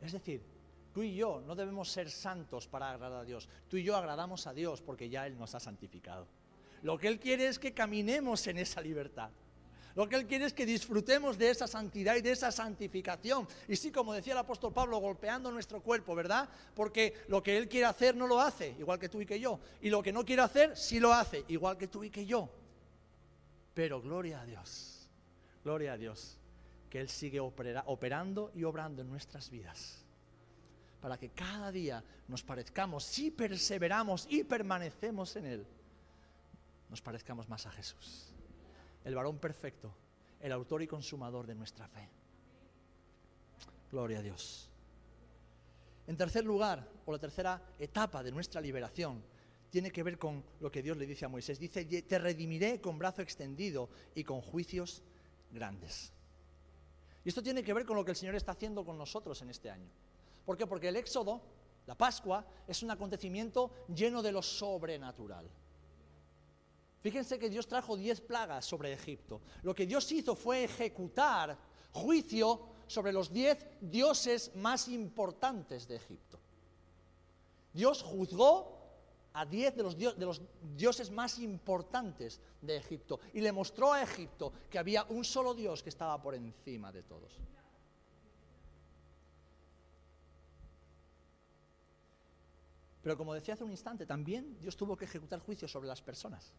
Es 0.00 0.12
decir, 0.12 0.42
tú 0.92 1.02
y 1.02 1.14
yo 1.14 1.42
no 1.46 1.54
debemos 1.54 1.90
ser 1.90 2.10
santos 2.10 2.68
para 2.68 2.90
agradar 2.90 3.20
a 3.20 3.24
Dios, 3.24 3.48
tú 3.68 3.76
y 3.76 3.82
yo 3.82 3.96
agradamos 3.96 4.46
a 4.46 4.54
Dios 4.54 4.80
porque 4.80 5.08
ya 5.08 5.26
Él 5.26 5.36
nos 5.36 5.54
ha 5.54 5.60
santificado. 5.60 6.26
Lo 6.82 6.96
que 6.98 7.08
Él 7.08 7.18
quiere 7.18 7.48
es 7.48 7.58
que 7.58 7.72
caminemos 7.72 8.46
en 8.46 8.58
esa 8.58 8.80
libertad. 8.80 9.30
Lo 9.94 10.08
que 10.08 10.14
Él 10.14 10.26
quiere 10.26 10.44
es 10.44 10.52
que 10.52 10.64
disfrutemos 10.64 11.36
de 11.36 11.50
esa 11.50 11.66
santidad 11.66 12.14
y 12.14 12.20
de 12.20 12.30
esa 12.30 12.52
santificación. 12.52 13.48
Y 13.66 13.74
sí, 13.74 13.90
como 13.90 14.14
decía 14.14 14.32
el 14.32 14.38
apóstol 14.38 14.72
Pablo, 14.72 14.98
golpeando 14.98 15.50
nuestro 15.50 15.82
cuerpo, 15.82 16.14
¿verdad? 16.14 16.48
Porque 16.74 17.14
lo 17.26 17.42
que 17.42 17.56
Él 17.56 17.68
quiere 17.68 17.86
hacer 17.86 18.14
no 18.14 18.28
lo 18.28 18.40
hace, 18.40 18.76
igual 18.78 19.00
que 19.00 19.08
tú 19.08 19.20
y 19.20 19.26
que 19.26 19.40
yo. 19.40 19.58
Y 19.80 19.90
lo 19.90 20.00
que 20.00 20.12
no 20.12 20.24
quiere 20.24 20.42
hacer, 20.42 20.76
sí 20.76 21.00
lo 21.00 21.12
hace, 21.12 21.44
igual 21.48 21.76
que 21.76 21.88
tú 21.88 22.04
y 22.04 22.10
que 22.10 22.24
yo. 22.24 22.48
Pero 23.78 24.02
gloria 24.02 24.40
a 24.40 24.44
Dios, 24.44 25.08
gloria 25.62 25.92
a 25.92 25.96
Dios, 25.96 26.36
que 26.90 26.98
Él 26.98 27.08
sigue 27.08 27.38
operando 27.38 28.50
y 28.52 28.64
obrando 28.64 29.02
en 29.02 29.08
nuestras 29.08 29.50
vidas. 29.50 30.04
Para 31.00 31.16
que 31.16 31.28
cada 31.28 31.70
día 31.70 32.02
nos 32.26 32.42
parezcamos, 32.42 33.04
si 33.04 33.30
perseveramos 33.30 34.26
y 34.28 34.42
permanecemos 34.42 35.36
en 35.36 35.46
Él, 35.46 35.66
nos 36.90 37.00
parezcamos 37.00 37.48
más 37.48 37.66
a 37.66 37.70
Jesús 37.70 38.34
el 39.04 39.14
varón 39.14 39.38
perfecto, 39.38 39.94
el 40.40 40.50
autor 40.50 40.82
y 40.82 40.88
consumador 40.88 41.46
de 41.46 41.54
nuestra 41.54 41.86
fe. 41.86 42.08
Gloria 43.92 44.18
a 44.18 44.22
Dios. 44.22 44.68
En 46.08 46.16
tercer 46.16 46.44
lugar, 46.44 46.84
o 47.06 47.12
la 47.12 47.20
tercera 47.20 47.62
etapa 47.78 48.24
de 48.24 48.32
nuestra 48.32 48.60
liberación, 48.60 49.22
tiene 49.70 49.90
que 49.90 50.02
ver 50.02 50.18
con 50.18 50.44
lo 50.60 50.70
que 50.70 50.82
Dios 50.82 50.96
le 50.96 51.06
dice 51.06 51.24
a 51.24 51.28
Moisés. 51.28 51.58
Dice, 51.58 51.84
te 51.84 52.18
redimiré 52.18 52.80
con 52.80 52.98
brazo 52.98 53.22
extendido 53.22 53.88
y 54.14 54.24
con 54.24 54.40
juicios 54.40 55.02
grandes. 55.50 56.12
Y 57.24 57.28
esto 57.28 57.42
tiene 57.42 57.62
que 57.62 57.74
ver 57.74 57.84
con 57.84 57.96
lo 57.96 58.04
que 58.04 58.12
el 58.12 58.16
Señor 58.16 58.34
está 58.34 58.52
haciendo 58.52 58.84
con 58.84 58.96
nosotros 58.96 59.40
en 59.42 59.50
este 59.50 59.70
año. 59.70 59.90
¿Por 60.46 60.56
qué? 60.56 60.66
Porque 60.66 60.88
el 60.88 60.96
Éxodo, 60.96 61.42
la 61.86 61.94
Pascua, 61.94 62.46
es 62.66 62.82
un 62.82 62.90
acontecimiento 62.90 63.70
lleno 63.94 64.22
de 64.22 64.32
lo 64.32 64.42
sobrenatural. 64.42 65.48
Fíjense 67.00 67.38
que 67.38 67.50
Dios 67.50 67.66
trajo 67.66 67.96
diez 67.96 68.20
plagas 68.20 68.64
sobre 68.64 68.92
Egipto. 68.92 69.42
Lo 69.62 69.74
que 69.74 69.86
Dios 69.86 70.10
hizo 70.10 70.34
fue 70.34 70.64
ejecutar 70.64 71.56
juicio 71.92 72.60
sobre 72.86 73.12
los 73.12 73.32
diez 73.32 73.58
dioses 73.80 74.54
más 74.56 74.88
importantes 74.88 75.86
de 75.86 75.96
Egipto. 75.96 76.40
Dios 77.72 78.02
juzgó 78.02 78.77
a 79.32 79.44
diez 79.44 79.74
de 79.76 79.82
los, 79.82 79.96
de 79.96 80.26
los, 80.26 80.40
dioses 80.76 81.10
más 81.10 81.38
importantes 81.38 82.40
de 82.60 82.76
Egipto 82.76 83.20
y 83.32 83.40
le 83.40 83.52
mostró 83.52 83.92
a 83.92 84.02
Egipto 84.02 84.52
que 84.70 84.78
había 84.78 85.04
un 85.04 85.24
solo 85.24 85.54
Dios 85.54 85.82
que 85.82 85.90
estaba 85.90 86.20
por 86.20 86.34
encima 86.34 86.90
de 86.92 87.02
todos. 87.02 87.38
Pero 93.02 93.16
como 93.16 93.32
decía 93.32 93.54
hace 93.54 93.64
un 93.64 93.70
instante, 93.70 94.06
también 94.06 94.58
Dios 94.60 94.76
tuvo 94.76 94.96
que 94.96 95.04
ejecutar 95.04 95.40
juicio 95.40 95.68
sobre 95.68 95.88
las 95.88 96.02
personas. 96.02 96.52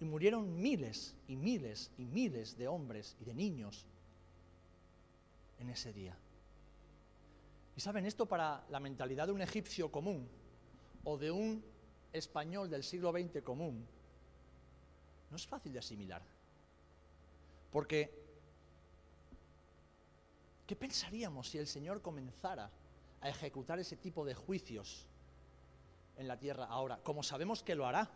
Y 0.00 0.04
murieron 0.04 0.60
miles 0.60 1.14
y 1.26 1.36
miles 1.36 1.90
y 1.98 2.04
miles 2.04 2.56
de 2.56 2.68
hombres 2.68 3.16
y 3.20 3.24
de 3.24 3.34
niños 3.34 3.86
en 5.58 5.70
ese 5.70 5.92
día. 5.92 6.16
Y 7.76 7.80
saben, 7.80 8.06
esto 8.06 8.26
para 8.26 8.64
la 8.70 8.78
mentalidad 8.78 9.26
de 9.26 9.32
un 9.32 9.40
egipcio 9.40 9.90
común 9.90 10.28
o 11.08 11.16
de 11.16 11.30
un 11.30 11.64
español 12.12 12.68
del 12.68 12.84
siglo 12.84 13.12
XX 13.12 13.42
común, 13.42 13.86
no 15.30 15.36
es 15.36 15.46
fácil 15.46 15.72
de 15.72 15.78
asimilar. 15.78 16.20
Porque, 17.72 18.12
¿qué 20.66 20.76
pensaríamos 20.76 21.48
si 21.48 21.56
el 21.56 21.66
Señor 21.66 22.02
comenzara 22.02 22.70
a 23.22 23.28
ejecutar 23.28 23.78
ese 23.78 23.96
tipo 23.96 24.24
de 24.26 24.34
juicios 24.34 25.06
en 26.18 26.28
la 26.28 26.38
tierra 26.38 26.66
ahora? 26.66 26.98
Como 27.02 27.22
sabemos 27.22 27.62
que 27.62 27.74
lo 27.74 27.86
hará, 27.86 28.10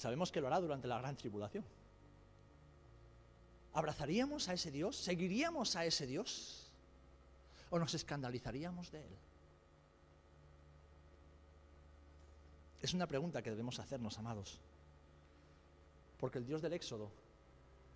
Sabemos 0.00 0.32
que 0.32 0.40
lo 0.40 0.46
hará 0.46 0.58
durante 0.60 0.88
la 0.88 0.98
gran 0.98 1.14
tribulación. 1.14 1.62
¿Abrazaríamos 3.74 4.48
a 4.48 4.54
ese 4.54 4.70
Dios? 4.70 4.96
¿Seguiríamos 4.96 5.76
a 5.76 5.84
ese 5.84 6.06
Dios? 6.06 6.72
¿O 7.68 7.78
nos 7.78 7.92
escandalizaríamos 7.92 8.90
de 8.90 9.00
Él? 9.00 9.29
Es 12.82 12.94
una 12.94 13.06
pregunta 13.06 13.42
que 13.42 13.50
debemos 13.50 13.78
hacernos, 13.78 14.18
amados. 14.18 14.58
Porque 16.18 16.38
el 16.38 16.46
Dios 16.46 16.62
del 16.62 16.72
Éxodo 16.72 17.10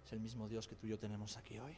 es 0.04 0.12
el 0.12 0.20
mismo 0.20 0.48
Dios 0.48 0.68
que 0.68 0.76
tú 0.76 0.86
y 0.86 0.90
yo 0.90 0.98
tenemos 0.98 1.36
aquí 1.36 1.58
hoy. 1.58 1.74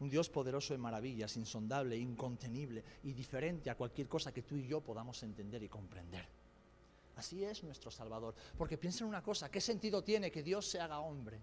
Un 0.00 0.10
Dios 0.10 0.28
poderoso 0.28 0.74
en 0.74 0.80
maravillas, 0.80 1.36
insondable, 1.36 1.96
incontenible 1.96 2.84
y 3.04 3.12
diferente 3.12 3.70
a 3.70 3.76
cualquier 3.76 4.08
cosa 4.08 4.32
que 4.32 4.42
tú 4.42 4.56
y 4.56 4.66
yo 4.66 4.80
podamos 4.80 5.22
entender 5.22 5.62
y 5.62 5.68
comprender. 5.68 6.26
Así 7.16 7.42
es 7.44 7.62
nuestro 7.64 7.90
Salvador. 7.90 8.34
Porque 8.58 8.76
piensa 8.76 9.04
en 9.04 9.08
una 9.08 9.22
cosa, 9.22 9.50
¿qué 9.50 9.60
sentido 9.60 10.02
tiene 10.02 10.30
que 10.30 10.42
Dios 10.42 10.66
se 10.66 10.80
haga 10.80 11.00
hombre? 11.00 11.40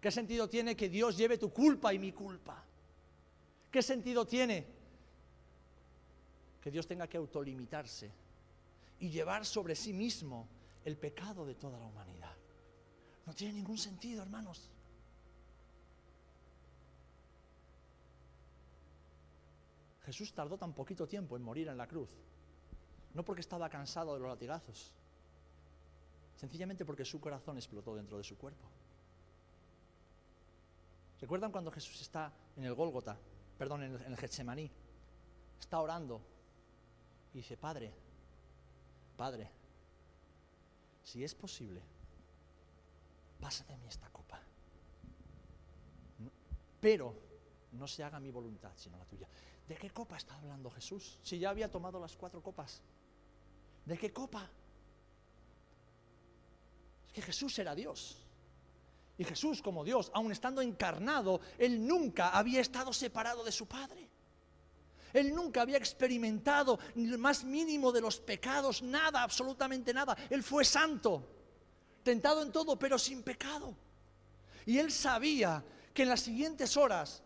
¿Qué 0.00 0.10
sentido 0.10 0.48
tiene 0.48 0.76
que 0.76 0.88
Dios 0.88 1.16
lleve 1.16 1.38
tu 1.38 1.52
culpa 1.52 1.92
y 1.92 1.98
mi 1.98 2.12
culpa? 2.12 2.64
¿Qué 3.70 3.82
sentido 3.82 4.26
tiene 4.26 4.66
que 6.60 6.70
Dios 6.70 6.86
tenga 6.86 7.08
que 7.08 7.16
autolimitarse 7.16 8.21
y 9.02 9.10
llevar 9.10 9.44
sobre 9.44 9.74
sí 9.74 9.92
mismo 9.92 10.48
el 10.84 10.96
pecado 10.96 11.44
de 11.44 11.54
toda 11.54 11.78
la 11.78 11.86
humanidad? 11.86 12.34
No 13.26 13.34
tiene 13.34 13.52
ningún 13.52 13.78
sentido, 13.78 14.22
hermanos. 14.22 14.70
Jesús 20.04 20.32
tardó 20.32 20.56
tan 20.56 20.72
poquito 20.72 21.06
tiempo 21.06 21.36
en 21.36 21.42
morir 21.42 21.68
en 21.68 21.76
la 21.76 21.86
cruz 21.86 22.10
no 23.14 23.24
porque 23.24 23.40
estaba 23.40 23.68
cansado 23.68 24.14
de 24.14 24.20
los 24.20 24.28
latigazos, 24.28 24.92
sencillamente 26.36 26.84
porque 26.84 27.04
su 27.04 27.20
corazón 27.20 27.56
explotó 27.56 27.94
dentro 27.94 28.16
de 28.16 28.24
su 28.24 28.36
cuerpo. 28.36 28.66
¿Recuerdan 31.20 31.52
cuando 31.52 31.70
Jesús 31.70 32.00
está 32.00 32.32
en 32.56 32.64
el 32.64 32.74
Gólgota, 32.74 33.16
perdón, 33.58 33.84
en 33.84 33.94
el, 33.94 34.16
Getsemaní? 34.16 34.70
Está 35.60 35.80
orando 35.80 36.20
y 37.32 37.38
dice, 37.38 37.56
Padre, 37.56 37.92
Padre, 39.22 39.48
si 41.04 41.22
es 41.22 41.32
posible, 41.32 41.80
pasa 43.40 43.62
de 43.66 43.76
mí 43.76 43.86
esta 43.86 44.08
copa. 44.08 44.42
pero 46.80 47.14
no 47.70 47.86
se 47.86 48.02
haga 48.02 48.18
mi 48.18 48.32
voluntad, 48.32 48.72
sino 48.74 48.98
la 48.98 49.04
tuya. 49.04 49.28
¿De 49.68 49.76
qué 49.76 49.90
copa 49.90 50.16
está 50.16 50.34
hablando 50.34 50.68
Jesús? 50.72 51.20
Si 51.22 51.38
ya 51.38 51.50
había 51.50 51.70
tomado 51.70 52.00
las 52.00 52.16
cuatro 52.16 52.42
copas. 52.42 52.82
¿De 53.86 53.96
qué 53.96 54.12
copa? 54.12 54.50
Es 57.06 57.12
que 57.12 57.22
Jesús 57.22 57.56
era 57.60 57.76
Dios. 57.76 58.26
Y 59.18 59.22
Jesús 59.22 59.62
como 59.62 59.84
Dios, 59.84 60.10
aun 60.14 60.32
estando 60.32 60.60
encarnado, 60.62 61.40
Él 61.58 61.86
nunca 61.86 62.30
había 62.30 62.60
estado 62.60 62.92
separado 62.92 63.44
de 63.44 63.52
su 63.52 63.68
Padre. 63.68 64.11
Él 65.12 65.34
nunca 65.34 65.62
había 65.62 65.76
experimentado 65.76 66.78
el 66.96 67.18
más 67.18 67.44
mínimo 67.44 67.92
de 67.92 68.00
los 68.00 68.20
pecados, 68.20 68.82
nada, 68.82 69.22
absolutamente 69.22 69.92
nada. 69.92 70.16
Él 70.30 70.42
fue 70.42 70.64
santo, 70.64 71.28
tentado 72.02 72.42
en 72.42 72.52
todo, 72.52 72.78
pero 72.78 72.98
sin 72.98 73.22
pecado. 73.22 73.76
Y 74.66 74.78
él 74.78 74.90
sabía 74.90 75.64
que 75.92 76.02
en 76.02 76.08
las 76.08 76.20
siguientes 76.20 76.76
horas, 76.76 77.22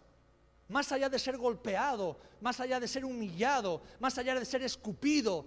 más 0.68 0.90
allá 0.92 1.08
de 1.08 1.18
ser 1.18 1.36
golpeado, 1.36 2.18
más 2.40 2.60
allá 2.60 2.80
de 2.80 2.88
ser 2.88 3.04
humillado, 3.04 3.82
más 4.00 4.18
allá 4.18 4.34
de 4.34 4.44
ser 4.44 4.62
escupido, 4.62 5.46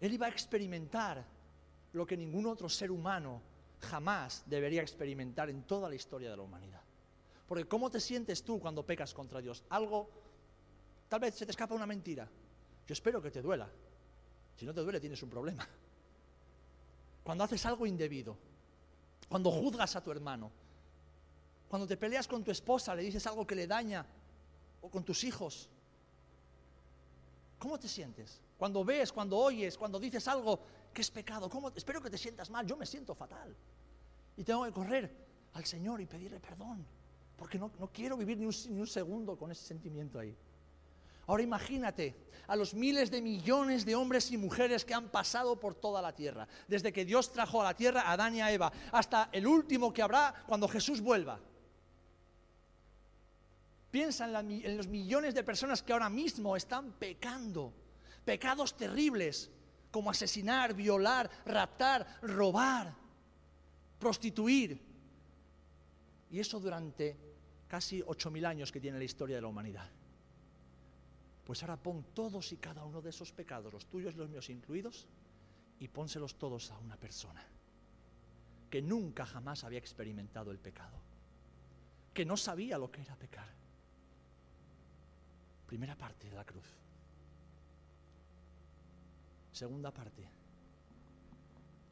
él 0.00 0.14
iba 0.14 0.26
a 0.26 0.30
experimentar 0.30 1.24
lo 1.92 2.06
que 2.06 2.16
ningún 2.16 2.46
otro 2.46 2.68
ser 2.68 2.90
humano 2.90 3.42
jamás 3.80 4.42
debería 4.46 4.82
experimentar 4.82 5.50
en 5.50 5.62
toda 5.64 5.88
la 5.88 5.94
historia 5.94 6.30
de 6.30 6.36
la 6.36 6.42
humanidad. 6.42 6.80
Porque 7.46 7.66
¿cómo 7.66 7.90
te 7.90 8.00
sientes 8.00 8.42
tú 8.42 8.58
cuando 8.58 8.86
pecas 8.86 9.12
contra 9.12 9.40
Dios? 9.40 9.64
Algo, 9.68 10.10
tal 11.12 11.20
vez 11.20 11.34
se 11.34 11.44
te 11.44 11.50
escapa 11.50 11.74
una 11.74 11.84
mentira. 11.84 12.26
Yo 12.86 12.92
espero 12.94 13.20
que 13.20 13.30
te 13.30 13.42
duela. 13.42 13.68
Si 14.56 14.64
no 14.64 14.72
te 14.72 14.80
duele 14.80 14.98
tienes 14.98 15.22
un 15.22 15.28
problema. 15.28 15.68
Cuando 17.22 17.44
haces 17.44 17.66
algo 17.66 17.84
indebido, 17.84 18.34
cuando 19.28 19.50
juzgas 19.50 19.94
a 19.94 20.02
tu 20.02 20.10
hermano, 20.10 20.50
cuando 21.68 21.86
te 21.86 21.98
peleas 21.98 22.26
con 22.26 22.42
tu 22.42 22.50
esposa, 22.50 22.94
le 22.94 23.02
dices 23.02 23.26
algo 23.26 23.46
que 23.46 23.54
le 23.54 23.66
daña, 23.66 24.06
o 24.80 24.88
con 24.88 25.04
tus 25.04 25.22
hijos, 25.24 25.68
¿cómo 27.58 27.78
te 27.78 27.88
sientes? 27.88 28.40
cuando 28.56 28.82
ves, 28.82 29.12
cuando 29.12 29.36
oyes, 29.36 29.76
cuando 29.76 30.00
dices 30.00 30.26
algo 30.28 30.60
que 30.94 31.02
es 31.02 31.10
pecado. 31.10 31.50
¿Cómo? 31.50 31.68
Espero 31.74 32.00
que 32.00 32.08
te 32.08 32.16
sientas 32.16 32.48
mal, 32.48 32.66
yo 32.66 32.74
me 32.74 32.86
siento 32.86 33.14
fatal. 33.14 33.54
Y 34.34 34.44
tengo 34.44 34.64
que 34.64 34.72
correr 34.72 35.14
al 35.52 35.66
Señor 35.66 36.00
y 36.00 36.06
pedirle 36.06 36.40
perdón, 36.40 36.86
porque 37.36 37.58
no, 37.58 37.70
quiero 37.92 38.16
vivir 38.16 38.38
ni 38.38 38.46
un 38.46 38.86
segundo 38.86 39.36
con 39.36 39.50
ese 39.50 39.66
sentimiento 39.66 40.18
ahí. 40.18 40.34
Ahora 41.26 41.42
imagínate 41.42 42.14
a 42.48 42.56
los 42.56 42.74
miles 42.74 43.10
de 43.10 43.22
millones 43.22 43.84
de 43.84 43.94
hombres 43.94 44.30
y 44.30 44.36
mujeres 44.36 44.84
que 44.84 44.94
han 44.94 45.08
pasado 45.08 45.58
por 45.58 45.74
toda 45.74 46.02
la 46.02 46.14
tierra, 46.14 46.48
desde 46.68 46.92
que 46.92 47.04
Dios 47.04 47.32
trajo 47.32 47.60
a 47.60 47.64
la 47.64 47.74
tierra 47.74 48.02
a 48.02 48.12
Adán 48.12 48.34
y 48.34 48.40
a 48.40 48.52
Eva, 48.52 48.72
hasta 48.90 49.28
el 49.32 49.46
último 49.46 49.92
que 49.92 50.02
habrá 50.02 50.34
cuando 50.46 50.68
Jesús 50.68 51.00
vuelva. 51.00 51.38
Piensa 53.90 54.24
en, 54.40 54.76
los 54.76 54.88
millones 54.88 55.34
de 55.34 55.44
personas 55.44 55.82
que 55.82 55.92
ahora 55.92 56.08
mismo 56.08 56.56
están 56.56 56.92
pecando, 56.92 57.72
pecados 58.24 58.76
terribles, 58.76 59.50
como 59.90 60.10
asesinar, 60.10 60.74
violar, 60.74 61.30
raptar, 61.44 62.18
robar, 62.22 62.94
prostituir. 63.98 64.80
Y 66.30 66.40
eso 66.40 66.58
durante 66.58 67.16
casi 67.68 68.02
ocho 68.06 68.30
mil 68.30 68.46
años 68.46 68.72
que 68.72 68.80
tiene 68.80 68.98
la 68.98 69.04
historia 69.04 69.36
de 69.36 69.42
la 69.42 69.48
humanidad. 69.48 69.88
Pues 71.44 71.62
ahora 71.62 71.76
pon 71.76 72.04
todos 72.14 72.52
y 72.52 72.56
cada 72.56 72.84
uno 72.84 73.02
de 73.02 73.10
esos 73.10 73.32
pecados, 73.32 73.72
los 73.72 73.86
tuyos 73.86 74.14
y 74.14 74.18
los 74.18 74.28
míos 74.28 74.48
incluidos, 74.50 75.08
y 75.80 75.88
pónselos 75.88 76.36
todos 76.36 76.70
a 76.70 76.78
una 76.78 76.96
persona 76.96 77.44
que 78.70 78.80
nunca 78.80 79.26
jamás 79.26 79.64
había 79.64 79.78
experimentado 79.78 80.50
el 80.50 80.58
pecado, 80.58 80.96
que 82.14 82.24
no 82.24 82.36
sabía 82.36 82.78
lo 82.78 82.90
que 82.90 83.02
era 83.02 83.16
pecar. 83.16 83.48
Primera 85.66 85.96
parte 85.96 86.30
de 86.30 86.36
la 86.36 86.44
cruz. 86.44 86.64
Segunda 89.52 89.90
parte. 89.90 90.26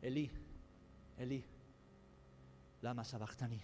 Elí, 0.01 0.31
Elí, 1.19 1.45
lama 2.81 3.05
sabachthani. 3.05 3.61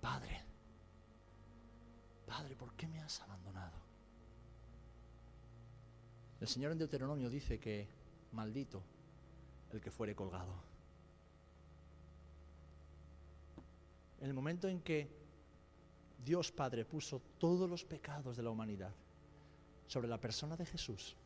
Padre, 0.00 0.42
Padre, 2.26 2.56
¿por 2.56 2.74
qué 2.74 2.88
me 2.88 3.00
has 3.00 3.20
abandonado? 3.20 3.85
El 6.40 6.48
Señor 6.48 6.72
en 6.72 6.78
Deuteronomio 6.78 7.30
dice 7.30 7.58
que 7.58 7.88
maldito 8.32 8.82
el 9.72 9.80
que 9.80 9.90
fuere 9.90 10.14
colgado. 10.14 10.54
En 14.20 14.26
el 14.26 14.34
momento 14.34 14.68
en 14.68 14.80
que 14.80 15.08
Dios 16.24 16.52
Padre 16.52 16.84
puso 16.84 17.20
todos 17.38 17.68
los 17.68 17.84
pecados 17.84 18.36
de 18.36 18.42
la 18.42 18.50
humanidad 18.50 18.92
sobre 19.86 20.08
la 20.08 20.20
persona 20.20 20.56
de 20.56 20.66
Jesús, 20.66 21.16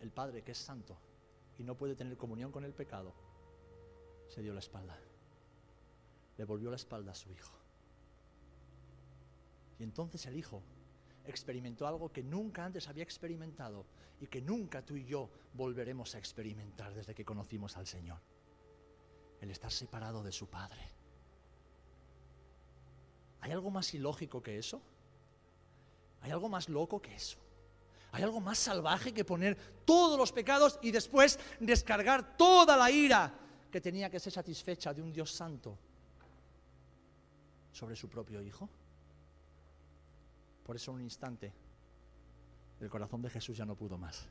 el 0.00 0.10
Padre 0.10 0.42
que 0.42 0.52
es 0.52 0.58
santo 0.58 0.96
y 1.58 1.62
no 1.62 1.76
puede 1.76 1.94
tener 1.94 2.16
comunión 2.16 2.50
con 2.50 2.64
el 2.64 2.72
pecado, 2.72 3.12
se 4.28 4.42
dio 4.42 4.52
la 4.52 4.60
espalda. 4.60 4.98
Le 6.36 6.44
volvió 6.44 6.70
la 6.70 6.76
espalda 6.76 7.12
a 7.12 7.14
su 7.14 7.30
Hijo. 7.30 7.52
Y 9.78 9.84
entonces 9.84 10.24
el 10.26 10.36
Hijo 10.36 10.62
experimentó 11.26 11.86
algo 11.86 12.12
que 12.12 12.22
nunca 12.22 12.64
antes 12.64 12.88
había 12.88 13.02
experimentado 13.02 13.86
y 14.20 14.26
que 14.26 14.42
nunca 14.42 14.82
tú 14.82 14.96
y 14.96 15.04
yo 15.04 15.30
volveremos 15.54 16.14
a 16.14 16.18
experimentar 16.18 16.94
desde 16.94 17.14
que 17.14 17.24
conocimos 17.24 17.76
al 17.76 17.86
Señor. 17.86 18.18
El 19.40 19.50
estar 19.50 19.72
separado 19.72 20.22
de 20.22 20.32
su 20.32 20.46
Padre. 20.46 20.80
¿Hay 23.40 23.52
algo 23.52 23.70
más 23.70 23.92
ilógico 23.94 24.42
que 24.42 24.58
eso? 24.58 24.80
¿Hay 26.22 26.30
algo 26.30 26.48
más 26.48 26.68
loco 26.68 27.02
que 27.02 27.14
eso? 27.14 27.38
¿Hay 28.12 28.22
algo 28.22 28.40
más 28.40 28.58
salvaje 28.58 29.12
que 29.12 29.24
poner 29.24 29.56
todos 29.84 30.16
los 30.16 30.32
pecados 30.32 30.78
y 30.80 30.90
después 30.90 31.38
descargar 31.60 32.36
toda 32.36 32.76
la 32.76 32.90
ira 32.90 33.34
que 33.70 33.80
tenía 33.80 34.08
que 34.08 34.20
ser 34.20 34.32
satisfecha 34.32 34.94
de 34.94 35.02
un 35.02 35.12
Dios 35.12 35.32
santo 35.32 35.76
sobre 37.72 37.96
su 37.96 38.08
propio 38.08 38.40
Hijo? 38.40 38.70
Por 40.64 40.76
eso 40.76 40.90
en 40.90 40.96
un 40.96 41.02
instante 41.02 41.52
el 42.80 42.90
corazón 42.90 43.22
de 43.22 43.30
Jesús 43.30 43.56
ya 43.56 43.64
no 43.64 43.76
pudo 43.76 43.96
más. 43.98 44.26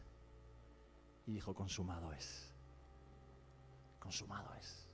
Y 1.25 1.33
dijo, 1.33 1.53
consumado 1.53 2.11
es. 2.11 2.51
Consumado 3.99 4.53
es. 4.55 4.87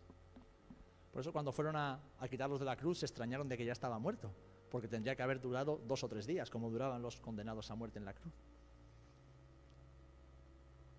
Por 1.12 1.22
eso 1.22 1.34
cuando 1.34 1.52
fueron 1.52 1.76
a, 1.76 2.00
quitarlos 2.30 2.60
de 2.60 2.66
la 2.66 2.76
cruz 2.76 3.00
se 3.00 3.06
extrañaron 3.06 3.50
de 3.50 3.58
que 3.58 3.66
ya 3.66 3.72
estaba 3.72 3.98
muerto, 3.98 4.32
porque 4.70 4.88
tendría 4.88 5.16
que 5.16 5.24
haber 5.24 5.42
durado 5.42 5.82
dos 5.88 6.04
o 6.04 6.08
tres 6.08 6.28
días, 6.28 6.50
como 6.50 6.70
duraban 6.70 7.02
los 7.02 7.20
condenados 7.20 7.72
a 7.72 7.76
muerte 7.76 7.98
en 7.98 8.06
la 8.06 8.14
cruz. 8.14 8.34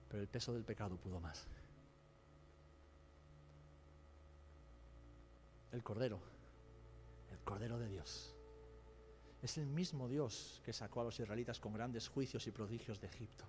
Pero 0.08 0.22
el 0.22 0.28
peso 0.28 0.52
del 0.52 0.64
pecado 0.64 0.96
pudo 0.96 1.20
más. 1.20 1.46
El 5.70 5.84
Cordero, 5.84 6.18
el 7.30 7.38
Cordero 7.44 7.78
de 7.78 7.88
Dios 7.88 8.34
es 9.42 9.56
el 9.58 9.66
mismo 9.66 10.08
Dios 10.08 10.60
que 10.64 10.72
sacó 10.72 11.00
a 11.00 11.04
los 11.04 11.18
israelitas 11.18 11.60
con 11.60 11.72
grandes 11.72 12.08
juicios 12.08 12.46
y 12.46 12.50
prodigios 12.50 13.00
de 13.00 13.06
Egipto. 13.06 13.44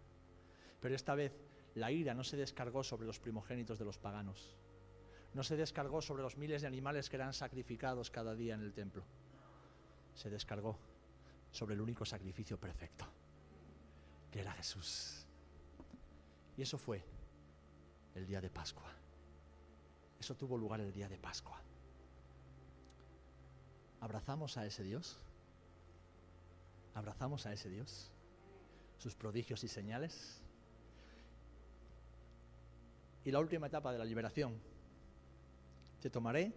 Pero 0.80 0.96
esta 0.96 1.16
vez 1.16 1.34
la 1.76 1.92
ira 1.92 2.14
no 2.14 2.24
se 2.24 2.38
descargó 2.38 2.84
sobre 2.84 3.06
los 3.06 3.20
primogénitos 3.20 3.78
de 3.78 3.86
los 3.86 3.98
paganos. 3.98 4.58
No 5.34 5.44
se 5.44 5.56
descargó 5.56 6.02
sobre 6.02 6.24
los 6.24 6.38
miles 6.38 6.62
de 6.62 6.68
animales 6.68 7.10
que 7.10 7.16
eran 7.16 7.34
sacrificados 7.34 8.10
cada 8.10 8.36
día 8.36 8.56
en 8.56 8.62
el 8.62 8.74
templo. 8.74 9.04
Se 10.14 10.30
descargó 10.30 10.78
sobre 11.52 11.76
el 11.76 11.82
único 11.82 12.06
sacrificio 12.06 12.58
perfecto, 12.60 13.06
que 14.32 14.42
era 14.42 14.52
Jesús. 14.54 15.26
Y 16.58 16.62
eso 16.62 16.78
fue 16.78 17.04
el 18.16 18.26
día 18.26 18.42
de 18.42 18.50
Pascua. 18.50 18.94
Eso 20.20 20.36
tuvo 20.36 20.58
lugar 20.58 20.82
el 20.82 20.92
día 20.92 21.08
de 21.10 21.18
Pascua. 21.18 21.62
¿Abrazamos 24.02 24.58
a 24.58 24.66
ese 24.66 24.84
Dios? 24.84 25.20
¿Abrazamos 26.94 27.46
a 27.46 27.54
ese 27.54 27.70
Dios? 27.70 28.12
¿Sus 28.98 29.16
prodigios 29.16 29.64
y 29.64 29.68
señales? 29.68 30.42
Y 33.24 33.32
la 33.32 33.40
última 33.40 33.68
etapa 33.68 33.92
de 33.92 34.00
la 34.00 34.06
liberación. 34.06 34.60
Te 36.02 36.10
tomaré 36.10 36.54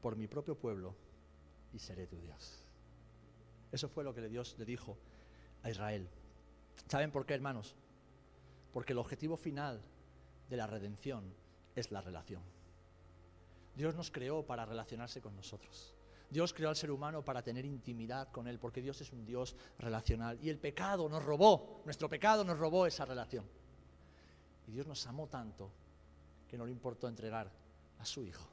por 0.00 0.16
mi 0.16 0.26
propio 0.26 0.58
pueblo 0.58 0.94
y 1.72 1.78
seré 1.78 2.06
tu 2.06 2.18
Dios. 2.20 2.64
Eso 3.70 3.88
fue 3.88 4.04
lo 4.04 4.14
que 4.14 4.26
Dios 4.28 4.56
le 4.58 4.64
dijo 4.64 4.96
a 5.62 5.70
Israel. 5.70 6.08
¿Saben 6.86 7.10
por 7.10 7.26
qué, 7.26 7.34
hermanos? 7.34 7.76
Porque 8.72 8.92
el 8.92 8.98
objetivo 8.98 9.36
final 9.36 9.82
de 10.48 10.56
la 10.56 10.66
redención 10.66 11.34
es 11.74 11.90
la 11.90 12.00
relación. 12.00 12.42
Dios 13.76 13.94
nos 13.94 14.10
creó 14.10 14.44
para 14.44 14.64
relacionarse 14.64 15.20
con 15.20 15.36
nosotros. 15.36 15.94
Dios 16.30 16.52
creó 16.52 16.68
al 16.68 16.76
ser 16.76 16.90
humano 16.90 17.24
para 17.24 17.42
tener 17.42 17.64
intimidad 17.64 18.28
con 18.30 18.46
Él, 18.46 18.58
porque 18.58 18.82
Dios 18.82 19.00
es 19.00 19.12
un 19.12 19.24
Dios 19.24 19.56
relacional. 19.78 20.38
Y 20.42 20.50
el 20.50 20.58
pecado 20.58 21.08
nos 21.08 21.24
robó, 21.24 21.82
nuestro 21.84 22.08
pecado 22.08 22.44
nos 22.44 22.58
robó 22.58 22.86
esa 22.86 23.04
relación. 23.04 23.46
Y 24.66 24.72
Dios 24.72 24.86
nos 24.86 25.06
amó 25.06 25.26
tanto 25.28 25.70
que 26.46 26.58
no 26.58 26.66
le 26.66 26.72
importó 26.72 27.08
entregar 27.08 27.50
a 27.98 28.04
su 28.04 28.22
Hijo. 28.24 28.48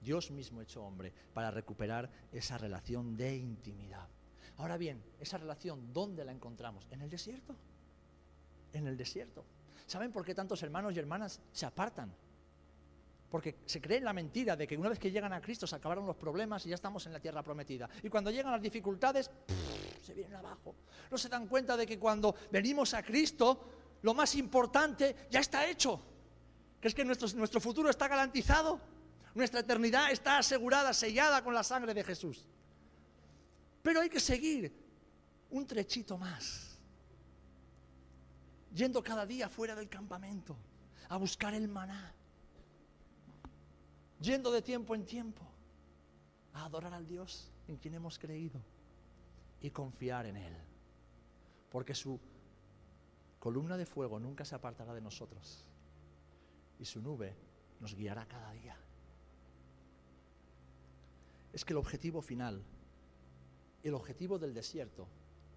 Dios 0.00 0.30
mismo 0.30 0.60
hecho 0.60 0.82
hombre 0.84 1.12
para 1.32 1.50
recuperar 1.50 2.10
esa 2.32 2.58
relación 2.58 3.16
de 3.16 3.36
intimidad. 3.36 4.08
Ahora 4.56 4.76
bien, 4.76 5.02
esa 5.20 5.38
relación, 5.38 5.92
¿dónde 5.92 6.24
la 6.24 6.32
encontramos? 6.32 6.86
En 6.90 7.02
el 7.02 7.10
desierto. 7.10 7.54
En 8.72 8.86
el 8.86 8.96
desierto. 8.96 9.44
¿Saben 9.86 10.12
por 10.12 10.24
qué 10.24 10.34
tantos 10.34 10.62
hermanos 10.62 10.94
y 10.94 10.98
hermanas 10.98 11.40
se 11.52 11.66
apartan? 11.66 12.12
Porque 13.30 13.56
se 13.66 13.80
cree 13.80 13.98
en 13.98 14.04
la 14.04 14.12
mentira 14.12 14.56
de 14.56 14.66
que 14.66 14.76
una 14.76 14.88
vez 14.88 14.98
que 14.98 15.10
llegan 15.10 15.32
a 15.32 15.40
Cristo 15.40 15.66
se 15.66 15.76
acabaron 15.76 16.06
los 16.06 16.16
problemas 16.16 16.64
y 16.64 16.70
ya 16.70 16.74
estamos 16.74 17.04
en 17.06 17.12
la 17.12 17.20
tierra 17.20 17.42
prometida. 17.42 17.88
Y 18.02 18.08
cuando 18.08 18.30
llegan 18.30 18.52
las 18.52 18.62
dificultades, 18.62 19.30
se 20.02 20.14
vienen 20.14 20.34
abajo. 20.34 20.74
No 21.10 21.18
se 21.18 21.28
dan 21.28 21.46
cuenta 21.46 21.76
de 21.76 21.86
que 21.86 21.98
cuando 21.98 22.34
venimos 22.50 22.94
a 22.94 23.02
Cristo, 23.02 23.98
lo 24.02 24.14
más 24.14 24.34
importante 24.34 25.14
ya 25.30 25.40
está 25.40 25.66
hecho. 25.68 26.00
Que 26.80 26.88
es 26.88 26.94
que 26.94 27.04
nuestro, 27.04 27.28
nuestro 27.36 27.60
futuro 27.60 27.90
está 27.90 28.08
garantizado. 28.08 28.80
Nuestra 29.34 29.60
eternidad 29.60 30.10
está 30.10 30.38
asegurada, 30.38 30.94
sellada 30.94 31.44
con 31.44 31.52
la 31.52 31.62
sangre 31.62 31.92
de 31.92 32.02
Jesús. 32.04 32.46
Pero 33.82 34.00
hay 34.00 34.08
que 34.08 34.20
seguir 34.20 34.72
un 35.50 35.66
trechito 35.66 36.16
más. 36.16 36.78
Yendo 38.74 39.02
cada 39.02 39.26
día 39.26 39.48
fuera 39.48 39.74
del 39.74 39.88
campamento 39.88 40.56
a 41.08 41.16
buscar 41.18 41.54
el 41.54 41.68
maná 41.68 42.14
yendo 44.20 44.50
de 44.50 44.62
tiempo 44.62 44.94
en 44.94 45.04
tiempo 45.04 45.42
a 46.52 46.64
adorar 46.64 46.92
al 46.94 47.06
Dios 47.06 47.50
en 47.68 47.76
quien 47.76 47.94
hemos 47.94 48.18
creído 48.18 48.60
y 49.60 49.70
confiar 49.70 50.26
en 50.26 50.36
Él. 50.36 50.56
Porque 51.70 51.94
su 51.94 52.18
columna 53.38 53.76
de 53.76 53.86
fuego 53.86 54.18
nunca 54.18 54.44
se 54.44 54.54
apartará 54.54 54.94
de 54.94 55.00
nosotros 55.00 55.64
y 56.78 56.84
su 56.84 57.00
nube 57.00 57.34
nos 57.80 57.94
guiará 57.94 58.26
cada 58.26 58.52
día. 58.52 58.76
Es 61.52 61.64
que 61.64 61.72
el 61.72 61.78
objetivo 61.78 62.20
final, 62.20 62.62
el 63.82 63.94
objetivo 63.94 64.38
del 64.38 64.54
desierto, 64.54 65.06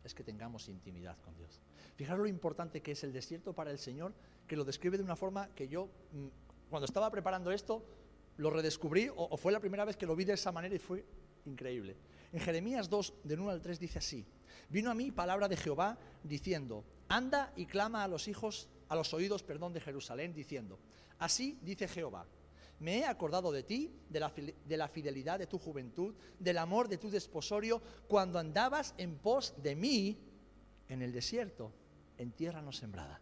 es 0.04 0.16
que 0.16 0.24
tengamos 0.24 0.68
intimidad 0.68 1.18
con 1.22 1.36
Dios. 1.36 1.62
Fijaros 1.96 2.22
lo 2.22 2.28
importante 2.28 2.82
que 2.82 2.94
es 2.94 3.04
el 3.04 3.14
desierto 3.14 3.54
para 3.54 3.72
el 3.72 3.78
Señor, 3.78 4.14
que 4.48 4.56
lo 4.56 4.66
describe 4.66 4.98
de 4.98 5.04
una 5.04 5.16
forma 5.16 5.50
que 5.50 5.68
yo, 5.68 5.90
mm, 6.12 6.28
cuando 6.70 6.86
estaba 6.86 7.12
preparando 7.12 7.52
esto, 7.52 7.84
lo 8.42 8.50
redescubrí 8.50 9.10
o, 9.16 9.38
fue 9.38 9.52
la 9.52 9.60
primera 9.60 9.86
vez 9.86 9.96
que 9.96 10.08
lo 10.08 10.16
vi 10.16 10.26
de 10.26 10.34
esa 10.34 10.52
manera 10.52 10.74
y 10.74 10.80
fue 10.80 11.06
increíble. 11.46 11.96
En 12.34 12.40
Jeremías 12.40 12.90
2, 12.90 13.14
del 13.24 13.40
1 13.40 13.52
al 13.52 13.62
3 13.62 13.80
dice 13.80 14.00
así, 14.00 14.26
vino 14.70 14.90
a 14.90 14.96
mí 14.96 15.12
palabra 15.12 15.48
de 15.48 15.58
Jehová 15.58 15.98
diciendo, 16.24 16.84
anda 17.08 17.54
y 17.56 17.68
clama 17.68 18.04
a 18.04 18.08
los 18.08 18.28
hijos, 18.28 18.68
a 18.90 18.96
los 18.96 19.14
oídos, 19.14 19.44
perdón, 19.44 19.74
de 19.74 19.82
Jerusalén, 19.82 20.34
diciendo, 20.34 20.80
así 21.20 21.60
dice 21.62 21.88
Jehová, 21.88 22.26
me 22.80 23.00
he 23.00 23.06
acordado 23.06 23.52
de 23.52 23.62
ti, 23.62 23.94
de 24.10 24.20
la, 24.20 24.30
de 24.32 24.78
la, 24.78 24.88
fidelidad 24.88 25.38
de 25.38 25.46
tu 25.46 25.60
juventud, 25.60 26.16
del 26.40 26.58
amor 26.58 26.88
de 26.88 26.98
tu 26.98 27.12
desposorio, 27.12 27.80
cuando 28.08 28.40
andabas 28.40 28.96
en 28.98 29.18
pos 29.18 29.54
de 29.62 29.76
mí 29.76 30.18
en 30.90 31.04
el 31.04 31.12
desierto, 31.12 31.72
en 32.18 32.32
tierra 32.32 32.60
no 32.64 32.72
sembrada. 32.72 33.22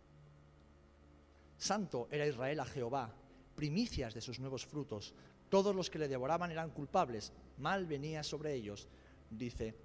Santo 1.58 2.08
era 2.10 2.26
Israel 2.26 2.62
a 2.62 2.66
Jehová, 2.66 3.14
primicias 3.60 4.14
de 4.14 4.22
sus 4.22 4.39
nuevos 4.39 4.66
frutos. 4.66 5.14
Todos 5.49 5.76
los 5.76 5.89
que 5.89 5.99
le 5.99 6.07
devoraban 6.07 6.49
eran 6.49 6.70
culpables, 6.70 7.34
mal 7.57 7.86
venía 7.86 8.24
sobre 8.24 8.53
ellos, 8.53 8.88
dice 9.30 9.76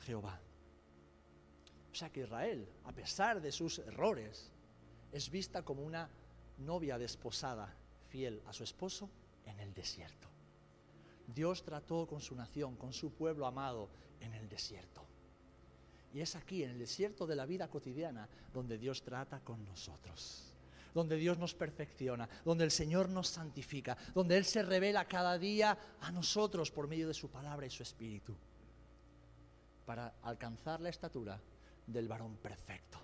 Jehová. 0.00 0.38
O 1.90 1.94
sea 1.94 2.10
que 2.12 2.24
Israel, 2.24 2.68
a 2.84 2.92
pesar 2.92 3.40
de 3.40 3.50
sus 3.50 3.78
errores, 3.78 4.52
es 5.12 5.30
vista 5.30 5.62
como 5.62 5.82
una 5.82 6.10
novia 6.58 6.98
desposada, 6.98 7.74
fiel 8.10 8.42
a 8.44 8.52
su 8.52 8.64
esposo 8.64 9.08
en 9.46 9.58
el 9.60 9.72
desierto. 9.72 10.28
Dios 11.26 11.62
trató 11.62 12.06
con 12.06 12.20
su 12.20 12.36
nación, 12.36 12.76
con 12.76 12.92
su 12.92 13.14
pueblo 13.14 13.46
amado 13.46 13.88
en 14.20 14.34
el 14.34 14.46
desierto. 14.50 15.06
Y 16.12 16.20
es 16.20 16.36
aquí, 16.36 16.64
en 16.64 16.72
el 16.72 16.78
desierto 16.78 17.26
de 17.26 17.36
la 17.36 17.46
vida 17.46 17.70
cotidiana, 17.70 18.28
donde 18.52 18.76
Dios 18.76 19.00
trata 19.00 19.40
con 19.40 19.64
nosotros 19.64 20.51
donde 20.94 21.16
Dios 21.16 21.38
nos 21.38 21.54
perfecciona, 21.54 22.28
donde 22.44 22.64
el 22.64 22.70
Señor 22.70 23.08
nos 23.08 23.28
santifica, 23.28 23.96
donde 24.14 24.36
Él 24.36 24.44
se 24.44 24.62
revela 24.62 25.06
cada 25.06 25.38
día 25.38 25.76
a 26.00 26.10
nosotros 26.12 26.70
por 26.70 26.88
medio 26.88 27.08
de 27.08 27.14
su 27.14 27.30
palabra 27.30 27.66
y 27.66 27.70
su 27.70 27.82
espíritu, 27.82 28.36
para 29.84 30.14
alcanzar 30.22 30.80
la 30.80 30.88
estatura 30.88 31.40
del 31.86 32.08
varón 32.08 32.36
perfecto. 32.36 33.01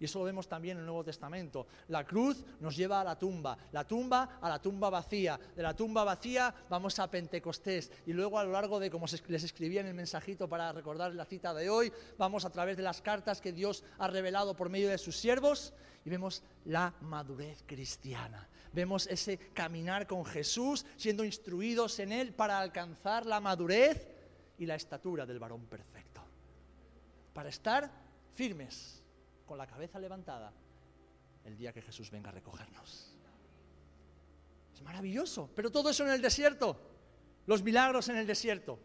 Y 0.00 0.06
eso 0.06 0.18
lo 0.18 0.24
vemos 0.24 0.48
también 0.48 0.76
en 0.76 0.80
el 0.80 0.86
Nuevo 0.86 1.04
Testamento. 1.04 1.66
La 1.88 2.04
cruz 2.04 2.44
nos 2.60 2.76
lleva 2.76 3.00
a 3.00 3.04
la 3.04 3.18
tumba, 3.18 3.56
la 3.72 3.86
tumba 3.86 4.38
a 4.40 4.48
la 4.48 4.60
tumba 4.60 4.90
vacía, 4.90 5.38
de 5.54 5.62
la 5.62 5.74
tumba 5.74 6.04
vacía 6.04 6.54
vamos 6.68 6.98
a 6.98 7.10
Pentecostés 7.10 7.92
y 8.06 8.12
luego 8.12 8.38
a 8.38 8.44
lo 8.44 8.52
largo 8.52 8.80
de, 8.80 8.90
como 8.90 9.06
les 9.28 9.44
escribía 9.44 9.80
en 9.80 9.86
el 9.86 9.94
mensajito 9.94 10.48
para 10.48 10.72
recordar 10.72 11.14
la 11.14 11.24
cita 11.24 11.54
de 11.54 11.70
hoy, 11.70 11.92
vamos 12.18 12.44
a 12.44 12.50
través 12.50 12.76
de 12.76 12.82
las 12.82 13.00
cartas 13.00 13.40
que 13.40 13.52
Dios 13.52 13.84
ha 13.98 14.08
revelado 14.08 14.56
por 14.56 14.68
medio 14.68 14.88
de 14.88 14.98
sus 14.98 15.16
siervos 15.16 15.72
y 16.04 16.10
vemos 16.10 16.42
la 16.64 16.94
madurez 17.00 17.62
cristiana. 17.66 18.48
Vemos 18.72 19.06
ese 19.06 19.38
caminar 19.38 20.08
con 20.08 20.24
Jesús, 20.24 20.84
siendo 20.96 21.24
instruidos 21.24 22.00
en 22.00 22.10
Él 22.10 22.34
para 22.34 22.58
alcanzar 22.58 23.24
la 23.24 23.40
madurez 23.40 24.08
y 24.58 24.66
la 24.66 24.74
estatura 24.74 25.24
del 25.24 25.38
varón 25.38 25.66
perfecto. 25.66 26.22
Para 27.32 27.48
estar 27.48 27.90
firmes 28.34 29.03
con 29.46 29.58
la 29.58 29.66
cabeza 29.66 29.98
levantada 29.98 30.52
el 31.44 31.56
día 31.56 31.72
que 31.72 31.82
Jesús 31.82 32.10
venga 32.10 32.30
a 32.30 32.32
recogernos. 32.32 33.14
Es 34.72 34.82
maravilloso, 34.82 35.50
pero 35.54 35.70
todo 35.70 35.90
eso 35.90 36.04
en 36.04 36.12
el 36.12 36.22
desierto, 36.22 36.80
los 37.46 37.62
milagros 37.62 38.08
en 38.08 38.16
el 38.16 38.26
desierto. 38.26 38.78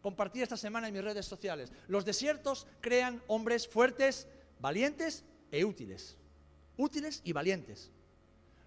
Compartí 0.00 0.42
esta 0.42 0.56
semana 0.56 0.88
en 0.88 0.94
mis 0.94 1.04
redes 1.04 1.26
sociales. 1.26 1.72
Los 1.88 2.04
desiertos 2.04 2.66
crean 2.80 3.22
hombres 3.28 3.68
fuertes, 3.68 4.28
valientes 4.60 5.24
e 5.50 5.64
útiles. 5.64 6.16
Útiles 6.76 7.20
y 7.24 7.32
valientes. 7.32 7.90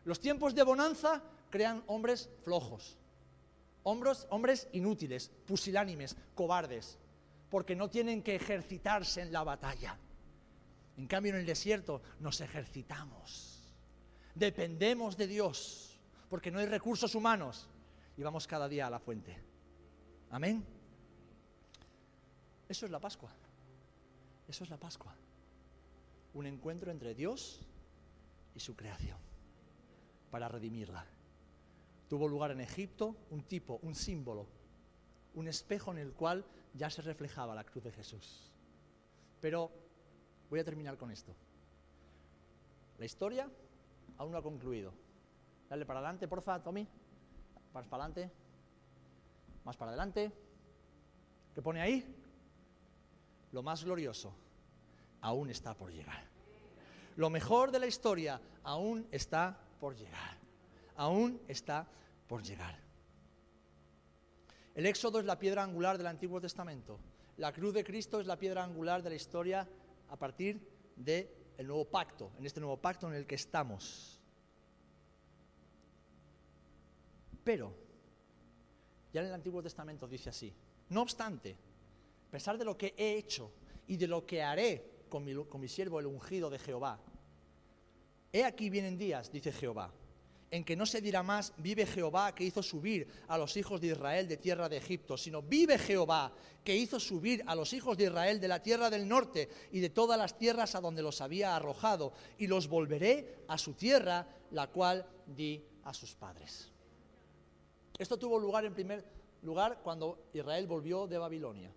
Los 0.06 0.20
tiempos 0.20 0.56
de 0.56 0.64
bonanza 0.64 1.22
crean 1.50 1.84
hombres 1.88 2.30
flojos, 2.44 2.98
hombres, 3.84 4.28
hombres 4.30 4.68
inútiles, 4.72 5.32
pusilánimes, 5.46 6.16
cobardes, 6.36 6.98
porque 7.50 7.76
no 7.76 7.90
tienen 7.90 8.22
que 8.22 8.36
ejercitarse 8.36 9.22
en 9.22 9.32
la 9.32 9.44
batalla. 9.44 9.98
En 10.98 11.08
cambio, 11.08 11.34
en 11.34 11.40
el 11.40 11.46
desierto 11.46 12.02
nos 12.20 12.40
ejercitamos. 12.42 13.74
Dependemos 14.34 15.18
de 15.18 15.28
Dios, 15.28 16.00
porque 16.30 16.52
no 16.52 16.60
hay 16.60 16.66
recursos 16.66 17.16
humanos 17.16 17.68
y 18.18 18.24
vamos 18.24 18.48
cada 18.48 18.68
día 18.68 18.88
a 18.88 18.90
la 18.90 19.00
fuente. 19.00 19.38
Amén. 20.30 20.66
Eso 22.68 22.86
es 22.86 22.92
la 22.92 23.00
Pascua. 23.00 23.32
Eso 24.48 24.64
es 24.64 24.70
la 24.70 24.78
Pascua. 24.78 25.16
Un 26.34 26.46
encuentro 26.46 26.92
entre 26.92 27.14
Dios 27.14 27.62
y 28.54 28.60
su 28.60 28.76
creación 28.76 29.18
para 30.32 30.48
redimirla. 30.48 31.06
Tuvo 32.10 32.28
lugar 32.28 32.52
en 32.52 32.62
Egipto 32.62 33.16
un 33.30 33.44
tipo, 33.44 33.80
un 33.82 33.96
símbolo, 33.96 34.48
un 35.34 35.48
espejo 35.48 35.92
en 35.92 35.98
el 35.98 36.14
cual 36.14 36.46
ya 36.74 36.90
se 36.90 37.02
reflejaba 37.02 37.56
la 37.56 37.64
cruz 37.64 37.84
de 37.84 37.92
Jesús. 37.92 38.52
Pero 39.42 39.72
Voy 40.50 40.60
a 40.60 40.64
terminar 40.64 40.98
con 40.98 41.12
esto. 41.12 41.34
La 42.98 43.06
historia 43.06 43.50
aún 44.18 44.32
no 44.32 44.38
ha 44.38 44.44
concluido. 44.44 44.94
Dale 45.70 45.86
para 45.86 46.00
adelante, 46.00 46.28
porfa, 46.28 46.62
Tommy. 46.62 46.88
Más 47.74 47.88
para 47.88 48.06
adelante. 48.06 48.32
Más 49.64 49.76
para 49.76 49.92
adelante. 49.92 50.32
¿Qué 51.54 51.62
pone 51.62 51.82
ahí? 51.82 52.06
Lo 53.52 53.64
más 53.64 53.84
glorioso 53.84 54.34
aún 55.22 55.50
está 55.50 55.74
por 55.74 55.92
llegar. 55.92 56.24
Lo 57.16 57.30
mejor 57.30 57.72
de 57.72 57.80
la 57.80 57.88
historia 57.88 58.40
aún 58.64 59.08
está 59.12 59.58
por 59.80 59.96
llegar. 59.96 60.38
Aún 60.98 61.42
está 61.48 61.88
por 62.28 62.44
llegar. 62.44 62.78
El 64.76 64.86
Éxodo 64.86 65.20
es 65.20 65.26
la 65.26 65.40
piedra 65.40 65.64
angular 65.64 65.98
del 65.98 66.08
Antiguo 66.08 66.40
Testamento. 66.40 67.00
La 67.38 67.52
cruz 67.54 67.74
de 67.74 67.84
Cristo 67.84 68.20
es 68.20 68.28
la 68.28 68.38
piedra 68.38 68.64
angular 68.64 69.02
de 69.02 69.10
la 69.10 69.16
historia 69.16 69.68
a 70.10 70.16
partir 70.16 70.60
del 70.96 71.28
nuevo 71.64 71.86
pacto, 71.86 72.32
en 72.38 72.46
este 72.46 72.60
nuevo 72.60 72.78
pacto 72.78 73.08
en 73.08 73.16
el 73.16 73.26
que 73.26 73.36
estamos. 73.36 74.20
Pero, 77.44 77.74
ya 79.14 79.22
en 79.22 79.28
el 79.28 79.34
Antiguo 79.34 79.62
Testamento 79.62 80.08
dice 80.08 80.30
así, 80.30 80.54
no 80.90 81.02
obstante, 81.02 81.56
a 82.28 82.32
pesar 82.32 82.58
de 82.58 82.66
lo 82.66 82.78
que 82.78 82.94
he 82.98 83.18
hecho 83.18 83.52
y 83.88 83.98
de 83.98 84.08
lo 84.08 84.26
que 84.26 84.42
haré 84.42 85.06
con 85.10 85.24
mi 85.24 85.68
siervo 85.68 86.00
el 86.00 86.08
ungido 86.08 86.50
de 86.50 86.60
Jehová, 86.60 87.00
he 88.34 88.44
aquí 88.44 88.70
vienen 88.70 88.98
días, 88.98 89.32
dice 89.32 89.52
Jehová, 89.52 89.94
en 90.56 90.64
que 90.64 90.76
no 90.76 90.86
se 90.86 91.02
dirá 91.02 91.22
más, 91.22 91.54
vive 91.58 91.86
Jehová 91.86 92.34
que 92.34 92.46
hizo 92.46 92.64
subir 92.64 93.08
a 93.28 93.38
los 93.38 93.58
hijos 93.58 93.82
de 93.82 93.88
Israel 93.88 94.26
de 94.28 94.38
tierra 94.38 94.70
de 94.70 94.78
Egipto, 94.78 95.18
sino 95.18 95.42
vive 95.42 95.78
Jehová 95.78 96.32
que 96.64 96.76
hizo 96.76 96.98
subir 96.98 97.44
a 97.46 97.56
los 97.56 97.74
hijos 97.74 97.98
de 97.98 98.06
Israel 98.06 98.40
de 98.40 98.48
la 98.48 98.64
tierra 98.64 98.90
del 98.90 99.08
norte 99.08 99.50
y 99.72 99.82
de 99.82 99.90
todas 99.90 100.18
las 100.18 100.38
tierras 100.38 100.74
a 100.74 100.82
donde 100.82 101.02
los 101.02 101.20
había 101.20 101.56
arrojado, 101.56 102.14
y 102.38 102.48
los 102.48 102.70
volveré 102.70 103.44
a 103.50 103.58
su 103.58 103.74
tierra, 103.74 104.28
la 104.52 104.68
cual 104.68 105.06
di 105.28 105.62
a 105.84 105.94
sus 105.94 106.16
padres. 106.16 106.72
Esto 107.98 108.18
tuvo 108.18 108.40
lugar 108.40 108.64
en 108.64 108.74
primer 108.74 109.06
lugar 109.42 109.82
cuando 109.84 110.30
Israel 110.34 110.68
volvió 110.68 111.06
de 111.06 111.18
Babilonia. 111.18 111.72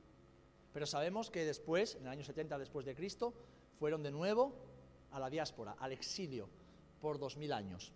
Pero 0.72 0.86
sabemos 0.86 1.30
que 1.30 1.44
después, 1.44 1.96
en 1.96 2.02
el 2.02 2.08
año 2.08 2.24
70 2.24 2.58
después 2.58 2.86
de 2.86 2.94
Cristo, 2.94 3.34
fueron 3.78 4.04
de 4.04 4.12
nuevo 4.12 4.54
a 5.10 5.18
la 5.18 5.28
diáspora, 5.28 5.74
al 5.80 5.92
exilio, 5.92 6.48
por 7.00 7.18
dos 7.18 7.36
mil 7.36 7.52
años. 7.52 7.92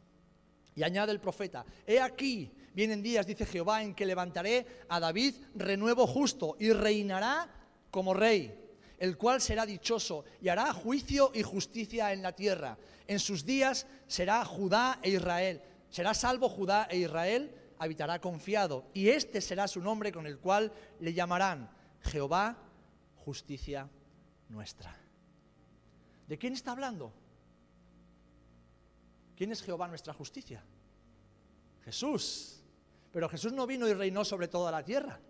Y 0.75 0.83
añade 0.83 1.12
el 1.12 1.20
profeta, 1.20 1.64
he 1.87 2.01
aquí, 2.01 2.51
vienen 2.75 3.03
días, 3.03 3.27
dice 3.27 3.45
Jehová, 3.45 3.83
en 3.83 3.95
que 3.95 4.07
levantaré 4.07 4.66
a 4.89 4.99
David 5.01 5.35
renuevo 5.55 6.07
justo 6.07 6.57
y 6.59 6.73
reinará 6.73 7.49
como 7.91 8.14
rey, 8.14 8.59
el 8.99 9.18
cual 9.18 9.41
será 9.41 9.66
dichoso 9.66 10.25
y 10.41 10.49
hará 10.49 10.73
juicio 10.73 11.31
y 11.35 11.43
justicia 11.43 12.12
en 12.12 12.23
la 12.23 12.33
tierra. 12.33 12.79
En 13.07 13.18
sus 13.18 13.45
días 13.45 13.87
será 14.07 14.45
Judá 14.45 14.99
e 15.03 15.11
Israel, 15.11 15.61
será 15.91 16.14
salvo 16.14 16.49
Judá 16.49 16.89
e 16.91 16.99
Israel, 16.99 17.55
habitará 17.79 18.20
confiado, 18.20 18.87
y 18.95 19.09
este 19.09 19.41
será 19.41 19.68
su 19.68 19.81
nombre 19.81 20.12
con 20.12 20.27
el 20.27 20.39
cual 20.39 20.73
le 21.01 21.12
llamarán 21.12 21.68
Jehová, 22.01 22.57
justicia 23.25 23.89
nuestra. 24.49 24.97
¿De 26.29 26.39
quién 26.39 26.55
está 26.55 26.73
hablando? 26.73 27.12
¿Quién 29.37 29.53
es 29.53 29.62
Jehová 29.62 29.89
nuestra 29.89 30.12
justicia? 30.12 30.64
Jesús. 31.85 32.62
Pero 33.12 33.28
Jesús 33.28 33.53
no 33.53 33.66
vino 33.66 33.87
y 33.87 33.93
reinó 33.93 34.24
sobre 34.24 34.49
toda 34.49 34.70
la 34.70 34.85
tierra. 34.85 35.20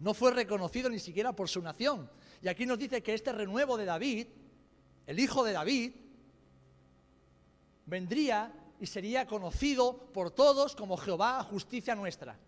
No 0.00 0.14
fue 0.14 0.32
reconocido 0.32 0.90
ni 0.90 0.98
siquiera 0.98 1.32
por 1.32 1.48
su 1.48 1.62
nación. 1.62 2.10
Y 2.42 2.48
aquí 2.48 2.66
nos 2.66 2.78
dice 2.78 3.02
que 3.02 3.14
este 3.14 3.32
renuevo 3.32 3.76
de 3.76 3.84
David, 3.84 4.26
el 5.06 5.18
hijo 5.18 5.44
de 5.44 5.52
David, 5.52 5.92
vendría 7.86 8.52
y 8.80 8.86
sería 8.86 9.26
conocido 9.26 10.12
por 10.12 10.30
todos 10.30 10.74
como 10.74 10.96
Jehová, 10.96 11.42
justicia 11.44 11.94
nuestra. 11.94 12.38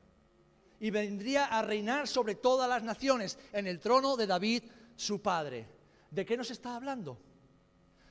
Y 0.80 0.90
vendría 0.90 1.46
a 1.46 1.62
reinar 1.62 2.08
sobre 2.08 2.34
todas 2.34 2.68
las 2.68 2.82
naciones 2.82 3.38
en 3.52 3.66
el 3.66 3.80
trono 3.80 4.16
de 4.16 4.26
David, 4.26 4.64
su 4.96 5.22
padre. 5.22 5.66
¿De 6.10 6.26
qué 6.26 6.36
nos 6.36 6.50
está 6.50 6.76
hablando? 6.76 7.18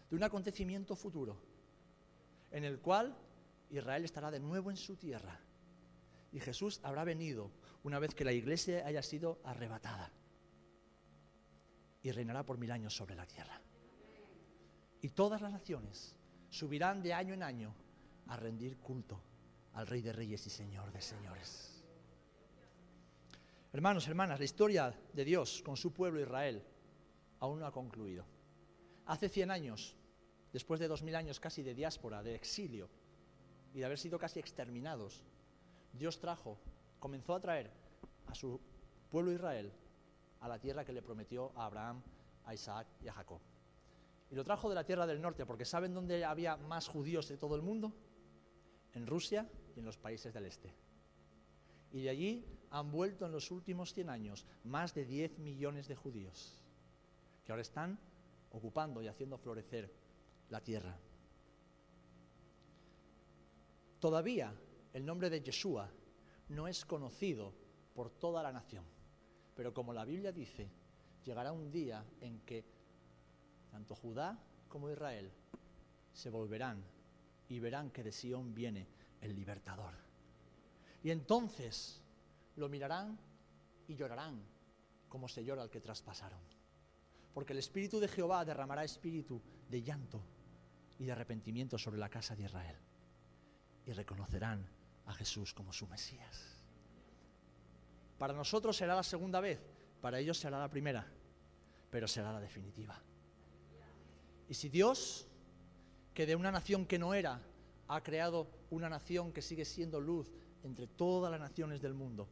De 0.10 0.16
un 0.16 0.24
acontecimiento 0.24 0.96
futuro, 0.96 1.38
en 2.52 2.64
el 2.64 2.80
cual 2.80 3.16
Israel 3.70 4.06
estará 4.06 4.32
de 4.32 4.40
nuevo 4.40 4.72
en 4.72 4.78
su 4.78 4.96
tierra. 4.96 5.40
Y 6.32 6.40
Jesús 6.40 6.80
habrá 6.84 7.04
venido 7.04 7.52
una 7.84 8.00
vez 8.00 8.14
que 8.14 8.26
la 8.26 8.34
iglesia 8.34 8.86
haya 8.86 9.02
sido 9.02 9.40
arrebatada. 9.44 10.12
Y 12.02 12.12
reinará 12.12 12.46
por 12.46 12.58
mil 12.58 12.72
años 12.72 12.96
sobre 12.96 13.16
la 13.16 13.26
tierra. 13.26 13.60
Y 15.02 15.10
todas 15.10 15.42
las 15.42 15.52
naciones 15.52 16.16
subirán 16.50 17.02
de 17.02 17.14
año 17.14 17.34
en 17.34 17.44
año 17.44 17.76
a 18.28 18.38
rendir 18.38 18.78
culto 18.78 19.22
al 19.74 19.88
Rey 19.88 20.02
de 20.02 20.14
Reyes 20.14 20.46
y 20.48 20.50
Señor 20.50 20.92
de 20.92 21.02
Señores. 21.02 21.84
Hermanos, 23.74 24.08
hermanas, 24.08 24.40
la 24.40 24.46
historia 24.46 24.98
de 25.14 25.26
Dios 25.26 25.62
con 25.62 25.76
su 25.76 25.92
pueblo 25.92 26.22
Israel 26.22 26.64
aún 27.40 27.60
no 27.60 27.66
ha 27.66 27.72
concluido. 27.72 28.26
Hace 29.06 29.28
100 29.30 29.52
años, 29.52 29.96
después 30.56 30.80
de 30.80 30.88
2000 30.88 31.18
años 31.18 31.42
casi 31.42 31.64
de 31.64 31.76
diáspora, 31.76 32.24
de 32.24 32.34
exilio 32.34 32.88
y 33.74 33.80
de 33.80 33.86
haber 33.86 34.00
sido 34.00 34.18
casi 34.18 34.40
exterminados, 34.40 35.22
Dios 35.92 36.18
trajo, 36.18 36.58
comenzó 36.98 37.36
a 37.36 37.42
traer 37.42 37.70
a 38.28 38.34
su 38.34 38.62
pueblo 39.12 39.34
Israel 39.34 39.74
a 40.40 40.48
la 40.48 40.58
tierra 40.58 40.86
que 40.86 40.94
le 40.94 41.02
prometió 41.02 41.52
a 41.58 41.66
Abraham, 41.66 42.02
a 42.46 42.54
Isaac 42.54 42.88
y 43.04 43.10
a 43.10 43.12
Jacob. 43.12 43.42
Y 44.32 44.36
lo 44.36 44.46
trajo 44.46 44.70
de 44.70 44.76
la 44.76 44.86
tierra 44.86 45.06
del 45.06 45.22
norte, 45.22 45.46
porque 45.46 45.66
¿saben 45.66 45.94
dónde 45.94 46.24
había 46.24 46.56
más 46.56 46.88
judíos 46.88 47.28
de 47.28 47.36
todo 47.36 47.58
el 47.58 47.62
mundo? 47.62 47.92
En 48.94 49.08
Rusia 49.08 49.50
y 49.76 49.80
en 49.80 49.86
los 49.86 49.98
países 49.98 50.34
del 50.34 50.46
este. 50.46 50.74
Y 51.92 52.04
de 52.04 52.10
allí 52.10 52.46
han 52.70 52.94
vuelto 52.94 53.26
en 53.26 53.34
los 53.34 53.52
últimos 53.52 53.94
100 53.94 54.10
años 54.10 54.46
más 54.64 54.94
de 54.94 55.04
10 55.04 55.38
millones 55.40 55.90
de 55.90 55.98
judíos, 55.98 56.64
que 57.44 57.52
ahora 57.52 57.62
están 57.62 58.00
ocupando 58.54 59.02
y 59.02 59.10
haciendo 59.10 59.38
florecer 59.38 60.05
la 60.50 60.62
tierra. 60.62 60.98
Todavía 64.00 64.54
el 64.94 65.06
nombre 65.06 65.30
de 65.30 65.42
Yeshua 65.42 65.90
no 66.50 66.68
es 66.68 66.86
conocido 66.86 67.54
por 67.94 68.12
toda 68.12 68.44
la 68.44 68.52
nación, 68.52 68.86
pero 69.56 69.74
como 69.74 69.94
la 69.94 70.06
Biblia 70.06 70.32
dice, 70.32 70.70
llegará 71.24 71.52
un 71.52 71.72
día 71.72 72.06
en 72.22 72.42
que 72.42 72.64
tanto 73.72 73.96
Judá 73.96 74.38
como 74.68 74.90
Israel 74.90 75.32
se 76.14 76.30
volverán 76.30 76.84
y 77.50 77.60
verán 77.60 77.90
que 77.90 78.04
de 78.04 78.12
Sión 78.12 78.54
viene 78.54 78.88
el 79.22 79.36
libertador. 79.36 79.94
Y 81.04 81.12
entonces 81.12 82.02
lo 82.56 82.70
mirarán 82.70 83.18
y 83.88 83.96
llorarán 83.96 84.42
como 85.10 85.28
se 85.28 85.44
llora 85.44 85.62
al 85.62 85.70
que 85.70 85.82
traspasaron. 85.82 86.40
Porque 87.34 87.54
el 87.54 87.60
Espíritu 87.60 88.00
de 88.00 88.08
Jehová 88.08 88.46
derramará 88.46 88.84
espíritu 88.84 89.42
de 89.70 89.82
llanto 89.82 90.22
y 91.00 91.06
de 91.06 91.12
arrepentimiento 91.12 91.78
sobre 91.78 92.00
la 92.00 92.10
casa 92.10 92.36
de 92.36 92.44
Israel. 92.44 92.78
Y 93.86 93.92
reconocerán 93.92 94.66
a 95.06 95.14
Jesús 95.14 95.54
como 95.54 95.74
su 95.74 95.88
Mesías. 95.88 96.56
Para 98.18 98.34
nosotros 98.34 98.76
será 98.78 98.96
la 98.96 99.04
segunda 99.04 99.40
vez, 99.40 99.60
para 100.02 100.20
ellos 100.20 100.38
será 100.38 100.60
la 100.60 100.70
primera, 100.70 101.06
pero 101.92 102.08
será 102.08 102.32
la 102.32 102.40
definitiva. 102.40 103.00
Y 104.48 104.54
si 104.54 104.70
Dios, 104.70 105.28
que 106.14 106.26
de 106.26 106.36
una 106.36 106.52
nación 106.52 106.86
que 106.86 107.00
no 107.00 107.14
era, 107.14 107.42
ha 107.88 108.02
creado 108.02 108.48
una 108.70 108.90
nación 108.90 109.32
que 109.32 109.42
sigue 109.42 109.66
siendo 109.66 110.00
luz 110.00 110.32
entre 110.64 110.88
todas 110.88 111.32
las 111.32 111.40
naciones 111.40 111.82
del 111.82 111.94
mundo, 111.94 112.28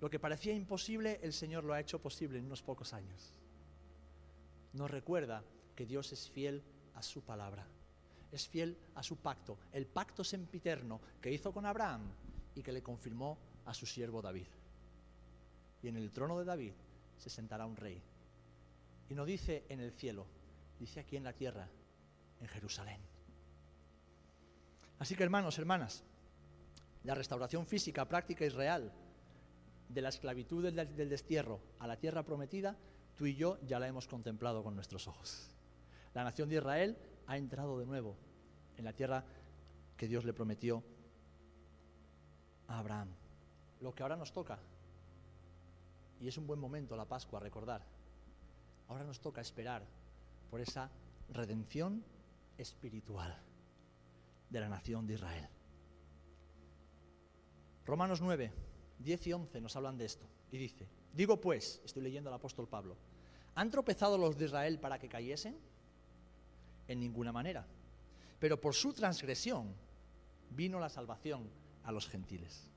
lo 0.00 0.08
que 0.08 0.18
parecía 0.18 0.54
imposible, 0.54 1.20
el 1.22 1.32
Señor 1.32 1.64
lo 1.64 1.74
ha 1.74 1.80
hecho 1.80 2.00
posible 2.00 2.38
en 2.38 2.46
unos 2.46 2.62
pocos 2.62 2.94
años. 2.94 3.34
Nos 4.72 4.90
recuerda 4.90 5.44
que 5.76 5.84
Dios 5.84 6.12
es 6.12 6.30
fiel 6.30 6.62
a 6.94 7.02
su 7.02 7.22
palabra, 7.22 7.66
es 8.32 8.46
fiel 8.48 8.76
a 8.94 9.02
su 9.02 9.16
pacto, 9.16 9.58
el 9.72 9.86
pacto 9.86 10.22
sempiterno 10.24 11.00
que 11.20 11.32
hizo 11.32 11.52
con 11.52 11.66
Abraham 11.66 12.12
y 12.54 12.62
que 12.62 12.72
le 12.72 12.82
confirmó 12.82 13.38
a 13.66 13.74
su 13.74 13.86
siervo 13.86 14.22
David. 14.22 14.46
Y 15.82 15.88
en 15.88 15.96
el 15.96 16.10
trono 16.10 16.38
de 16.38 16.44
David 16.44 16.72
se 17.16 17.30
sentará 17.30 17.66
un 17.66 17.76
rey. 17.76 18.02
Y 19.08 19.14
no 19.14 19.24
dice 19.24 19.64
en 19.68 19.80
el 19.80 19.92
cielo, 19.92 20.26
dice 20.78 21.00
aquí 21.00 21.16
en 21.16 21.24
la 21.24 21.32
tierra, 21.32 21.68
en 22.40 22.48
Jerusalén. 22.48 23.00
Así 24.98 25.16
que 25.16 25.22
hermanos, 25.22 25.58
hermanas, 25.58 26.04
la 27.04 27.14
restauración 27.14 27.66
física, 27.66 28.06
práctica 28.06 28.44
y 28.44 28.50
real 28.50 28.92
de 29.88 30.02
la 30.02 30.10
esclavitud 30.10 30.62
del, 30.62 30.76
del, 30.94 31.08
destierro 31.08 31.60
a 31.78 31.86
la 31.86 31.96
tierra 31.96 32.22
prometida, 32.22 32.76
tú 33.16 33.26
y 33.26 33.34
yo 33.34 33.58
ya 33.62 33.78
la 33.78 33.88
hemos 33.88 34.06
contemplado 34.06 34.62
con 34.62 34.74
nuestros 34.74 35.08
ojos. 35.08 35.50
La 36.14 36.24
nación 36.24 36.48
de 36.48 36.56
Israel 36.56 36.96
ha 37.26 37.36
entrado 37.36 37.78
de 37.78 37.86
nuevo 37.86 38.16
en 38.76 38.84
la 38.84 38.92
tierra 38.92 39.24
que 39.96 40.08
Dios 40.08 40.24
le 40.24 40.32
prometió 40.32 40.82
a 42.66 42.78
Abraham. 42.78 43.08
Lo 43.80 43.94
que 43.94 44.02
ahora 44.02 44.16
nos 44.16 44.32
toca, 44.32 44.58
y 46.20 46.28
es 46.28 46.36
un 46.36 46.46
buen 46.46 46.60
momento 46.60 46.96
la 46.96 47.06
Pascua, 47.06 47.40
recordar, 47.40 47.82
ahora 48.88 49.04
nos 49.04 49.20
toca 49.20 49.40
esperar 49.40 49.84
por 50.50 50.60
esa 50.60 50.90
redención 51.32 52.04
espiritual 52.58 53.36
de 54.50 54.60
la 54.60 54.68
nación 54.68 55.06
de 55.06 55.14
Israel. 55.14 55.48
Romanos 57.86 58.20
9, 58.20 58.52
10 58.98 59.26
y 59.26 59.32
11 59.32 59.60
nos 59.60 59.76
hablan 59.76 59.96
de 59.96 60.04
esto. 60.04 60.26
Y 60.50 60.58
dice, 60.58 60.88
digo 61.12 61.40
pues, 61.40 61.80
estoy 61.84 62.02
leyendo 62.02 62.28
al 62.28 62.34
apóstol 62.34 62.68
Pablo, 62.68 62.96
¿han 63.54 63.70
tropezado 63.70 64.18
los 64.18 64.36
de 64.36 64.46
Israel 64.46 64.78
para 64.78 64.98
que 64.98 65.08
cayesen? 65.08 65.56
En 66.90 66.98
ninguna 66.98 67.30
manera. 67.30 67.64
Pero 68.40 68.60
por 68.60 68.74
su 68.74 68.92
transgresión 68.92 69.72
vino 70.50 70.80
la 70.80 70.88
salvación 70.88 71.48
a 71.84 71.92
los 71.92 72.08
gentiles, 72.08 72.68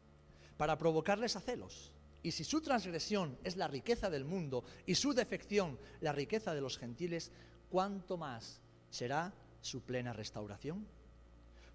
para 0.56 0.78
provocarles 0.78 1.36
a 1.36 1.42
celos. 1.42 1.92
Y 2.22 2.32
si 2.32 2.44
su 2.44 2.62
transgresión 2.62 3.38
es 3.44 3.58
la 3.58 3.68
riqueza 3.68 4.10
del 4.10 4.24
mundo 4.24 4.64
y 4.86 4.96
su 4.96 5.14
defección 5.14 5.78
la 6.00 6.12
riqueza 6.14 6.54
de 6.54 6.62
los 6.62 6.78
gentiles, 6.78 7.32
¿cuánto 7.70 8.16
más 8.18 8.62
será 8.90 9.34
su 9.62 9.82
plena 9.82 10.14
restauración? 10.14 10.86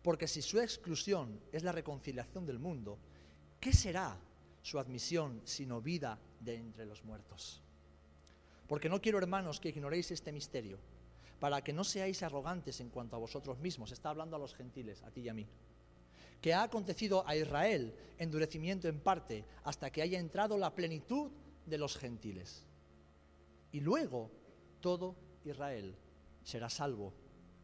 Porque 0.03 0.29
si 0.29 0.41
su 0.41 0.61
exclusión 0.61 1.41
es 1.53 1.65
la 1.65 1.73
reconciliación 1.73 2.47
del 2.47 2.59
mundo, 2.61 2.99
¿qué 3.61 3.73
será 3.73 4.17
su 4.63 4.79
admisión 4.79 5.41
sino 5.45 5.81
vida 5.81 6.19
de 6.41 6.57
entre 6.57 6.85
los 6.85 7.03
muertos. 7.05 7.63
Porque 8.67 8.89
no 8.89 9.01
quiero, 9.01 9.19
hermanos, 9.19 9.61
que 9.61 9.71
ignoréis 9.71 10.11
este 10.11 10.31
misterio, 10.31 10.79
para 11.41 11.63
que 11.63 11.73
no 11.73 11.85
seáis 11.85 12.23
arrogantes 12.23 12.81
en 12.81 12.91
cuanto 12.91 13.17
a 13.17 13.19
vosotros 13.19 13.59
mismos. 13.59 13.93
Está 13.93 14.11
hablando 14.11 14.37
a 14.37 14.39
los 14.39 14.55
gentiles, 14.55 15.03
a 15.03 15.11
ti 15.11 15.23
y 15.23 15.29
a 15.29 15.35
mí. 15.35 15.47
Que 16.41 16.55
ha 16.55 16.63
acontecido 16.63 17.27
a 17.27 17.37
Israel 17.37 17.95
endurecimiento 18.19 18.89
en 18.89 19.01
parte 19.01 19.45
hasta 19.65 19.91
que 19.91 20.03
haya 20.03 20.19
entrado 20.19 20.57
la 20.59 20.75
plenitud 20.75 21.31
de 21.67 21.79
los 21.79 21.97
gentiles. 21.97 22.65
Y 23.73 23.81
luego 23.81 24.31
todo 24.81 25.17
Israel 25.45 25.97
será 26.43 26.69
salvo. 26.69 27.13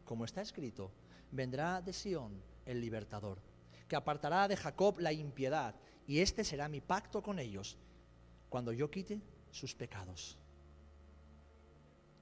Como 0.03 0.25
está 0.25 0.41
escrito, 0.41 0.91
vendrá 1.31 1.81
de 1.81 1.93
Sión 1.93 2.41
el 2.65 2.79
libertador, 2.79 3.39
que 3.87 3.95
apartará 3.95 4.47
de 4.47 4.55
Jacob 4.55 4.99
la 4.99 5.11
impiedad 5.11 5.75
y 6.07 6.19
este 6.19 6.43
será 6.43 6.67
mi 6.67 6.81
pacto 6.81 7.21
con 7.21 7.39
ellos 7.39 7.77
cuando 8.49 8.71
yo 8.71 8.89
quite 8.89 9.21
sus 9.51 9.73
pecados. 9.73 10.37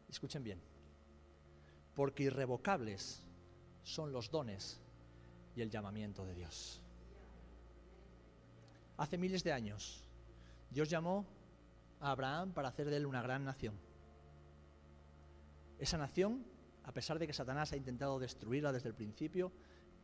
Escuchen 0.10 0.44
bien, 0.44 0.62
porque 1.96 2.24
irrevocables 2.24 3.24
son 3.84 4.12
los 4.12 4.32
dones 4.32 4.80
y 5.56 5.62
el 5.62 5.70
llamamiento 5.70 6.26
de 6.26 6.36
Dios. 6.36 6.82
Hace 8.98 9.18
miles 9.18 9.44
de 9.44 9.52
años, 9.52 10.04
Dios 10.70 10.90
llamó 10.90 11.26
a 12.00 12.12
Abraham 12.12 12.54
para 12.54 12.70
hacer 12.70 12.90
de 12.90 12.98
él 12.98 13.06
una 13.06 13.22
gran 13.22 13.44
nación. 13.44 13.76
Esa 15.80 15.98
nación, 15.98 16.46
a 16.84 16.92
pesar 16.92 17.20
de 17.20 17.28
que 17.28 17.34
Satanás 17.34 17.74
ha 17.74 17.78
intentado 17.78 18.20
destruirla 18.20 18.72
desde 18.72 18.90
el 18.90 18.96
principio, 18.96 19.52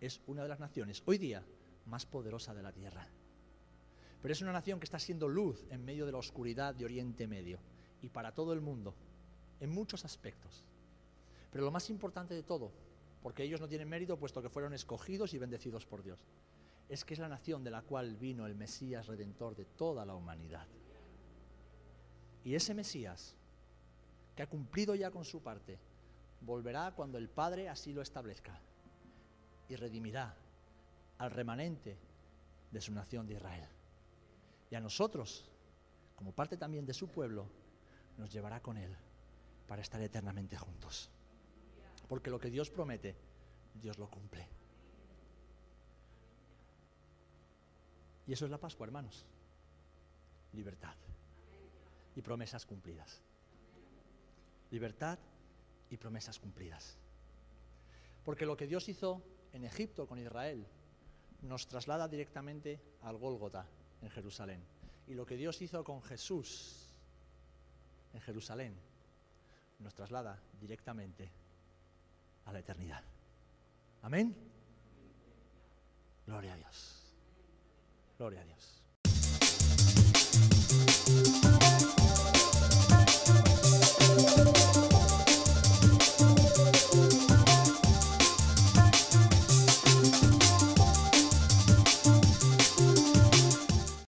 es 0.01 0.21
una 0.27 0.43
de 0.43 0.49
las 0.49 0.59
naciones 0.59 1.03
hoy 1.05 1.17
día 1.17 1.43
más 1.85 2.05
poderosa 2.05 2.53
de 2.53 2.63
la 2.63 2.71
tierra. 2.71 3.07
Pero 4.21 4.31
es 4.31 4.41
una 4.41 4.51
nación 4.51 4.79
que 4.79 4.85
está 4.85 4.99
siendo 4.99 5.27
luz 5.27 5.65
en 5.69 5.85
medio 5.85 6.05
de 6.05 6.11
la 6.11 6.17
oscuridad 6.17 6.75
de 6.75 6.85
Oriente 6.85 7.27
Medio 7.27 7.59
y 8.01 8.09
para 8.09 8.33
todo 8.33 8.53
el 8.53 8.61
mundo, 8.61 8.93
en 9.59 9.69
muchos 9.69 10.05
aspectos. 10.05 10.63
Pero 11.51 11.65
lo 11.65 11.71
más 11.71 11.89
importante 11.89 12.33
de 12.33 12.43
todo, 12.43 12.71
porque 13.21 13.43
ellos 13.43 13.59
no 13.59 13.67
tienen 13.67 13.89
mérito 13.89 14.17
puesto 14.17 14.41
que 14.41 14.49
fueron 14.49 14.73
escogidos 14.73 15.33
y 15.33 15.39
bendecidos 15.39 15.85
por 15.85 16.03
Dios, 16.03 16.19
es 16.87 17.05
que 17.05 17.13
es 17.13 17.19
la 17.19 17.29
nación 17.29 17.63
de 17.63 17.71
la 17.71 17.81
cual 17.81 18.15
vino 18.15 18.45
el 18.45 18.55
Mesías 18.55 19.07
redentor 19.07 19.55
de 19.55 19.65
toda 19.65 20.05
la 20.05 20.15
humanidad. 20.15 20.67
Y 22.43 22.55
ese 22.55 22.73
Mesías, 22.73 23.35
que 24.35 24.43
ha 24.43 24.49
cumplido 24.49 24.95
ya 24.95 25.11
con 25.11 25.25
su 25.25 25.41
parte, 25.41 25.79
volverá 26.41 26.93
cuando 26.95 27.17
el 27.17 27.29
Padre 27.29 27.69
así 27.69 27.93
lo 27.93 28.01
establezca 28.01 28.59
y 29.67 29.75
redimirá 29.75 30.35
al 31.17 31.31
remanente 31.31 31.97
de 32.71 32.81
su 32.81 32.93
nación 32.93 33.27
de 33.27 33.35
Israel. 33.35 33.67
Y 34.71 34.75
a 34.75 34.79
nosotros, 34.79 35.45
como 36.15 36.31
parte 36.31 36.57
también 36.57 36.85
de 36.85 36.93
su 36.93 37.09
pueblo, 37.09 37.47
nos 38.17 38.31
llevará 38.31 38.61
con 38.61 38.77
Él 38.77 38.95
para 39.67 39.81
estar 39.81 40.01
eternamente 40.01 40.57
juntos. 40.57 41.09
Porque 42.09 42.31
lo 42.31 42.39
que 42.39 42.49
Dios 42.49 42.71
promete, 42.71 43.15
Dios 43.75 43.97
lo 43.99 44.09
cumple. 44.09 44.47
Y 48.27 48.33
eso 48.33 48.45
es 48.45 48.51
la 48.51 48.57
Pascua, 48.57 48.85
hermanos. 48.85 49.25
Libertad 50.53 50.95
y 52.15 52.21
promesas 52.21 52.65
cumplidas. 52.65 53.21
Libertad 54.71 55.19
y 55.89 55.97
promesas 55.97 56.39
cumplidas. 56.39 56.97
Porque 58.25 58.45
lo 58.45 58.57
que 58.57 58.67
Dios 58.67 58.89
hizo 58.89 59.21
en 59.53 59.63
Egipto 59.63 60.07
con 60.07 60.19
Israel 60.19 60.65
nos 61.43 61.67
traslada 61.67 62.07
directamente 62.07 62.79
al 63.03 63.17
Gólgota 63.17 63.65
en 64.01 64.09
Jerusalén. 64.09 64.63
Y 65.07 65.13
lo 65.13 65.25
que 65.25 65.37
Dios 65.37 65.61
hizo 65.61 65.83
con 65.83 66.01
Jesús 66.01 66.87
en 68.13 68.21
Jerusalén 68.21 68.75
nos 69.79 69.93
traslada 69.93 70.39
directamente 70.59 71.31
a 72.49 72.53
la 72.53 72.59
eternidad. 72.59 73.01
Amén. 74.01 74.35
Gloria 76.25 76.53
a 76.53 76.57
Dios. 76.57 77.13
Gloria 78.17 78.41
a 78.41 78.45
Dios. 78.45 78.83